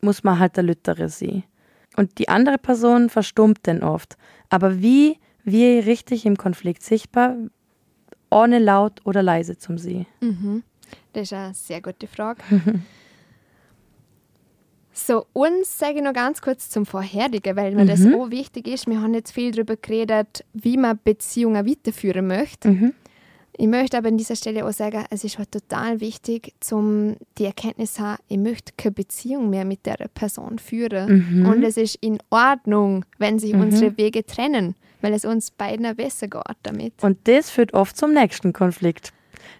muss 0.00 0.24
man 0.24 0.38
halt 0.38 0.56
der 0.56 0.64
Lüttere 0.64 1.08
sein. 1.08 1.44
Und 1.96 2.18
die 2.18 2.28
andere 2.28 2.58
Person 2.58 3.10
verstummt 3.10 3.58
dann 3.62 3.82
oft. 3.82 4.16
Aber 4.48 4.80
wie 4.80 5.18
wir 5.44 5.86
richtig 5.86 6.24
im 6.24 6.36
Konflikt 6.36 6.82
sichtbar, 6.82 7.36
ohne 8.30 8.58
laut 8.58 9.00
oder 9.04 9.22
leise 9.22 9.58
zum 9.58 9.78
Sie? 9.78 10.06
Das 11.12 11.22
ist 11.24 11.32
eine 11.32 11.54
sehr 11.54 11.80
gute 11.80 12.06
Frage. 12.06 12.40
so, 14.92 15.26
uns 15.32 15.78
sage 15.78 15.96
ich 15.98 16.02
noch 16.02 16.12
ganz 16.12 16.40
kurz 16.40 16.68
zum 16.70 16.86
Vorherigen, 16.86 17.56
weil 17.56 17.74
mir 17.74 17.86
das 17.86 18.00
auch 18.06 18.30
wichtig 18.30 18.68
ist. 18.68 18.86
Wir 18.86 19.00
haben 19.00 19.14
jetzt 19.14 19.32
viel 19.32 19.50
darüber 19.52 19.76
geredet, 19.76 20.44
wie 20.52 20.76
man 20.76 20.98
Beziehungen 21.02 21.66
weiterführen 21.66 22.26
möchte. 22.26 22.68
Ich 23.56 23.66
möchte 23.66 23.98
aber 23.98 24.08
an 24.08 24.16
dieser 24.16 24.36
Stelle 24.36 24.64
auch 24.64 24.72
sagen, 24.72 25.04
es 25.10 25.22
ist 25.22 25.36
halt 25.36 25.52
total 25.52 26.00
wichtig, 26.00 26.54
zum 26.60 27.16
die 27.36 27.44
Erkenntnis 27.44 27.94
zu 27.94 28.02
haben, 28.02 28.22
ich 28.28 28.38
möchte 28.38 28.72
keine 28.76 28.92
Beziehung 28.92 29.50
mehr 29.50 29.64
mit 29.66 29.84
der 29.84 30.08
Person 30.14 30.58
führen. 30.58 31.44
Und 31.46 31.62
es 31.62 31.76
ist 31.76 31.96
in 31.96 32.18
Ordnung, 32.30 33.04
wenn 33.18 33.38
sich 33.38 33.52
unsere 33.54 33.96
Wege 33.98 34.24
trennen, 34.24 34.76
weil 35.00 35.12
es 35.12 35.24
uns 35.24 35.50
beiden 35.50 35.94
besser 35.96 36.28
geht 36.28 36.42
damit. 36.62 36.94
Und 37.02 37.18
das 37.28 37.50
führt 37.50 37.74
oft 37.74 37.96
zum 37.96 38.12
nächsten 38.12 38.52
Konflikt. 38.52 39.12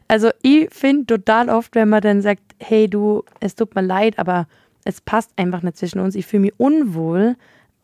Also 0.08 0.30
ich 0.42 0.68
finde 0.72 1.06
total 1.06 1.48
oft, 1.48 1.74
wenn 1.74 1.88
man 1.88 2.02
dann 2.02 2.22
sagt, 2.22 2.42
hey 2.58 2.88
du, 2.88 3.24
es 3.40 3.54
tut 3.54 3.74
mir 3.74 3.82
leid, 3.82 4.18
aber 4.18 4.46
es 4.84 5.00
passt 5.00 5.30
einfach 5.36 5.62
nicht 5.62 5.76
zwischen 5.76 6.00
uns. 6.00 6.14
Ich 6.14 6.26
fühle 6.26 6.42
mich 6.42 6.54
unwohl, 6.58 7.36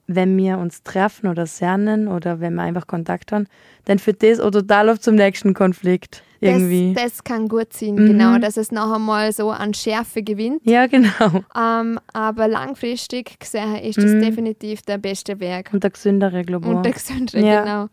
wenn 0.07 0.37
wir 0.37 0.59
uns 0.59 0.83
treffen 0.83 1.29
oder 1.29 1.47
sernen 1.47 2.09
oder 2.09 2.40
wenn 2.40 2.55
wir 2.55 2.62
einfach 2.62 2.87
Kontakt 2.87 3.33
haben, 3.33 3.47
dann 3.85 3.99
führt 3.99 4.23
das 4.23 4.40
auch 4.40 4.51
total 4.51 4.88
oft 4.88 5.03
zum 5.03 5.16
nächsten 5.16 5.55
Konflikt. 5.55 6.23
Irgendwie. 6.40 6.92
Das, 6.94 7.05
das 7.14 7.25
kann 7.25 7.49
gut 7.49 7.72
sein, 7.72 7.96
genau, 7.96 8.38
dass 8.38 8.57
es 8.57 8.70
noch 8.70 8.92
einmal 8.92 9.33
so 9.33 9.51
an 9.51 9.72
Schärfe 9.75 10.22
gewinnt. 10.22 10.61
ja, 10.64 10.87
genau. 10.87 11.42
Ähm, 11.57 11.99
aber 12.12 12.49
langfristig 12.49 13.38
gesehen 13.40 13.77
ist 13.77 13.96
das 13.99 14.12
definitiv 14.12 14.83
der 14.83 14.99
beste 14.99 15.40
Weg. 15.40 15.70
Und 15.72 15.83
der 15.83 15.90
gesündere, 15.90 16.42
glaube 16.42 16.68
ich. 16.68 16.75
Und 16.75 16.83
der 16.85 16.92
gesündere, 16.92 17.40
Ja. 17.40 17.62
genau. 17.62 17.88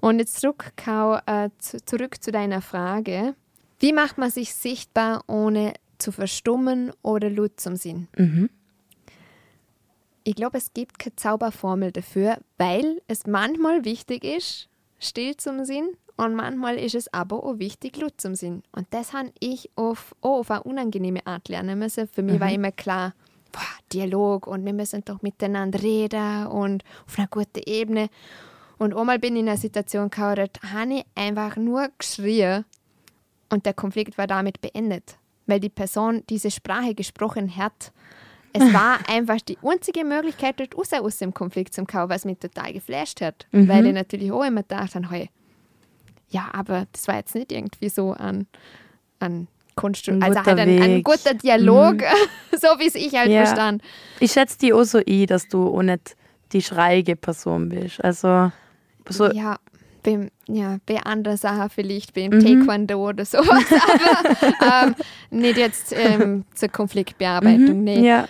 Und 0.00 0.18
jetzt 0.18 0.40
zurück, 0.40 0.72
Kau, 0.76 1.16
äh, 1.26 1.50
zu, 1.58 1.82
zurück 1.84 2.22
zu 2.22 2.30
deiner 2.32 2.60
Frage. 2.60 3.34
Wie 3.80 3.92
macht 3.92 4.18
man 4.18 4.30
sich 4.30 4.54
sichtbar, 4.54 5.24
ohne 5.26 5.72
zu 5.98 6.12
verstummen 6.12 6.92
oder 7.02 7.30
laut 7.30 7.58
zum 7.60 7.76
Sinn? 7.76 8.08
Mhm. 8.16 8.50
Ich 10.24 10.34
glaube, 10.34 10.58
es 10.58 10.72
gibt 10.74 10.98
keine 10.98 11.14
Zauberformel 11.16 11.92
dafür, 11.92 12.38
weil 12.58 13.00
es 13.06 13.26
manchmal 13.26 13.84
wichtig 13.84 14.24
ist, 14.24 14.68
still 14.98 15.36
zum 15.36 15.64
Sinn 15.64 15.90
und 16.16 16.34
manchmal 16.34 16.78
ist 16.78 16.94
es 16.94 17.12
aber 17.12 17.44
auch 17.44 17.58
wichtig, 17.58 17.98
laut 17.98 18.14
zum 18.20 18.34
Sinn. 18.34 18.62
Und 18.72 18.86
das 18.90 19.12
habe 19.12 19.32
ich 19.38 19.70
auf, 19.76 20.14
auch 20.22 20.38
auf 20.38 20.50
eine 20.50 20.62
unangenehme 20.62 21.26
Art 21.26 21.48
lernen 21.48 21.78
müssen. 21.78 22.08
Für 22.08 22.22
mich 22.22 22.40
war 22.40 22.50
immer 22.50 22.72
klar, 22.72 23.14
boah, 23.52 23.60
Dialog 23.92 24.46
und 24.46 24.64
wir 24.64 24.72
müssen 24.72 25.04
doch 25.04 25.20
miteinander 25.20 25.82
reden 25.82 26.46
und 26.46 26.84
auf 27.06 27.18
einer 27.18 27.28
guten 27.28 27.60
Ebene. 27.66 28.08
Und 28.78 28.94
einmal 28.94 29.18
bin 29.18 29.36
ich 29.36 29.42
in 29.42 29.48
einer 29.48 29.58
Situation 29.58 30.08
gekommen, 30.08 30.48
da 30.52 30.70
habe 30.70 30.94
ich 30.94 31.04
einfach 31.14 31.56
nur 31.56 31.88
geschrien 31.98 32.64
und 33.50 33.66
der 33.66 33.74
Konflikt 33.74 34.18
war 34.18 34.26
damit 34.26 34.60
beendet, 34.60 35.18
weil 35.46 35.60
die 35.60 35.68
Person 35.68 36.22
diese 36.28 36.50
Sprache 36.50 36.94
gesprochen 36.94 37.56
hat. 37.56 37.92
Es 38.52 38.62
war 38.74 38.98
einfach 39.08 39.40
die 39.40 39.58
einzige 39.62 40.04
Möglichkeit, 40.04 40.60
dort 40.60 40.76
raus 40.76 40.92
aus 40.92 41.18
dem 41.18 41.32
Konflikt 41.34 41.74
zu 41.74 41.84
kommen, 41.84 42.08
was 42.08 42.24
mich 42.24 42.38
total 42.38 42.72
geflasht 42.72 43.20
hat. 43.20 43.46
Weil 43.68 43.86
ich 43.86 43.94
natürlich 43.94 44.32
auch 44.32 44.44
immer 44.44 44.62
dachte, 44.62 45.10
hey, 45.10 45.30
ja, 46.36 46.48
aber 46.52 46.86
das 46.92 47.08
war 47.08 47.16
jetzt 47.16 47.34
nicht 47.34 47.50
irgendwie 47.52 47.88
so 47.88 48.12
ein, 48.12 48.46
ein 49.20 49.48
Kunst, 49.74 50.08
Ein 50.08 50.22
also 50.22 50.40
halt 50.42 50.58
ein, 50.58 50.82
ein 50.82 51.02
guter 51.02 51.34
Dialog, 51.34 51.96
so 52.52 52.68
wie 52.78 52.86
es 52.86 52.94
ich 52.94 53.14
halt 53.14 53.30
Ja. 53.30 53.44
verstand. 53.44 53.82
Ich 54.20 54.32
schätze 54.32 54.58
die 54.58 54.72
auch 54.72 54.84
so 54.84 54.98
ein, 55.06 55.26
dass 55.26 55.48
du 55.48 55.68
auch 55.68 55.82
nicht 55.82 56.16
die 56.52 56.62
schreiige 56.62 57.16
Person 57.16 57.68
bist. 57.68 58.02
Also, 58.02 58.50
so, 59.08 59.30
Ja, 59.32 59.56
beim, 60.02 60.30
ja, 60.48 60.78
bei 60.86 61.02
anderen 61.02 61.36
Sachen 61.36 61.68
vielleicht, 61.70 62.14
beim 62.14 62.30
Mhm. 62.30 62.40
Taekwondo 62.40 63.08
oder 63.08 63.24
sowas, 63.24 63.64
aber 64.60 64.86
ähm, 64.88 64.94
nicht 65.30 65.58
jetzt 65.58 65.92
ähm, 65.96 66.44
zur 66.54 66.68
Konfliktbearbeitung. 66.70 67.82
Nee. 67.84 67.98
Mhm. 67.98 68.04
ja, 68.04 68.28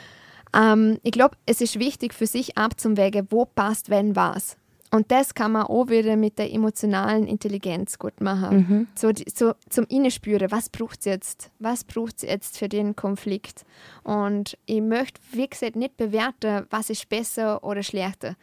Ähm, 0.55 0.99
ich 1.03 1.13
glaube, 1.13 1.37
es 1.47 1.61
ist 1.61 1.79
wichtig 1.79 2.15
für 2.15 2.27
sich 2.27 2.57
abzuwägen, 2.57 3.27
wo 3.31 3.45
passt 3.45 3.91
wenn 3.91 4.17
was. 4.17 4.57
Und 4.91 5.11
das 5.11 5.35
kann 5.35 5.53
man 5.53 5.65
auch 5.65 5.89
wieder 5.89 6.17
mit 6.17 6.39
der 6.39 6.53
emotionalen 6.53 7.27
Intelligenz 7.27 7.99
gut 7.99 8.21
machen. 8.21 8.57
Mhm. 8.57 8.87
So, 8.95 9.11
so 9.35 9.55
zum 9.69 9.85
Innenspüren, 9.89 10.51
was 10.51 10.69
braucht 10.69 11.01
es 11.01 11.07
jetzt? 11.07 11.51
Was 11.59 11.85
braucht 11.85 12.17
es 12.19 12.23
jetzt 12.23 12.59
für 12.59 12.69
den 12.69 12.95
Konflikt? 12.95 13.65
Und 14.05 14.57
ich 14.67 14.81
möchte, 14.81 15.21
wie 15.33 15.49
gesagt, 15.49 15.77
nicht 15.77 15.97
bewerten, 15.97 16.67
was 16.71 16.91
ist 16.91 17.09
besser 17.09 17.65
oder 17.65 17.83
schlechter. 17.83 18.37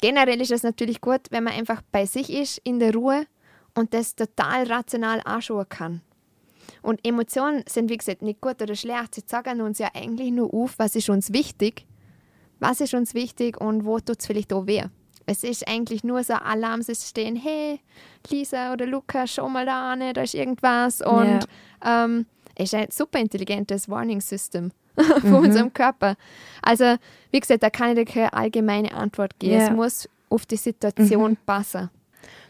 Generell 0.00 0.40
ist 0.40 0.50
es 0.50 0.62
natürlich 0.62 1.00
gut, 1.00 1.22
wenn 1.30 1.44
man 1.44 1.54
einfach 1.54 1.80
bei 1.90 2.04
sich 2.04 2.30
ist, 2.30 2.58
in 2.58 2.78
der 2.78 2.92
Ruhe 2.92 3.26
und 3.74 3.94
das 3.94 4.14
total 4.14 4.64
rational 4.66 5.22
anschauen 5.24 5.68
kann. 5.68 6.02
Und 6.82 7.06
Emotionen 7.06 7.64
sind, 7.66 7.90
wie 7.90 7.96
gesagt, 7.96 8.20
nicht 8.20 8.40
gut 8.40 8.60
oder 8.60 8.74
schlecht. 8.74 9.14
Sie 9.14 9.24
zeigen 9.24 9.62
uns 9.62 9.78
ja 9.78 9.88
eigentlich 9.94 10.30
nur 10.30 10.52
auf, 10.52 10.74
was 10.78 10.94
ist 10.94 11.08
uns 11.08 11.32
wichtig, 11.32 11.86
was 12.60 12.80
ist 12.82 12.92
uns 12.92 13.14
wichtig 13.14 13.58
und 13.58 13.84
wo 13.86 13.98
tut 13.98 14.20
es 14.20 14.26
vielleicht 14.26 14.52
auch 14.52 14.66
weh. 14.66 14.84
Es 15.26 15.42
ist 15.42 15.66
eigentlich 15.66 16.04
nur 16.04 16.22
so 16.22 16.34
ein 16.34 16.40
Alarmsystem, 16.40 17.36
hey, 17.36 17.80
Lisa 18.30 18.72
oder 18.72 18.86
Luca, 18.86 19.26
schau 19.26 19.48
mal 19.48 19.66
da 19.66 19.92
an, 19.92 20.12
da 20.12 20.22
ist 20.22 20.34
irgendwas. 20.34 21.00
Und 21.00 21.46
ja. 21.82 22.04
ähm, 22.04 22.26
es 22.54 22.72
ist 22.72 22.74
ein 22.74 22.90
super 22.90 23.18
intelligentes 23.18 23.88
Warning 23.88 24.20
System 24.20 24.70
von 25.20 25.30
mhm. 25.30 25.36
unserem 25.36 25.72
Körper. 25.72 26.16
Also, 26.62 26.96
wie 27.30 27.40
gesagt, 27.40 27.62
da 27.62 27.70
kann 27.70 27.90
ich 27.90 27.94
dir 27.96 28.04
keine 28.04 28.32
allgemeine 28.32 28.92
Antwort 28.92 29.38
geben. 29.38 29.54
Ja. 29.54 29.66
Es 29.66 29.70
muss 29.70 30.08
auf 30.28 30.46
die 30.46 30.56
Situation 30.56 31.32
mhm. 31.32 31.38
passen. 31.46 31.90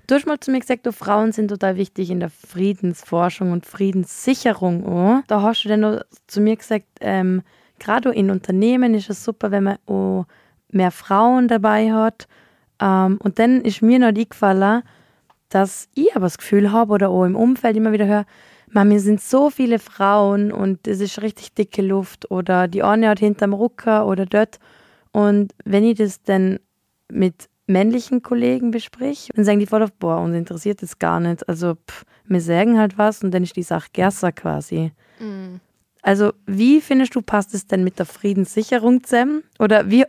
Du 0.07 0.15
hast 0.15 0.27
mal 0.27 0.39
zu 0.39 0.51
mir 0.51 0.61
gesagt, 0.61 0.85
du 0.85 0.93
Frauen 0.93 1.33
sind 1.33 1.49
total 1.49 1.77
wichtig 1.77 2.11
in 2.11 2.21
der 2.21 2.29
Friedensforschung 2.29 3.53
und 3.53 3.65
Friedenssicherung. 3.65 4.85
Oh. 4.85 5.23
Da 5.29 5.41
hast 5.41 5.65
du 5.65 5.69
dann 5.71 6.01
zu 6.27 6.41
mir 6.43 6.57
gesagt, 6.57 6.87
ähm, 7.01 7.43
gerade 7.79 8.11
in 8.11 8.31
Unternehmen 8.31 8.95
ist 8.95 9.09
es 9.09 9.25
super, 9.25 9.51
wenn 9.51 9.65
man 9.65 9.79
oh, 9.87 10.25
mehr 10.71 10.91
Frauen 10.91 11.49
dabei 11.49 11.93
hat. 11.93 12.29
Ähm, 12.81 13.19
und 13.23 13.39
dann 13.39 13.61
ist 13.63 13.83
mir 13.83 13.99
noch 13.99 14.09
eingefallen, 14.09 14.83
dass 15.49 15.89
ich 15.95 16.15
aber 16.15 16.27
das 16.27 16.39
Gefühl 16.39 16.73
habe 16.73 16.93
oder 16.93 17.11
auch 17.11 17.25
im 17.25 17.37
Umfeld 17.37 17.77
immer 17.77 17.93
wieder 17.93 18.07
höre, 18.07 18.27
mir 18.83 18.99
sind 18.99 19.21
so 19.21 19.51
viele 19.51 19.79
Frauen 19.79 20.51
und 20.51 20.89
es 20.89 21.01
ist 21.01 21.23
richtig 21.23 21.55
dicke 21.55 21.83
Luft 21.83 22.29
oder 22.33 22.67
die 22.67 22.83
eine 22.83 23.09
hat 23.09 23.21
hinterm 23.21 23.53
Rucker 23.53 24.07
oder 24.07 24.27
dort. 24.27 24.59
Und 25.13 25.55
wenn 25.65 25.85
ich 25.85 25.99
das 25.99 26.23
dann 26.25 26.59
mit 27.09 27.49
männlichen 27.69 28.23
Kollegen 28.23 28.73
besprich, 28.73 29.31
dann 29.35 29.45
sagen 29.45 29.61
die 29.61 29.67
voll 29.67 29.83
auf, 29.83 29.93
boah, 29.93 30.21
uns 30.21 30.35
interessiert 30.35 30.83
das 30.83 30.99
gar 30.99 31.21
nicht. 31.21 31.49
Also, 31.49 31.75
pff, 31.75 32.05
wir 32.25 32.41
sagen 32.41 32.79
halt 32.79 32.99
was 32.99 33.23
und 33.23 33.31
dann 33.31 33.45
ist 33.45 33.55
die 33.57 33.63
Sache 33.63 33.89
Gerser 33.93 34.33
quasi. 34.33 34.91
Mhm. 35.21 35.61
Also, 36.05 36.35
wie 36.45 36.83
findest 36.83 37.15
du, 37.15 37.23
passt 37.23 37.55
es 37.55 37.67
denn 37.67 37.83
mit 37.83 37.99
der 37.99 38.05
Friedenssicherung 38.05 39.03
zusammen? 39.05 39.43
Oder 39.59 39.91
wie, 39.91 40.05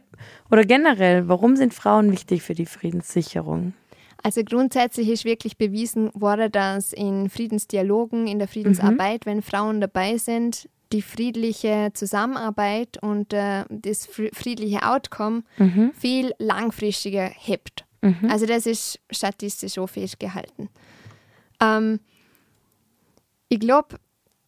oder 0.52 0.66
generell, 0.66 1.30
warum 1.30 1.56
sind 1.56 1.74
Frauen 1.74 2.12
wichtig 2.12 2.42
für 2.42 2.54
die 2.54 2.66
Friedenssicherung? 2.66 3.74
Also 4.22 4.44
grundsätzlich 4.44 5.08
ist 5.08 5.24
wirklich 5.24 5.58
bewiesen 5.58 6.12
worden, 6.14 6.52
dass 6.52 6.92
in 6.92 7.30
Friedensdialogen, 7.30 8.28
in 8.28 8.40
der 8.40 8.50
Friedensarbeit, 8.50 9.26
mhm. 9.26 9.30
wenn 9.30 9.42
Frauen 9.42 9.80
dabei 9.80 10.18
sind, 10.18 10.68
die 10.92 11.02
friedliche 11.02 11.92
Zusammenarbeit 11.94 13.02
und 13.02 13.32
äh, 13.32 13.64
das 13.70 14.06
friedliche 14.06 14.86
Outcome 14.86 15.44
mhm. 15.58 15.94
viel 15.98 16.34
langfristiger 16.40 17.30
hebt. 17.34 17.86
Mhm. 18.02 18.30
Also 18.30 18.46
das 18.46 18.66
ist 18.66 19.00
statistisch 19.12 19.78
auch 19.78 19.88
festgehalten. 19.88 20.68
Ähm, 21.62 22.02
ich 23.48 23.62
glaube, 23.62 23.96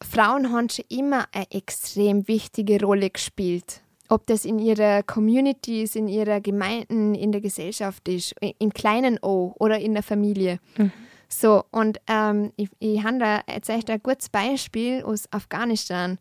Frauen 0.03 0.51
haben 0.51 0.69
schon 0.69 0.85
immer 0.89 1.25
eine 1.31 1.49
extrem 1.51 2.27
wichtige 2.27 2.81
Rolle 2.81 3.09
gespielt. 3.09 3.81
Ob 4.09 4.25
das 4.27 4.45
in 4.45 4.59
ihrer 4.59 5.03
Communities, 5.03 5.95
in 5.95 6.07
ihrer 6.07 6.39
Gemeinden, 6.39 7.13
in 7.13 7.31
der 7.31 7.41
Gesellschaft 7.41 8.07
ist, 8.07 8.35
im 8.59 8.73
kleinen 8.73 9.19
O 9.21 9.53
oder 9.59 9.79
in 9.79 9.93
der 9.93 10.03
Familie. 10.03 10.59
Mhm. 10.77 10.91
So, 11.27 11.65
und 11.71 11.99
ähm, 12.07 12.53
ich, 12.55 12.69
ich 12.79 13.03
habe 13.03 13.19
da 13.19 13.41
jetzt 13.53 13.69
echt 13.69 13.89
ein 13.89 14.01
gutes 14.01 14.29
Beispiel 14.29 15.03
aus 15.03 15.31
Afghanistan. 15.31 16.19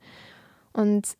Und 0.73 1.17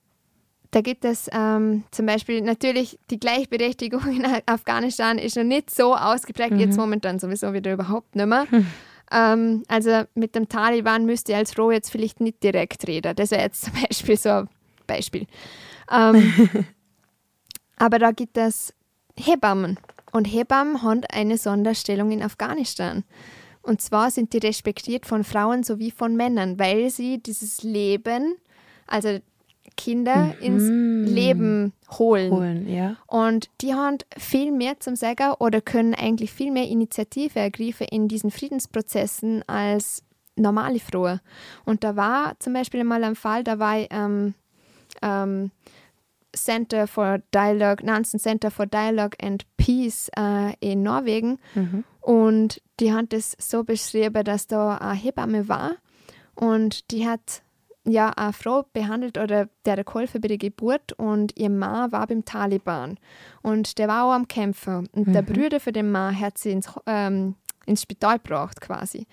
da 0.73 0.81
gibt 0.81 1.05
es 1.05 1.31
ähm, 1.33 1.85
zum 1.91 2.07
Beispiel 2.07 2.41
natürlich 2.43 2.99
die 3.11 3.21
Gleichberechtigung 3.21 4.07
in 4.09 4.27
Afghanistan 4.47 5.19
ist 5.19 5.37
noch 5.37 5.45
nicht 5.45 5.71
so 5.71 5.95
ausgeprägt, 5.95 6.53
mhm. 6.53 6.61
jetzt 6.61 6.77
momentan 6.77 7.19
sowieso 7.19 7.53
wieder 7.53 7.73
überhaupt 7.73 8.17
nicht 8.17 8.27
mehr. 8.27 8.47
Mhm. 8.51 8.67
Ähm, 9.13 9.63
also 9.69 10.03
mit 10.15 10.35
dem 10.35 10.49
Taliban 10.49 11.07
müsste 11.07 11.33
ich 11.33 11.39
als 11.39 11.53
Frau 11.53 11.71
jetzt 11.71 11.91
vielleicht 11.91 12.21
nicht 12.21 12.43
direkt 12.43 12.87
reden. 12.87 13.15
Das 13.17 13.31
wäre 13.31 13.43
jetzt 13.43 13.61
zum 13.65 13.75
Beispiel 13.75 14.17
so 14.17 14.31
ein 14.31 14.49
Beispiel. 14.87 15.27
Ähm, 15.91 16.67
aber 17.77 17.99
da 17.99 18.11
gibt 18.11 18.37
es 18.37 18.73
Hebammen. 19.19 19.79
Und 20.13 20.25
Hebammen 20.25 20.83
haben 20.83 21.03
eine 21.13 21.37
Sonderstellung 21.39 22.11
in 22.11 22.23
Afghanistan. 22.23 23.05
Und 23.63 23.81
zwar 23.81 24.11
sind 24.11 24.33
die 24.33 24.39
respektiert 24.39 25.07
von 25.07 25.25
Frauen 25.25 25.65
sowie 25.65 25.91
von 25.91 26.17
Männern, 26.17 26.59
weil 26.59 26.89
sie 26.91 27.19
dieses 27.19 27.63
Leben, 27.63 28.37
also 28.87 29.19
Kinder 29.77 30.17
mhm. 30.17 30.33
ins 30.41 31.11
Leben 31.11 31.73
holen. 31.99 32.31
holen 32.31 32.69
ja. 32.69 32.97
Und 33.07 33.51
die 33.61 33.75
haben 33.75 33.99
viel 34.17 34.53
mehr 34.53 34.81
zum 34.81 34.97
Sagen 34.97 35.35
oder 35.39 35.61
können 35.61 35.95
eigentlich 35.95 36.33
viel 36.33 36.51
mehr 36.51 36.69
Initiative 36.69 37.39
ergreifen 37.39 37.87
in 37.91 38.09
diesen 38.09 38.31
Friedensprozessen 38.31 39.45
als 39.49 40.03
normale 40.37 40.81
Frauen. 40.81 41.21
Und 41.65 41.85
da 41.85 41.97
war 41.97 42.39
zum 42.39 42.53
Beispiel 42.53 42.85
mal 42.85 43.05
ein 43.05 43.17
Fall, 43.17 43.45
da 43.45 43.59
war 43.59 43.77
ähm, 43.91 44.35
ähm, 45.03 45.51
Center 46.35 46.87
for 46.87 47.19
Dialogue, 47.35 47.85
Nansen 47.85 48.21
Center 48.21 48.51
for 48.51 48.67
Dialogue 48.67 49.17
and 49.23 49.45
Peace 49.57 50.11
äh, 50.17 50.55
in 50.61 50.83
Norwegen. 50.83 51.39
Mhm. 51.55 51.85
Und 52.01 52.63
die 52.79 52.93
hat 52.93 53.13
es 53.13 53.37
so 53.39 53.65
beschrieben, 53.65 54.23
dass 54.23 54.47
da 54.47 54.77
eine 54.77 54.95
Hebamme 54.95 55.49
war 55.49 55.73
und 56.35 56.91
die 56.91 57.09
hat 57.09 57.43
ja 57.87 58.11
eine 58.11 58.33
Frau 58.33 58.65
behandelt 58.73 59.19
oder 59.19 59.49
der 59.65 59.85
geholfen 59.85 60.21
bei 60.21 60.29
der 60.29 60.39
Geburt 60.39 60.93
und 60.93 61.37
ihr 61.37 61.51
Mann 61.51 61.93
war 61.93 62.07
beim 62.07 62.25
Taliban 62.25 62.99
und 63.43 63.79
der 63.79 63.89
war 63.89 64.05
auch 64.05 64.13
am 64.13 64.29
Kämpfen 64.29 64.89
und 64.93 65.09
mhm. 65.09 65.13
der 65.13 65.23
Bruder 65.23 65.61
von 65.61 65.73
dem 65.73 65.91
Mann 65.91 66.19
hat 66.19 66.39
sie 66.39 66.51
ins, 66.51 66.69
ähm, 66.87 67.37
ins 67.65 67.83
Spital 67.83 68.19
gebracht 68.19 68.61
quasi. 68.61 69.07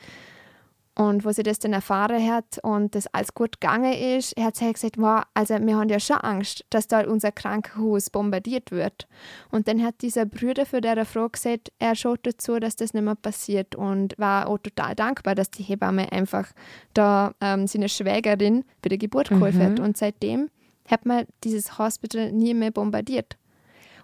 Und 0.96 1.26
wo 1.26 1.32
sie 1.32 1.42
das 1.42 1.58
dann 1.58 1.74
erfahren 1.74 2.32
hat 2.32 2.60
und 2.62 2.94
das 2.94 3.08
alles 3.08 3.34
gut 3.34 3.60
gegangen 3.60 3.94
ist, 3.94 4.38
hat 4.40 4.56
sie 4.56 4.72
gesagt, 4.72 5.00
wow, 5.00 5.24
also 5.34 5.56
wir 5.60 5.76
haben 5.76 5.90
ja 5.90 6.00
schon 6.00 6.18
Angst, 6.18 6.66
dass 6.70 6.88
da 6.88 7.02
unser 7.02 7.32
Krankenhaus 7.32 8.12
bombardiert 8.12 8.70
wird. 8.70 9.08
Und 9.50 9.68
dann 9.68 9.84
hat 9.84 9.96
dieser 10.04 10.26
Bruder 10.26 10.68
für 10.68 10.82
der 10.82 11.04
Frau 11.06 11.30
gesagt, 11.30 11.72
er 11.80 11.96
schaut 11.96 12.20
dazu, 12.28 12.60
dass 12.60 12.76
das 12.76 12.94
nicht 12.94 13.04
mehr 13.04 13.16
passiert 13.16 13.74
und 13.76 14.14
war 14.20 14.48
auch 14.48 14.60
total 14.60 14.94
dankbar, 14.94 15.34
dass 15.34 15.50
die 15.50 15.64
Hebamme 15.64 16.12
einfach 16.12 16.52
da 16.94 17.34
ähm, 17.42 17.66
seine 17.66 17.90
Schwägerin 17.90 18.64
bei 18.84 18.90
der 18.90 19.00
Geburt 19.00 19.30
geholfen 19.30 19.62
mhm. 19.62 19.72
hat. 19.72 19.80
Und 19.80 19.98
seitdem 19.98 20.52
hat 20.88 21.08
man 21.08 21.26
dieses 21.44 21.80
Hospital 21.80 22.32
nie 22.32 22.54
mehr 22.54 22.72
bombardiert. 22.72 23.38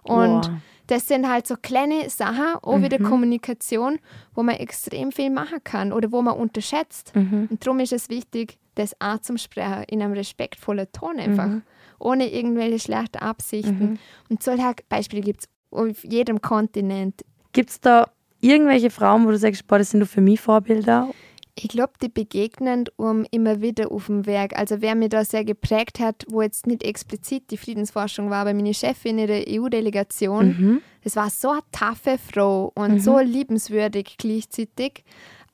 Und 0.02 0.46
wow 0.46 0.50
das 0.90 1.06
sind 1.06 1.28
halt 1.28 1.46
so 1.46 1.54
kleine 1.60 2.10
Sachen, 2.10 2.56
auch 2.62 2.78
mhm. 2.78 2.82
wieder 2.82 2.98
Kommunikation, 2.98 3.98
wo 4.34 4.42
man 4.42 4.56
extrem 4.56 5.12
viel 5.12 5.30
machen 5.30 5.62
kann 5.62 5.92
oder 5.92 6.10
wo 6.10 6.20
man 6.20 6.36
unterschätzt. 6.36 7.14
Mhm. 7.14 7.46
Und 7.48 7.64
darum 7.64 7.78
ist 7.78 7.92
es 7.92 8.08
wichtig, 8.08 8.58
das 8.74 9.00
auch 9.00 9.18
zum 9.18 9.38
Sprechen 9.38 9.84
in 9.84 10.02
einem 10.02 10.14
respektvollen 10.14 10.88
Ton 10.92 11.18
einfach, 11.20 11.46
mhm. 11.46 11.62
ohne 12.00 12.32
irgendwelche 12.32 12.80
schlechten 12.80 13.18
Absichten. 13.18 13.90
Mhm. 13.90 13.98
Und 14.28 14.42
solche 14.42 14.74
Beispiele 14.88 15.22
gibt 15.22 15.42
es 15.42 15.48
auf 15.70 16.02
jedem 16.02 16.40
Kontinent. 16.40 17.24
Gibt 17.52 17.70
es 17.70 17.80
da 17.80 18.10
irgendwelche 18.40 18.90
Frauen, 18.90 19.26
wo 19.26 19.30
du 19.30 19.38
sagst, 19.38 19.66
boah, 19.68 19.78
das 19.78 19.90
sind 19.90 20.04
für 20.06 20.20
mich 20.20 20.40
Vorbilder? 20.40 21.08
Ich 21.54 21.68
glaube, 21.68 21.92
die 22.00 22.08
begegnen 22.08 22.84
um 22.96 23.26
immer 23.30 23.60
wieder 23.60 23.90
auf 23.92 24.06
dem 24.06 24.26
Werk. 24.26 24.56
Also 24.58 24.80
wer 24.80 24.94
mir 24.94 25.08
da 25.08 25.24
sehr 25.24 25.44
geprägt 25.44 25.98
hat, 26.00 26.24
wo 26.28 26.42
jetzt 26.42 26.66
nicht 26.66 26.82
explizit 26.82 27.50
die 27.50 27.56
Friedensforschung 27.56 28.30
war, 28.30 28.42
aber 28.42 28.54
meine 28.54 28.74
Chefin 28.74 29.18
in 29.18 29.26
der 29.26 29.44
EU-Delegation, 29.48 30.46
mhm. 30.46 30.82
das 31.02 31.16
war 31.16 31.30
so 31.30 31.50
eine 31.50 31.60
taffe 31.72 32.18
Frau 32.18 32.72
und 32.74 32.94
mhm. 32.94 33.00
so 33.00 33.18
liebenswürdig 33.18 34.16
gleichzeitig. 34.18 35.04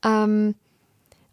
Ähm, 0.05 0.55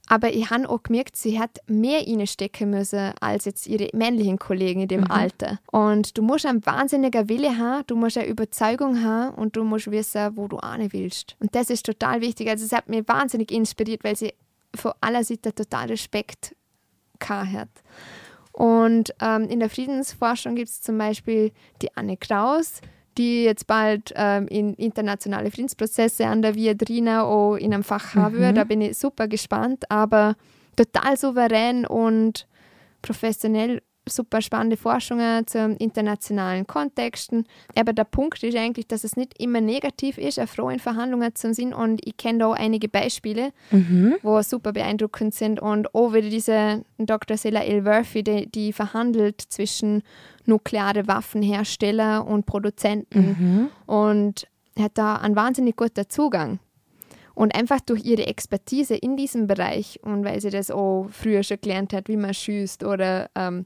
aber 0.08 0.34
ich 0.34 0.50
habe 0.50 0.70
auch 0.70 0.84
gemerkt, 0.84 1.16
sie 1.16 1.40
hat 1.40 1.60
mehr 1.68 2.06
reinstecken 2.06 2.70
müssen 2.70 3.14
als 3.22 3.46
jetzt 3.46 3.68
ihre 3.68 3.90
männlichen 3.94 4.38
Kollegen 4.38 4.82
in 4.82 4.88
dem 4.88 5.02
mhm. 5.02 5.12
Alter. 5.12 5.60
Und 5.72 6.18
du 6.18 6.22
musst 6.22 6.46
einen 6.46 6.66
wahnsinnigen 6.66 7.30
Wille 7.30 7.58
haben, 7.58 7.84
du 7.88 7.96
musst 7.96 8.18
eine 8.18 8.28
Überzeugung 8.28 9.02
haben 9.04 9.34
und 9.36 9.56
du 9.56 9.64
musst 9.64 9.90
wissen, 9.92 10.36
wo 10.36 10.48
du 10.48 10.58
ane 10.58 10.92
willst. 10.92 11.36
Und 11.40 11.56
das 11.56 11.70
ist 11.70 11.86
total 11.86 12.22
wichtig. 12.22 12.50
Also 12.50 12.66
es 12.66 12.74
hat 12.74 12.90
mich 12.90 13.08
wahnsinnig 13.08 13.52
inspiriert, 13.52 14.04
weil 14.04 14.16
sie 14.16 14.34
von 14.76 14.94
aller 15.02 15.24
Seite 15.24 15.54
total 15.54 15.88
Respekt 15.88 16.56
hat. 17.30 17.70
Und 18.52 19.14
ähm, 19.22 19.46
in 19.46 19.60
der 19.60 19.70
Friedensforschung 19.70 20.56
gibt 20.56 20.70
es 20.70 20.82
zum 20.82 20.98
Beispiel 20.98 21.52
die 21.82 21.96
Anne 21.96 22.18
Kraus, 22.18 22.82
die 23.18 23.44
jetzt 23.44 23.68
bald 23.68 24.14
ähm, 24.16 24.48
in 24.48 24.74
internationale 24.74 25.52
Friedensprozesse 25.52 26.28
an 26.28 26.42
der 26.42 26.56
Viadrina 26.56 27.24
auch 27.24 27.56
in 27.56 27.74
einem 27.74 27.84
Fach 27.84 28.16
haben 28.16 28.40
wird. 28.40 28.52
Mhm. 28.52 28.56
Da 28.56 28.64
bin 28.64 28.82
ich 28.82 28.98
super 28.98 29.28
gespannt, 29.28 29.90
aber 29.90 30.36
total 30.76 31.18
souverän 31.18 31.86
und 31.86 32.48
professionell 33.02 33.82
super 34.08 34.42
spannende 34.42 34.78
Forschungen 34.78 35.48
zu 35.48 35.76
internationalen 35.80 36.68
Kontexten. 36.68 37.46
Aber 37.76 37.94
der 37.94 38.04
Punkt 38.04 38.44
ist 38.44 38.56
eigentlich, 38.56 38.88
dass 38.88 39.04
es 39.04 39.16
nicht 39.16 39.40
immer 39.40 39.62
negativ 39.62 40.18
ist, 40.18 40.40
eine 40.40 40.48
Frau 40.48 40.70
in 40.70 40.80
Verhandlungen 40.80 41.34
zu 41.36 41.54
sein. 41.54 41.74
Und 41.74 42.06
ich 42.06 42.18
kenne 42.18 42.40
da 42.40 42.48
auch 42.48 42.56
einige 42.56 42.90
Beispiele, 42.90 43.52
mhm. 43.72 44.16
wo 44.22 44.42
super 44.42 44.74
beeindruckend 44.74 45.34
sind. 45.34 45.60
Und 45.60 45.94
auch 45.96 46.14
wieder 46.14 46.30
diese 46.30 46.84
Dr. 46.98 47.38
Sela 47.38 47.64
Elworthy, 47.64 48.24
die, 48.24 48.52
die 48.52 48.74
verhandelt 48.74 49.42
zwischen 49.42 50.04
nukleare 50.46 51.08
Waffenhersteller 51.08 52.26
und 52.28 52.46
Produzenten 52.46 53.70
mhm. 53.88 53.94
und 53.94 54.48
hat 54.78 54.92
da 54.96 55.16
einen 55.16 55.36
wahnsinnig 55.36 55.76
guten 55.76 56.10
Zugang. 56.10 56.60
Und 57.36 57.56
einfach 57.56 57.80
durch 57.82 58.06
ihre 58.06 58.28
Expertise 58.28 58.96
in 58.96 59.18
diesem 59.18 59.48
Bereich 59.48 60.00
und 60.04 60.24
weil 60.24 60.40
sie 60.40 60.52
das 60.52 60.70
auch 60.70 61.08
früher 61.10 61.44
schon 61.44 61.58
gelernt 61.62 61.94
hat, 61.94 62.08
wie 62.08 62.18
man 62.18 62.34
schießt 62.34 62.84
oder 62.84 63.30
ähm, 63.36 63.66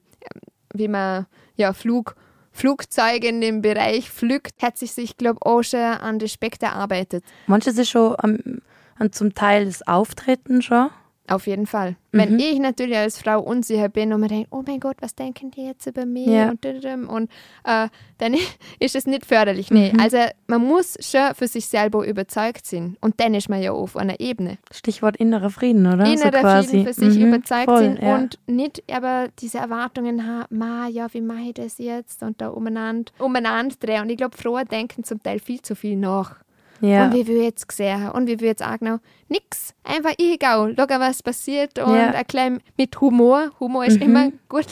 wie 0.74 0.88
man 0.88 1.26
ja, 1.56 1.74
Flug, 1.74 2.16
Flugzeuge 2.52 3.28
in 3.28 3.42
dem 3.42 3.62
Bereich 3.62 4.10
pflückt, 4.10 4.62
hat 4.62 4.78
sich, 4.78 4.98
ich 4.98 5.18
glaube, 5.18 5.46
auch 5.46 5.64
schon 5.64 5.80
an 5.80 6.18
Respekt 6.20 6.64
erarbeitet. 6.64 7.24
Manche 7.48 7.72
sich 7.72 7.90
schon 7.90 8.16
an, 8.16 8.62
an 8.98 9.12
zum 9.12 9.34
Teil 9.34 9.66
das 9.66 9.86
Auftreten 9.86 10.62
schon? 10.62 10.90
Auf 11.30 11.46
jeden 11.46 11.68
Fall. 11.68 11.92
Mhm. 12.12 12.18
Wenn 12.18 12.40
ich 12.40 12.58
natürlich 12.60 12.96
als 12.96 13.22
Frau 13.22 13.42
unsicher 13.42 13.90
bin 13.90 14.14
und 14.14 14.22
mir 14.22 14.30
denke, 14.30 14.48
oh 14.52 14.64
mein 14.66 14.80
Gott, 14.80 14.96
was 15.02 15.14
denken 15.14 15.52
die 15.52 15.66
jetzt 15.66 15.86
über 15.86 16.06
mich? 16.06 16.28
Ja. 16.28 16.50
Und, 16.50 16.66
und 17.08 17.30
äh, 17.66 17.90
dann 18.18 18.36
ist 18.80 18.96
es 18.96 19.06
nicht 19.06 19.26
förderlich. 19.26 19.70
Nee, 19.70 19.92
mhm. 19.92 20.00
also 20.00 20.18
man 20.48 20.64
muss 20.64 20.96
schon 21.02 21.36
für 21.36 21.48
sich 21.48 21.68
selber 21.68 22.08
überzeugt 22.08 22.66
sein. 22.66 22.96
Und 23.02 23.20
dann 23.20 23.34
ist 23.34 23.50
man 23.50 23.62
ja 23.62 23.74
auf 23.74 23.98
einer 23.98 24.22
Ebene. 24.22 24.58
Stichwort 24.72 25.18
innerer 25.18 25.50
Frieden, 25.50 25.86
oder? 25.86 26.06
Innerer 26.06 26.64
so 26.64 26.70
Frieden 26.70 26.86
für 26.86 26.94
sich 26.94 27.20
mhm. 27.20 27.28
überzeugt 27.28 27.66
Voll, 27.66 27.80
sein 27.80 28.00
ja. 28.02 28.16
und 28.16 28.40
nicht 28.48 28.84
aber 28.90 29.28
diese 29.40 29.58
Erwartungen 29.58 30.26
haben, 30.26 30.58
ma, 30.58 30.88
ja, 30.88 31.08
wie 31.14 31.22
mache 31.22 31.50
ich 31.50 31.54
das 31.56 31.78
jetzt? 31.78 32.24
Und 32.24 32.40
da 32.42 32.50
umeinander, 32.50 33.12
umeinander 33.20 33.76
drehen. 33.80 34.04
Und 34.04 34.10
ich 34.10 34.18
glaube, 34.18 34.38
Frauen 34.38 34.66
denken 34.66 35.04
zum 35.04 35.22
Teil 35.22 35.40
viel 35.40 35.62
zu 35.62 35.76
viel 35.76 35.98
nach. 35.98 36.38
Ja. 36.82 37.06
Und 37.06 37.14
wie 37.14 37.28
wir 37.28 37.44
jetzt 37.44 37.68
gesehen 37.68 38.10
und 38.12 38.28
wie 38.28 38.40
wir 38.40 38.50
jetzt 38.50 38.64
auch 38.64 38.78
genau 38.78 38.98
nix. 39.30 39.74
Einfach 39.84 40.14
egal. 40.18 40.76
Schau, 40.78 41.00
was 41.00 41.24
passiert 41.24 41.80
und 41.80 41.96
ja. 41.96 42.12
erklären 42.12 42.62
mit 42.78 43.00
Humor. 43.02 43.52
Humor 43.60 43.86
ist 43.86 43.98
mhm. 43.98 44.04
immer 44.04 44.32
gut 44.50 44.68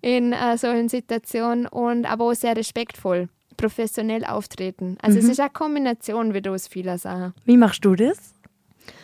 in 0.00 0.32
äh, 0.32 0.56
solchen 0.56 0.88
Situationen 0.88 1.66
und 1.66 2.06
aber 2.06 2.26
auch 2.26 2.34
sehr 2.34 2.56
respektvoll, 2.56 3.28
professionell 3.56 4.24
auftreten. 4.24 4.98
Also 5.02 5.18
mhm. 5.18 5.24
es 5.24 5.30
ist 5.30 5.40
eine 5.40 5.50
Kombination 5.50 6.34
wie 6.34 6.42
du 6.42 6.52
es 6.52 6.68
vieler 6.68 6.98
Sachen. 6.98 7.34
Wie 7.44 7.56
machst 7.56 7.84
du 7.84 7.94
das? 7.94 8.34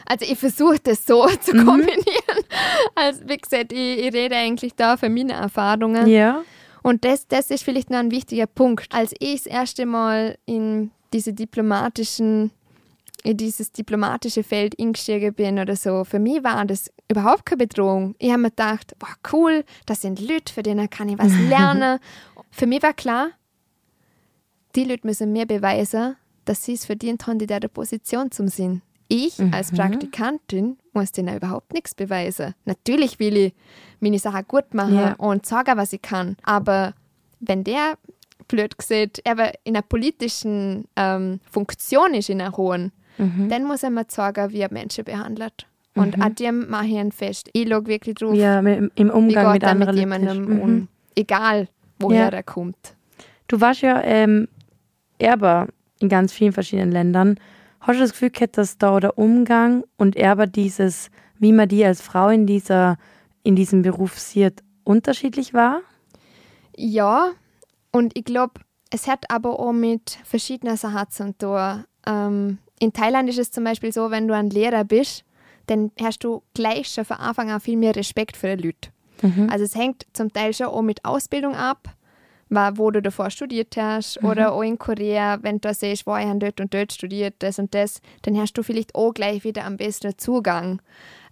Also 0.06 0.26
ich 0.30 0.38
versuche 0.38 0.78
das 0.82 1.06
so 1.06 1.26
zu 1.40 1.54
mhm. 1.54 1.66
kombinieren. 1.66 2.44
Also 2.94 3.22
wie 3.26 3.36
gesagt, 3.36 3.72
ich, 3.72 3.98
ich 3.98 4.12
rede 4.12 4.36
eigentlich 4.36 4.74
da 4.74 4.96
für 4.96 5.08
meine 5.08 5.32
Erfahrungen. 5.34 6.06
Ja. 6.06 6.42
Und 6.84 7.06
das, 7.06 7.26
das 7.26 7.50
ist 7.50 7.64
vielleicht 7.64 7.88
noch 7.88 7.98
ein 7.98 8.10
wichtiger 8.10 8.46
Punkt. 8.46 8.94
Als 8.94 9.14
ich 9.18 9.44
das 9.44 9.46
erste 9.46 9.86
Mal 9.86 10.36
in 10.44 10.90
diese 11.14 11.32
diplomatischen, 11.32 12.50
in 13.22 13.38
dieses 13.38 13.72
diplomatische 13.72 14.42
Feld 14.42 14.78
eingestiegen 14.78 15.32
bin 15.32 15.58
oder 15.58 15.76
so, 15.76 16.04
für 16.04 16.18
mich 16.18 16.44
war 16.44 16.62
das 16.66 16.90
überhaupt 17.10 17.46
keine 17.46 17.66
Bedrohung. 17.66 18.14
Ich 18.18 18.28
habe 18.30 18.42
mir 18.42 18.50
gedacht, 18.50 18.94
boah, 18.98 19.14
cool, 19.32 19.64
das 19.86 20.02
sind 20.02 20.20
Leute, 20.20 20.52
für 20.52 20.62
denen 20.62 20.90
kann 20.90 21.08
ich 21.08 21.18
was 21.18 21.32
lernen. 21.48 22.00
für 22.50 22.66
mich 22.66 22.82
war 22.82 22.92
klar, 22.92 23.30
die 24.76 24.84
Leute 24.84 25.06
müssen 25.06 25.32
mir 25.32 25.46
beweisen, 25.46 26.16
dass 26.44 26.64
sie 26.64 26.74
es 26.74 26.84
verdient 26.84 27.26
haben, 27.26 27.40
in 27.40 27.46
dieser 27.46 27.60
Position 27.60 28.30
zu 28.30 28.46
sein. 28.48 28.82
Ich 29.08 29.40
als 29.52 29.72
mhm. 29.72 29.76
Praktikantin 29.76 30.78
muss 30.92 31.12
denen 31.12 31.36
überhaupt 31.36 31.72
nichts 31.72 31.94
beweisen. 31.94 32.54
Natürlich 32.66 33.18
will 33.18 33.36
ich 33.36 33.54
meine 34.04 34.18
Sache 34.18 34.44
gut 34.44 34.74
machen 34.74 34.94
ja. 34.94 35.14
und 35.14 35.46
sagen, 35.46 35.76
was 35.76 35.92
ich 35.92 36.02
kann. 36.02 36.36
Aber 36.44 36.94
wenn 37.40 37.64
der 37.64 37.94
blöd 38.46 38.76
gesagt, 38.78 39.22
aber 39.26 39.52
in 39.64 39.74
einer 39.74 39.82
politischen 39.82 40.84
ähm, 40.96 41.40
Funktion 41.50 42.14
ist 42.14 42.28
in 42.28 42.40
einer 42.40 42.56
hohen, 42.56 42.92
mhm. 43.18 43.48
dann 43.48 43.64
muss 43.64 43.82
man 43.82 44.04
sagen, 44.08 44.52
wie 44.52 44.60
er 44.60 44.72
Menschen 44.72 45.04
behandelt. 45.04 45.66
Und 45.94 46.16
mhm. 46.16 46.22
an 46.22 46.34
dem 46.34 46.68
mache 46.68 46.86
ich 46.86 46.98
ein 46.98 47.12
Fest. 47.12 47.48
Ich 47.52 47.68
schaue 47.68 47.86
wirklich 47.86 48.16
drauf. 48.16 48.34
Ja, 48.34 48.58
im 48.60 49.10
Umgang 49.10 49.52
mit 49.52 49.64
anderen 49.64 49.94
mit 49.94 50.00
jemandem 50.00 50.44
mhm. 50.44 50.60
um, 50.60 50.88
egal 51.16 51.68
woher 51.98 52.24
ja. 52.24 52.28
er 52.28 52.42
kommt. 52.42 52.94
Du 53.48 53.60
warst 53.60 53.82
ja 53.82 54.02
ähm, 54.02 54.48
Erber 55.18 55.68
in 56.00 56.08
ganz 56.08 56.32
vielen 56.32 56.52
verschiedenen 56.52 56.90
Ländern. 56.92 57.38
Hast 57.80 57.96
du 57.96 58.00
das 58.00 58.12
Gefühl 58.12 58.30
gehabt, 58.30 58.58
dass 58.58 58.78
da 58.78 58.98
der 58.98 59.18
Umgang 59.18 59.84
und 59.96 60.16
Erber 60.16 60.46
dieses, 60.46 61.10
wie 61.38 61.52
man 61.52 61.68
die 61.68 61.84
als 61.84 62.00
Frau 62.00 62.28
in, 62.28 62.46
dieser, 62.46 62.96
in 63.44 63.54
diesem 63.54 63.82
Beruf 63.82 64.18
sieht, 64.18 64.64
unterschiedlich 64.82 65.54
war? 65.54 65.82
Ja, 66.76 67.30
und 67.92 68.18
ich 68.18 68.24
glaube, 68.24 68.54
es 68.90 69.06
hat 69.06 69.30
aber 69.30 69.60
auch 69.60 69.72
mit 69.72 70.18
verschiedenen 70.24 70.76
Sachen 70.76 71.10
zu 71.10 71.38
tun. 71.38 71.84
Ähm, 72.06 72.58
in 72.80 72.92
Thailand 72.92 73.28
ist 73.28 73.38
es 73.38 73.52
zum 73.52 73.64
Beispiel 73.64 73.92
so, 73.92 74.10
wenn 74.10 74.26
du 74.26 74.34
ein 74.34 74.50
Lehrer 74.50 74.84
bist, 74.84 75.24
dann 75.66 75.92
hast 76.00 76.24
du 76.24 76.42
gleich 76.54 76.88
schon 76.88 77.04
von 77.04 77.18
Anfang 77.18 77.50
an 77.50 77.60
viel 77.60 77.76
mehr 77.76 77.94
Respekt 77.94 78.36
für 78.36 78.56
die 78.56 78.66
Leute. 78.66 78.90
Mhm. 79.22 79.48
Also 79.50 79.64
es 79.64 79.74
hängt 79.74 80.06
zum 80.12 80.32
Teil 80.32 80.52
schon 80.52 80.66
auch 80.66 80.82
mit 80.82 81.04
Ausbildung 81.04 81.54
ab, 81.54 81.88
wo 82.50 82.90
du 82.90 83.00
davor 83.00 83.30
studiert 83.30 83.76
hast. 83.76 84.20
Mhm. 84.22 84.28
Oder 84.28 84.52
auch 84.52 84.62
in 84.62 84.78
Korea, 84.78 85.38
wenn 85.42 85.60
du 85.60 85.72
siehst, 85.72 86.06
wo 86.06 86.16
ich 86.16 86.26
dort 86.34 86.60
und 86.60 86.74
dort 86.74 86.92
studiert, 86.92 87.34
das 87.38 87.58
und 87.58 87.74
das, 87.74 88.00
dann 88.22 88.38
hast 88.38 88.54
du 88.54 88.62
vielleicht 88.62 88.94
auch 88.94 89.12
gleich 89.12 89.44
wieder 89.44 89.64
am 89.64 89.76
besten 89.76 90.16
Zugang. 90.18 90.80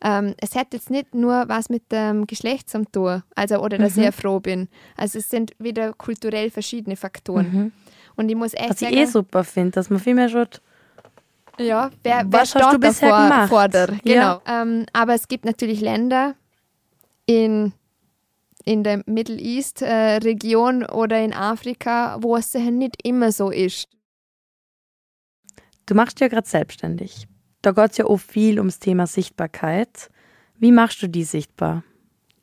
Ähm, 0.03 0.35
es 0.39 0.57
hat 0.57 0.75
jetzt 0.75 0.91
nicht 0.91 1.15
nur 1.15 1.49
was 1.49 1.69
mit 1.69 1.93
dem 1.93 2.27
Geschlecht 2.27 2.69
zu 2.69 2.85
tun, 2.91 3.23
also 3.35 3.59
oder 3.59 3.79
dass 3.79 3.97
mhm. 3.97 4.05
ich 4.05 4.15
froh 4.15 4.41
bin. 4.41 4.69
Also 4.97 5.19
es 5.19 5.31
sind 5.31 5.53
wieder 5.59 5.93
kulturell 5.93 6.51
verschiedene 6.51 6.97
Faktoren. 6.97 7.53
Mhm. 7.53 7.73
Und 8.17 8.29
ich 8.29 8.37
muss 8.37 8.53
echt 8.55 8.71
Was 8.71 8.81
sagen, 8.81 8.93
ich 8.93 9.01
eh 9.01 9.07
super 9.07 9.45
finde, 9.45 9.73
dass 9.73 9.91
man 9.91 10.01
viel 10.01 10.15
mehr 10.15 10.29
schaut. 10.29 10.61
Ja, 11.59 11.91
wer, 12.03 12.25
wer 12.27 12.41
was 12.41 12.55
hast 12.55 12.75
du 12.75 12.79
bisher 12.79 13.09
vor, 13.11 13.23
gemacht? 13.23 13.49
Fordert. 13.49 14.03
Genau. 14.05 14.41
Ja. 14.47 14.63
Ähm, 14.63 14.87
aber 14.93 15.15
es 15.15 15.29
gibt 15.29 15.45
natürlich 15.45 15.81
Länder 15.81 16.35
in 17.27 17.73
in 18.65 18.85
der 18.85 19.03
Middle 19.07 19.39
East 19.39 19.83
äh, 19.83 20.17
Region 20.19 20.85
oder 20.85 21.21
in 21.21 21.33
Afrika, 21.33 22.17
wo 22.21 22.37
es 22.37 22.55
nicht 22.55 22.97
immer 23.05 23.33
so 23.33 23.51
ist. 23.51 23.89
Du 25.87 25.95
machst 25.95 26.21
ja 26.21 26.29
gerade 26.29 26.49
selbstständig. 26.49 27.27
Da 27.63 27.73
geht 27.73 27.93
es 27.93 27.97
ja 27.99 28.07
auch 28.07 28.19
viel 28.19 28.59
ums 28.59 28.79
Thema 28.79 29.07
Sichtbarkeit. 29.07 30.11
Wie 30.59 30.73
machst 30.73 31.03
du 31.03 31.09
die 31.09 31.25
sichtbar? 31.25 31.85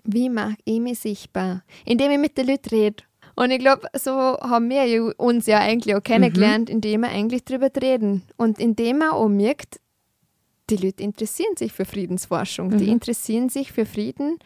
Wie 0.04 0.30
mache 0.30 0.56
ich 0.66 0.80
mich 0.80 1.00
sichtbar? 1.00 1.64
Indem 1.86 2.12
ich 2.12 2.20
mit 2.20 2.38
den 2.38 2.48
Leuten 2.48 2.70
rede. 2.70 3.04
Und 3.36 3.52
ich 3.52 3.60
glaube, 3.60 3.88
so 3.94 4.12
haben 4.12 4.70
wir 4.70 5.14
uns 5.18 5.46
ja 5.46 5.60
eigentlich 5.60 5.96
auch 5.96 6.04
kennengelernt, 6.04 6.70
mhm. 6.70 6.76
indem 6.76 7.02
wir 7.02 7.10
eigentlich 7.10 7.46
darüber 7.46 7.70
reden. 7.82 8.24
Und 8.38 8.60
indem 8.60 9.00
man 9.00 9.12
auch 9.12 9.30
merkt, 9.30 9.80
die 10.70 10.78
Leute 10.78 11.04
interessieren 11.04 11.56
sich 11.58 11.72
für 11.72 11.86
Friedensforschung, 11.86 12.70
mhm. 12.70 12.78
die 12.78 12.90
interessieren 12.90 13.50
sich 13.50 13.72
für 13.72 13.86
Frieden 13.86 14.40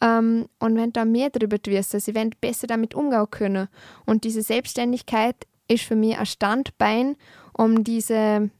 ähm, 0.00 0.48
und 0.58 0.76
wenn 0.76 0.92
da 0.92 1.04
mehr 1.04 1.30
darüber 1.30 1.58
wissen, 1.64 2.00
sie 2.00 2.14
werden 2.14 2.34
besser 2.40 2.66
damit 2.66 2.94
umgehen 2.94 3.30
können. 3.30 3.68
Und 4.04 4.24
diese 4.24 4.42
Selbstständigkeit 4.42 5.36
ist 5.68 5.84
für 5.84 5.96
mich 5.96 6.18
ein 6.18 6.26
Standbein, 6.26 7.16
um 7.52 7.84
diese 7.84 8.50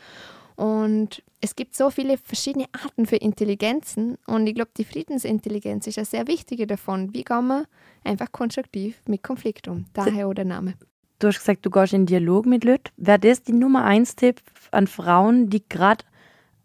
Und 0.56 1.22
es 1.40 1.56
gibt 1.56 1.74
so 1.74 1.90
viele 1.90 2.16
verschiedene 2.16 2.66
Arten 2.72 3.06
für 3.06 3.16
Intelligenzen 3.16 4.16
und 4.26 4.46
ich 4.46 4.54
glaube, 4.54 4.70
die 4.76 4.84
Friedensintelligenz 4.84 5.86
ist 5.86 5.98
eine 5.98 6.04
sehr 6.04 6.26
wichtige 6.26 6.66
davon. 6.66 7.12
Wie 7.12 7.24
kann 7.24 7.46
man 7.46 7.66
einfach 8.04 8.30
konstruktiv 8.30 9.02
mit 9.08 9.22
Konflikt 9.22 9.68
um? 9.68 9.86
Daher 9.94 10.28
oder 10.28 10.44
Name. 10.44 10.74
Du 11.18 11.28
hast 11.28 11.38
gesagt, 11.38 11.66
du 11.66 11.70
gehst 11.70 11.92
in 11.92 12.06
Dialog 12.06 12.46
mit 12.46 12.64
Leuten. 12.64 12.90
Wäre 12.96 13.18
das 13.18 13.42
die 13.42 13.52
Nummer 13.52 13.84
eins 13.84 14.16
Tipp 14.16 14.42
an 14.70 14.86
Frauen, 14.86 15.50
die 15.50 15.62
gerade 15.68 16.04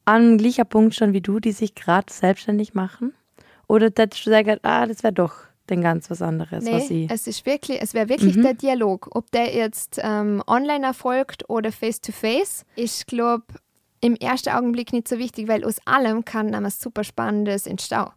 an 0.06 0.38
gleicher 0.38 0.66
Punkt 0.66 0.96
schon 0.96 1.14
wie 1.14 1.22
du, 1.22 1.40
die 1.40 1.52
sich 1.52 1.76
gerade 1.76 2.12
selbstständig 2.12 2.74
machen? 2.74 3.14
Oder 3.68 3.92
hättest 3.96 4.26
du 4.26 4.32
sagen, 4.32 4.60
ah, 4.64 4.86
das 4.86 5.04
wäre 5.04 5.14
doch 5.14 5.34
denn 5.70 5.82
ganz 5.82 6.10
was 6.10 6.22
anderes, 6.22 6.64
nee, 6.64 6.74
was 6.74 6.90
ich. 6.90 7.12
Es 7.12 7.28
ist 7.28 7.46
wirklich, 7.46 7.82
es 7.82 7.94
wäre 7.94 8.10
wirklich 8.10 8.36
mhm. 8.36 8.42
der 8.42 8.54
Dialog. 8.56 9.10
Ob 9.12 9.30
der 9.32 9.56
jetzt 9.56 10.00
ähm, 10.02 10.42
online 10.48 10.86
erfolgt 10.86 11.48
oder 11.50 11.72
face 11.72 12.02
to 12.02 12.12
face, 12.12 12.66
ich 12.76 13.06
glaube, 13.06 13.46
im 14.02 14.16
ersten 14.16 14.50
Augenblick 14.50 14.94
nicht 14.94 15.08
so 15.08 15.18
wichtig, 15.18 15.48
weil 15.48 15.64
aus 15.64 15.78
allem 15.86 16.26
kann 16.26 16.54
etwas 16.54 16.80
super 16.80 17.04
Spannendes 17.04 17.68
entstehen. 17.68 18.08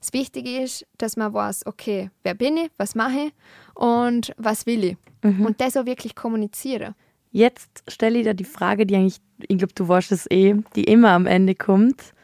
Das 0.00 0.12
Wichtige 0.12 0.62
ist, 0.62 0.86
dass 0.96 1.16
man 1.16 1.34
weiß, 1.34 1.66
okay, 1.66 2.10
wer 2.22 2.34
bin 2.34 2.56
ich, 2.56 2.70
was 2.76 2.94
mache 2.94 3.26
ich 3.26 3.32
und 3.74 4.32
was 4.36 4.64
will 4.66 4.84
ich. 4.84 4.96
Mhm. 5.22 5.46
Und 5.46 5.60
das 5.60 5.76
auch 5.76 5.86
wirklich 5.86 6.14
kommunizieren. 6.14 6.94
Jetzt 7.30 7.82
stelle 7.88 8.18
ich 8.18 8.24
dir 8.24 8.34
die 8.34 8.44
Frage, 8.44 8.86
die 8.86 8.96
eigentlich, 8.96 9.20
ich 9.38 9.58
glaube, 9.58 9.74
du 9.74 9.86
weißt 9.86 10.12
es 10.12 10.30
eh, 10.30 10.54
die 10.76 10.84
immer 10.84 11.10
am 11.10 11.26
Ende 11.26 11.54
kommt. 11.54 12.14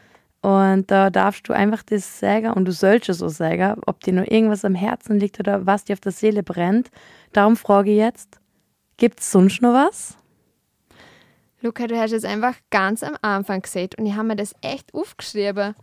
Und 0.41 0.91
da 0.91 1.11
darfst 1.11 1.49
du 1.49 1.53
einfach 1.55 1.83
das 1.83 2.21
sagen 2.21 2.51
und 2.51 2.67
du 2.67 2.73
sollst 2.73 3.09
es 3.09 3.23
auch 3.23 3.31
sagen, 3.31 3.81
ob 3.87 4.01
dir 4.01 4.13
noch 4.13 4.27
irgendwas 4.27 4.65
am 4.65 4.75
Herzen 4.75 5.19
liegt 5.19 5.41
oder 5.41 5.65
was 5.67 5.85
dir 5.85 5.95
auf 5.95 6.01
der 6.01 6.13
Seele 6.13 6.43
brennt. 6.43 6.91
Darum 7.33 7.57
frage 7.57 7.91
ich 7.91 7.97
jetzt, 7.97 8.39
gibt 8.99 9.21
es 9.21 9.33
sonst 9.33 9.63
noch 9.63 9.73
was? 9.73 10.19
Luca, 11.65 11.87
du 11.87 11.99
hast 11.99 12.13
es 12.13 12.27
einfach 12.27 12.57
ganz 12.69 13.03
am 13.03 13.17
Anfang 13.23 13.63
gesehen 13.63 13.89
und 13.97 14.05
ich 14.05 14.15
habe 14.15 14.29
mir 14.29 14.37
das 14.37 14.55
echt 14.61 14.93
aufgeschrieben. 14.93 15.75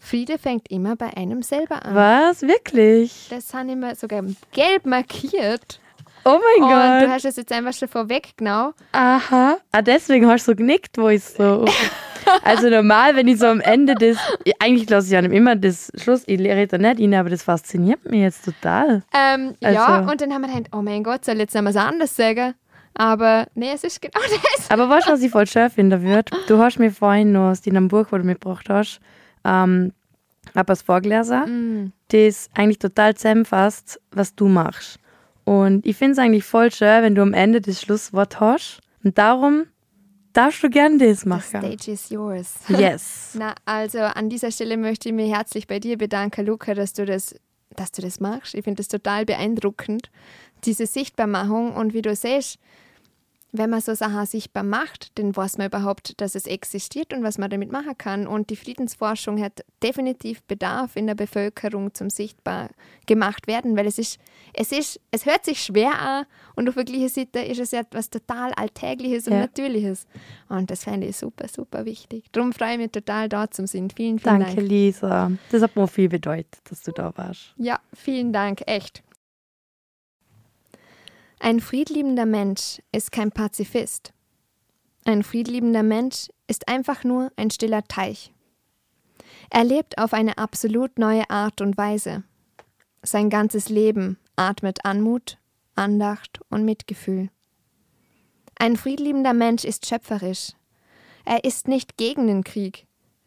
Friede 0.00 0.38
fängt 0.38 0.68
immer 0.72 0.96
bei 0.96 1.16
einem 1.16 1.42
selber 1.42 1.86
an. 1.86 1.94
Was? 1.94 2.42
Wirklich? 2.42 3.28
Das 3.30 3.54
haben 3.54 3.68
immer 3.68 3.94
sogar 3.94 4.24
gelb 4.50 4.86
markiert. 4.86 5.80
Oh 6.24 6.40
mein 6.42 6.64
und 6.64 6.68
Gott. 6.68 7.02
du 7.02 7.12
hast 7.12 7.24
es 7.26 7.36
jetzt 7.36 7.52
einfach 7.52 7.74
schon 7.74 7.86
vorweg, 7.86 8.32
genau. 8.36 8.72
Aha. 8.90 9.58
Ah, 9.70 9.82
deswegen 9.82 10.26
hast 10.26 10.48
du 10.48 10.52
so 10.52 10.56
genickt, 10.56 10.98
wo 10.98 11.08
ich 11.10 11.22
so. 11.22 11.64
also 12.42 12.68
normal, 12.68 13.14
wenn 13.14 13.28
ich 13.28 13.38
so 13.38 13.46
am 13.46 13.60
Ende 13.60 13.94
des. 13.94 14.18
Eigentlich 14.58 14.90
lasse 14.90 15.06
ich 15.06 15.12
ja 15.12 15.20
immer 15.20 15.54
das 15.54 15.92
Schluss, 15.94 16.24
ich 16.26 16.40
lehre 16.40 16.66
da 16.66 16.76
nicht 16.76 17.00
rein, 17.00 17.14
aber 17.14 17.30
das 17.30 17.44
fasziniert 17.44 18.04
mich 18.04 18.22
jetzt 18.22 18.44
total. 18.44 19.04
Ähm, 19.16 19.54
also. 19.62 19.78
Ja, 19.78 19.98
und 20.00 20.20
dann 20.20 20.34
haben 20.34 20.40
wir 20.40 20.48
gedacht, 20.48 20.72
oh 20.72 20.82
mein 20.82 21.04
Gott, 21.04 21.24
soll 21.24 21.36
ich 21.36 21.42
jetzt 21.42 21.54
noch 21.54 21.64
was 21.64 21.76
anderes 21.76 22.16
sagen? 22.16 22.54
Aber 22.98 23.46
nee, 23.54 23.70
es 23.72 23.84
ist 23.84 24.02
genau 24.02 24.20
das. 24.56 24.70
Aber 24.70 24.90
weißt 24.90 25.08
du, 25.08 25.12
was 25.12 25.22
ich 25.22 25.30
voll 25.30 25.46
schön 25.46 25.70
würde? 25.76 26.36
Du 26.48 26.58
hast 26.58 26.78
mir 26.78 26.90
vorhin 26.90 27.32
noch 27.32 27.50
aus 27.50 27.62
deinem 27.62 27.88
Buch, 27.88 28.06
wo 28.10 28.18
du 28.18 28.24
mitgebracht 28.24 28.68
hast, 28.68 29.00
ähm, 29.44 29.92
etwas 30.54 30.82
vorgelesen, 30.82 31.84
mm. 31.84 31.92
das 32.08 32.50
eigentlich 32.54 32.78
total 32.78 33.14
zusammenfasst, 33.14 34.00
was 34.10 34.34
du 34.34 34.48
machst. 34.48 34.98
Und 35.44 35.86
ich 35.86 35.96
finde 35.96 36.12
es 36.12 36.18
eigentlich 36.18 36.44
voll 36.44 36.70
schön, 36.70 37.02
wenn 37.02 37.14
du 37.14 37.22
am 37.22 37.32
Ende 37.32 37.60
das 37.60 37.80
Schlusswort 37.80 38.40
hast. 38.40 38.80
Und 39.02 39.16
darum 39.16 39.66
darfst 40.32 40.62
du 40.62 40.68
gern 40.68 40.98
das 40.98 41.24
machen. 41.24 41.60
The 41.62 41.76
stage 41.76 41.92
is 41.92 42.10
yours. 42.10 42.54
Yes. 42.68 43.34
Na, 43.38 43.54
also 43.64 44.00
an 44.00 44.28
dieser 44.28 44.50
Stelle 44.50 44.76
möchte 44.76 45.08
ich 45.08 45.14
mich 45.14 45.32
herzlich 45.32 45.66
bei 45.66 45.78
dir 45.78 45.96
bedanken, 45.96 46.44
Luca, 46.46 46.74
dass 46.74 46.92
du 46.92 47.06
das, 47.06 47.34
dass 47.70 47.92
du 47.92 48.02
das 48.02 48.20
machst. 48.20 48.54
Ich 48.54 48.64
finde 48.64 48.78
das 48.78 48.88
total 48.88 49.24
beeindruckend, 49.24 50.10
diese 50.64 50.86
Sichtbarmachung. 50.86 51.74
Und 51.74 51.94
wie 51.94 52.02
du 52.02 52.14
siehst, 52.14 52.58
wenn 53.50 53.70
man 53.70 53.80
so 53.80 53.94
Sachen 53.94 54.26
sichtbar 54.26 54.62
macht, 54.62 55.18
dann 55.18 55.34
weiß 55.34 55.56
man 55.56 55.68
überhaupt, 55.68 56.20
dass 56.20 56.34
es 56.34 56.46
existiert 56.46 57.14
und 57.14 57.22
was 57.22 57.38
man 57.38 57.48
damit 57.48 57.72
machen 57.72 57.96
kann. 57.96 58.26
Und 58.26 58.50
die 58.50 58.56
Friedensforschung 58.56 59.40
hat 59.42 59.64
definitiv 59.82 60.42
Bedarf 60.42 60.96
in 60.96 61.06
der 61.06 61.14
Bevölkerung 61.14 61.94
zum 61.94 62.10
sichtbar 62.10 62.68
gemacht 63.06 63.46
werden, 63.46 63.76
weil 63.76 63.86
es 63.86 63.98
ist, 63.98 64.20
es 64.52 64.70
ist, 64.70 65.00
es 65.10 65.24
hört 65.24 65.46
sich 65.46 65.62
schwer 65.62 65.98
an 65.98 66.26
und 66.56 66.68
auf 66.68 66.74
der 66.74 66.84
gleichen 66.84 67.08
Seite 67.08 67.40
ist 67.40 67.58
es 67.58 67.72
etwas 67.72 68.10
total 68.10 68.52
Alltägliches 68.52 69.26
und 69.26 69.34
ja. 69.34 69.40
Natürliches. 69.40 70.06
Und 70.50 70.70
das 70.70 70.84
fände 70.84 71.06
ich 71.06 71.16
super, 71.16 71.48
super 71.48 71.86
wichtig. 71.86 72.26
Darum 72.32 72.52
freue 72.52 72.72
ich 72.72 72.78
mich 72.78 72.90
total, 72.90 73.30
da 73.30 73.50
zu 73.50 73.66
sein. 73.66 73.88
Vielen, 73.96 74.18
vielen 74.18 74.40
Danke, 74.40 74.44
Dank. 74.44 74.56
Danke, 74.56 74.68
Lisa. 74.68 75.32
Das 75.50 75.62
hat 75.62 75.74
mir 75.74 75.88
viel 75.88 76.10
bedeutet, 76.10 76.58
dass 76.68 76.82
du 76.82 76.92
da 76.92 77.12
warst. 77.16 77.54
Ja, 77.56 77.80
vielen 77.94 78.32
Dank, 78.32 78.62
echt. 78.66 79.02
Ein 81.40 81.60
friedliebender 81.60 82.26
Mensch 82.26 82.82
ist 82.90 83.12
kein 83.12 83.30
Pazifist. 83.30 84.12
Ein 85.04 85.22
friedliebender 85.22 85.84
Mensch 85.84 86.28
ist 86.48 86.68
einfach 86.68 87.04
nur 87.04 87.30
ein 87.36 87.50
stiller 87.50 87.84
Teich. 87.84 88.32
Er 89.50 89.64
lebt 89.64 89.98
auf 89.98 90.12
eine 90.12 90.36
absolut 90.36 90.98
neue 90.98 91.30
Art 91.30 91.60
und 91.60 91.76
Weise. 91.78 92.24
Sein 93.02 93.30
ganzes 93.30 93.68
Leben 93.68 94.18
atmet 94.36 94.84
Anmut, 94.84 95.38
Andacht 95.76 96.40
und 96.50 96.64
Mitgefühl. 96.64 97.30
Ein 98.56 98.76
friedliebender 98.76 99.32
Mensch 99.32 99.64
ist 99.64 99.86
schöpferisch. 99.86 100.52
Er 101.24 101.44
ist 101.44 101.68
nicht 101.68 101.96
gegen 101.96 102.26
den 102.26 102.42
Krieg, 102.42 102.86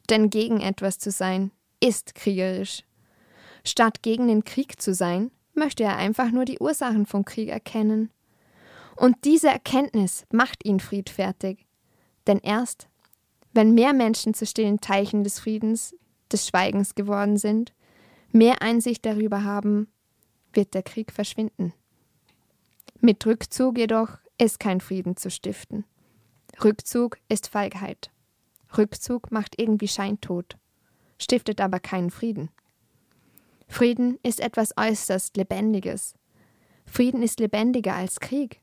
denn 0.09 0.29
gegen 0.29 0.59
etwas 0.59 0.99
zu 0.99 1.11
sein 1.11 1.51
ist 1.79 2.13
kriegerisch. 2.13 2.83
Statt 3.63 4.01
gegen 4.01 4.27
den 4.27 4.43
Krieg 4.43 4.81
zu 4.81 4.93
sein, 4.93 5.31
möchte 5.53 5.83
er 5.83 5.97
einfach 5.97 6.31
nur 6.31 6.45
die 6.45 6.59
Ursachen 6.59 7.05
vom 7.05 7.25
Krieg 7.25 7.49
erkennen. 7.49 8.11
Und 8.95 9.17
diese 9.23 9.49
Erkenntnis 9.49 10.25
macht 10.31 10.65
ihn 10.65 10.79
friedfertig. 10.79 11.65
Denn 12.27 12.39
erst, 12.39 12.87
wenn 13.53 13.73
mehr 13.73 13.93
Menschen 13.93 14.33
zu 14.33 14.45
stillen 14.45 14.79
Teichen 14.79 15.23
des 15.23 15.39
Friedens, 15.39 15.95
des 16.31 16.47
Schweigens 16.47 16.95
geworden 16.95 17.37
sind, 17.37 17.73
mehr 18.31 18.61
Einsicht 18.61 19.05
darüber 19.05 19.43
haben, 19.43 19.87
wird 20.53 20.73
der 20.73 20.83
Krieg 20.83 21.11
verschwinden. 21.11 21.73
Mit 22.99 23.25
Rückzug 23.25 23.77
jedoch 23.77 24.19
ist 24.37 24.59
kein 24.59 24.79
Frieden 24.79 25.17
zu 25.17 25.29
stiften. 25.29 25.85
Rückzug 26.63 27.17
ist 27.29 27.47
Feigheit. 27.47 28.11
Rückzug 28.77 29.31
macht 29.31 29.59
irgendwie 29.59 29.87
Scheintod, 29.87 30.57
stiftet 31.17 31.59
aber 31.59 31.79
keinen 31.79 32.11
Frieden. 32.11 32.49
Frieden 33.71 34.19
ist 34.21 34.41
etwas 34.41 34.73
äußerst 34.75 35.37
Lebendiges. 35.37 36.13
Frieden 36.85 37.23
ist 37.23 37.39
lebendiger 37.39 37.95
als 37.95 38.19
Krieg. 38.19 38.59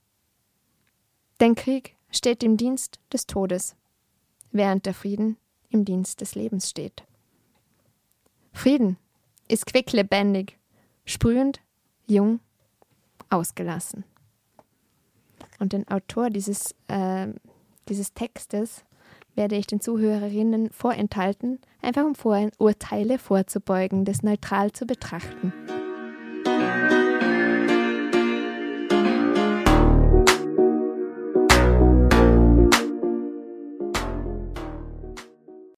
Denn 1.40 1.54
Krieg 1.54 1.96
steht 2.10 2.42
im 2.42 2.58
Dienst 2.58 3.00
des 3.10 3.26
Todes, 3.26 3.74
während 4.52 4.84
der 4.84 4.92
Frieden 4.92 5.38
im 5.70 5.86
Dienst 5.86 6.20
des 6.20 6.34
Lebens 6.34 6.68
steht. 6.68 7.04
Frieden 8.52 8.98
ist 9.48 9.64
quicklebendig, 9.64 10.58
sprühend, 11.06 11.62
jung, 12.06 12.40
ausgelassen. 13.30 14.04
Und 15.58 15.72
den 15.72 15.88
Autor 15.88 16.28
dieses, 16.28 16.74
äh, 16.88 17.28
dieses 17.88 18.12
Textes 18.12 18.84
werde 19.38 19.54
ich 19.54 19.68
den 19.68 19.80
Zuhörerinnen 19.80 20.68
vorenthalten, 20.70 21.60
einfach 21.80 22.04
um 22.04 22.16
Vorurteile 22.16 23.18
vorzubeugen, 23.18 24.04
das 24.04 24.24
neutral 24.24 24.72
zu 24.72 24.84
betrachten. 24.84 25.52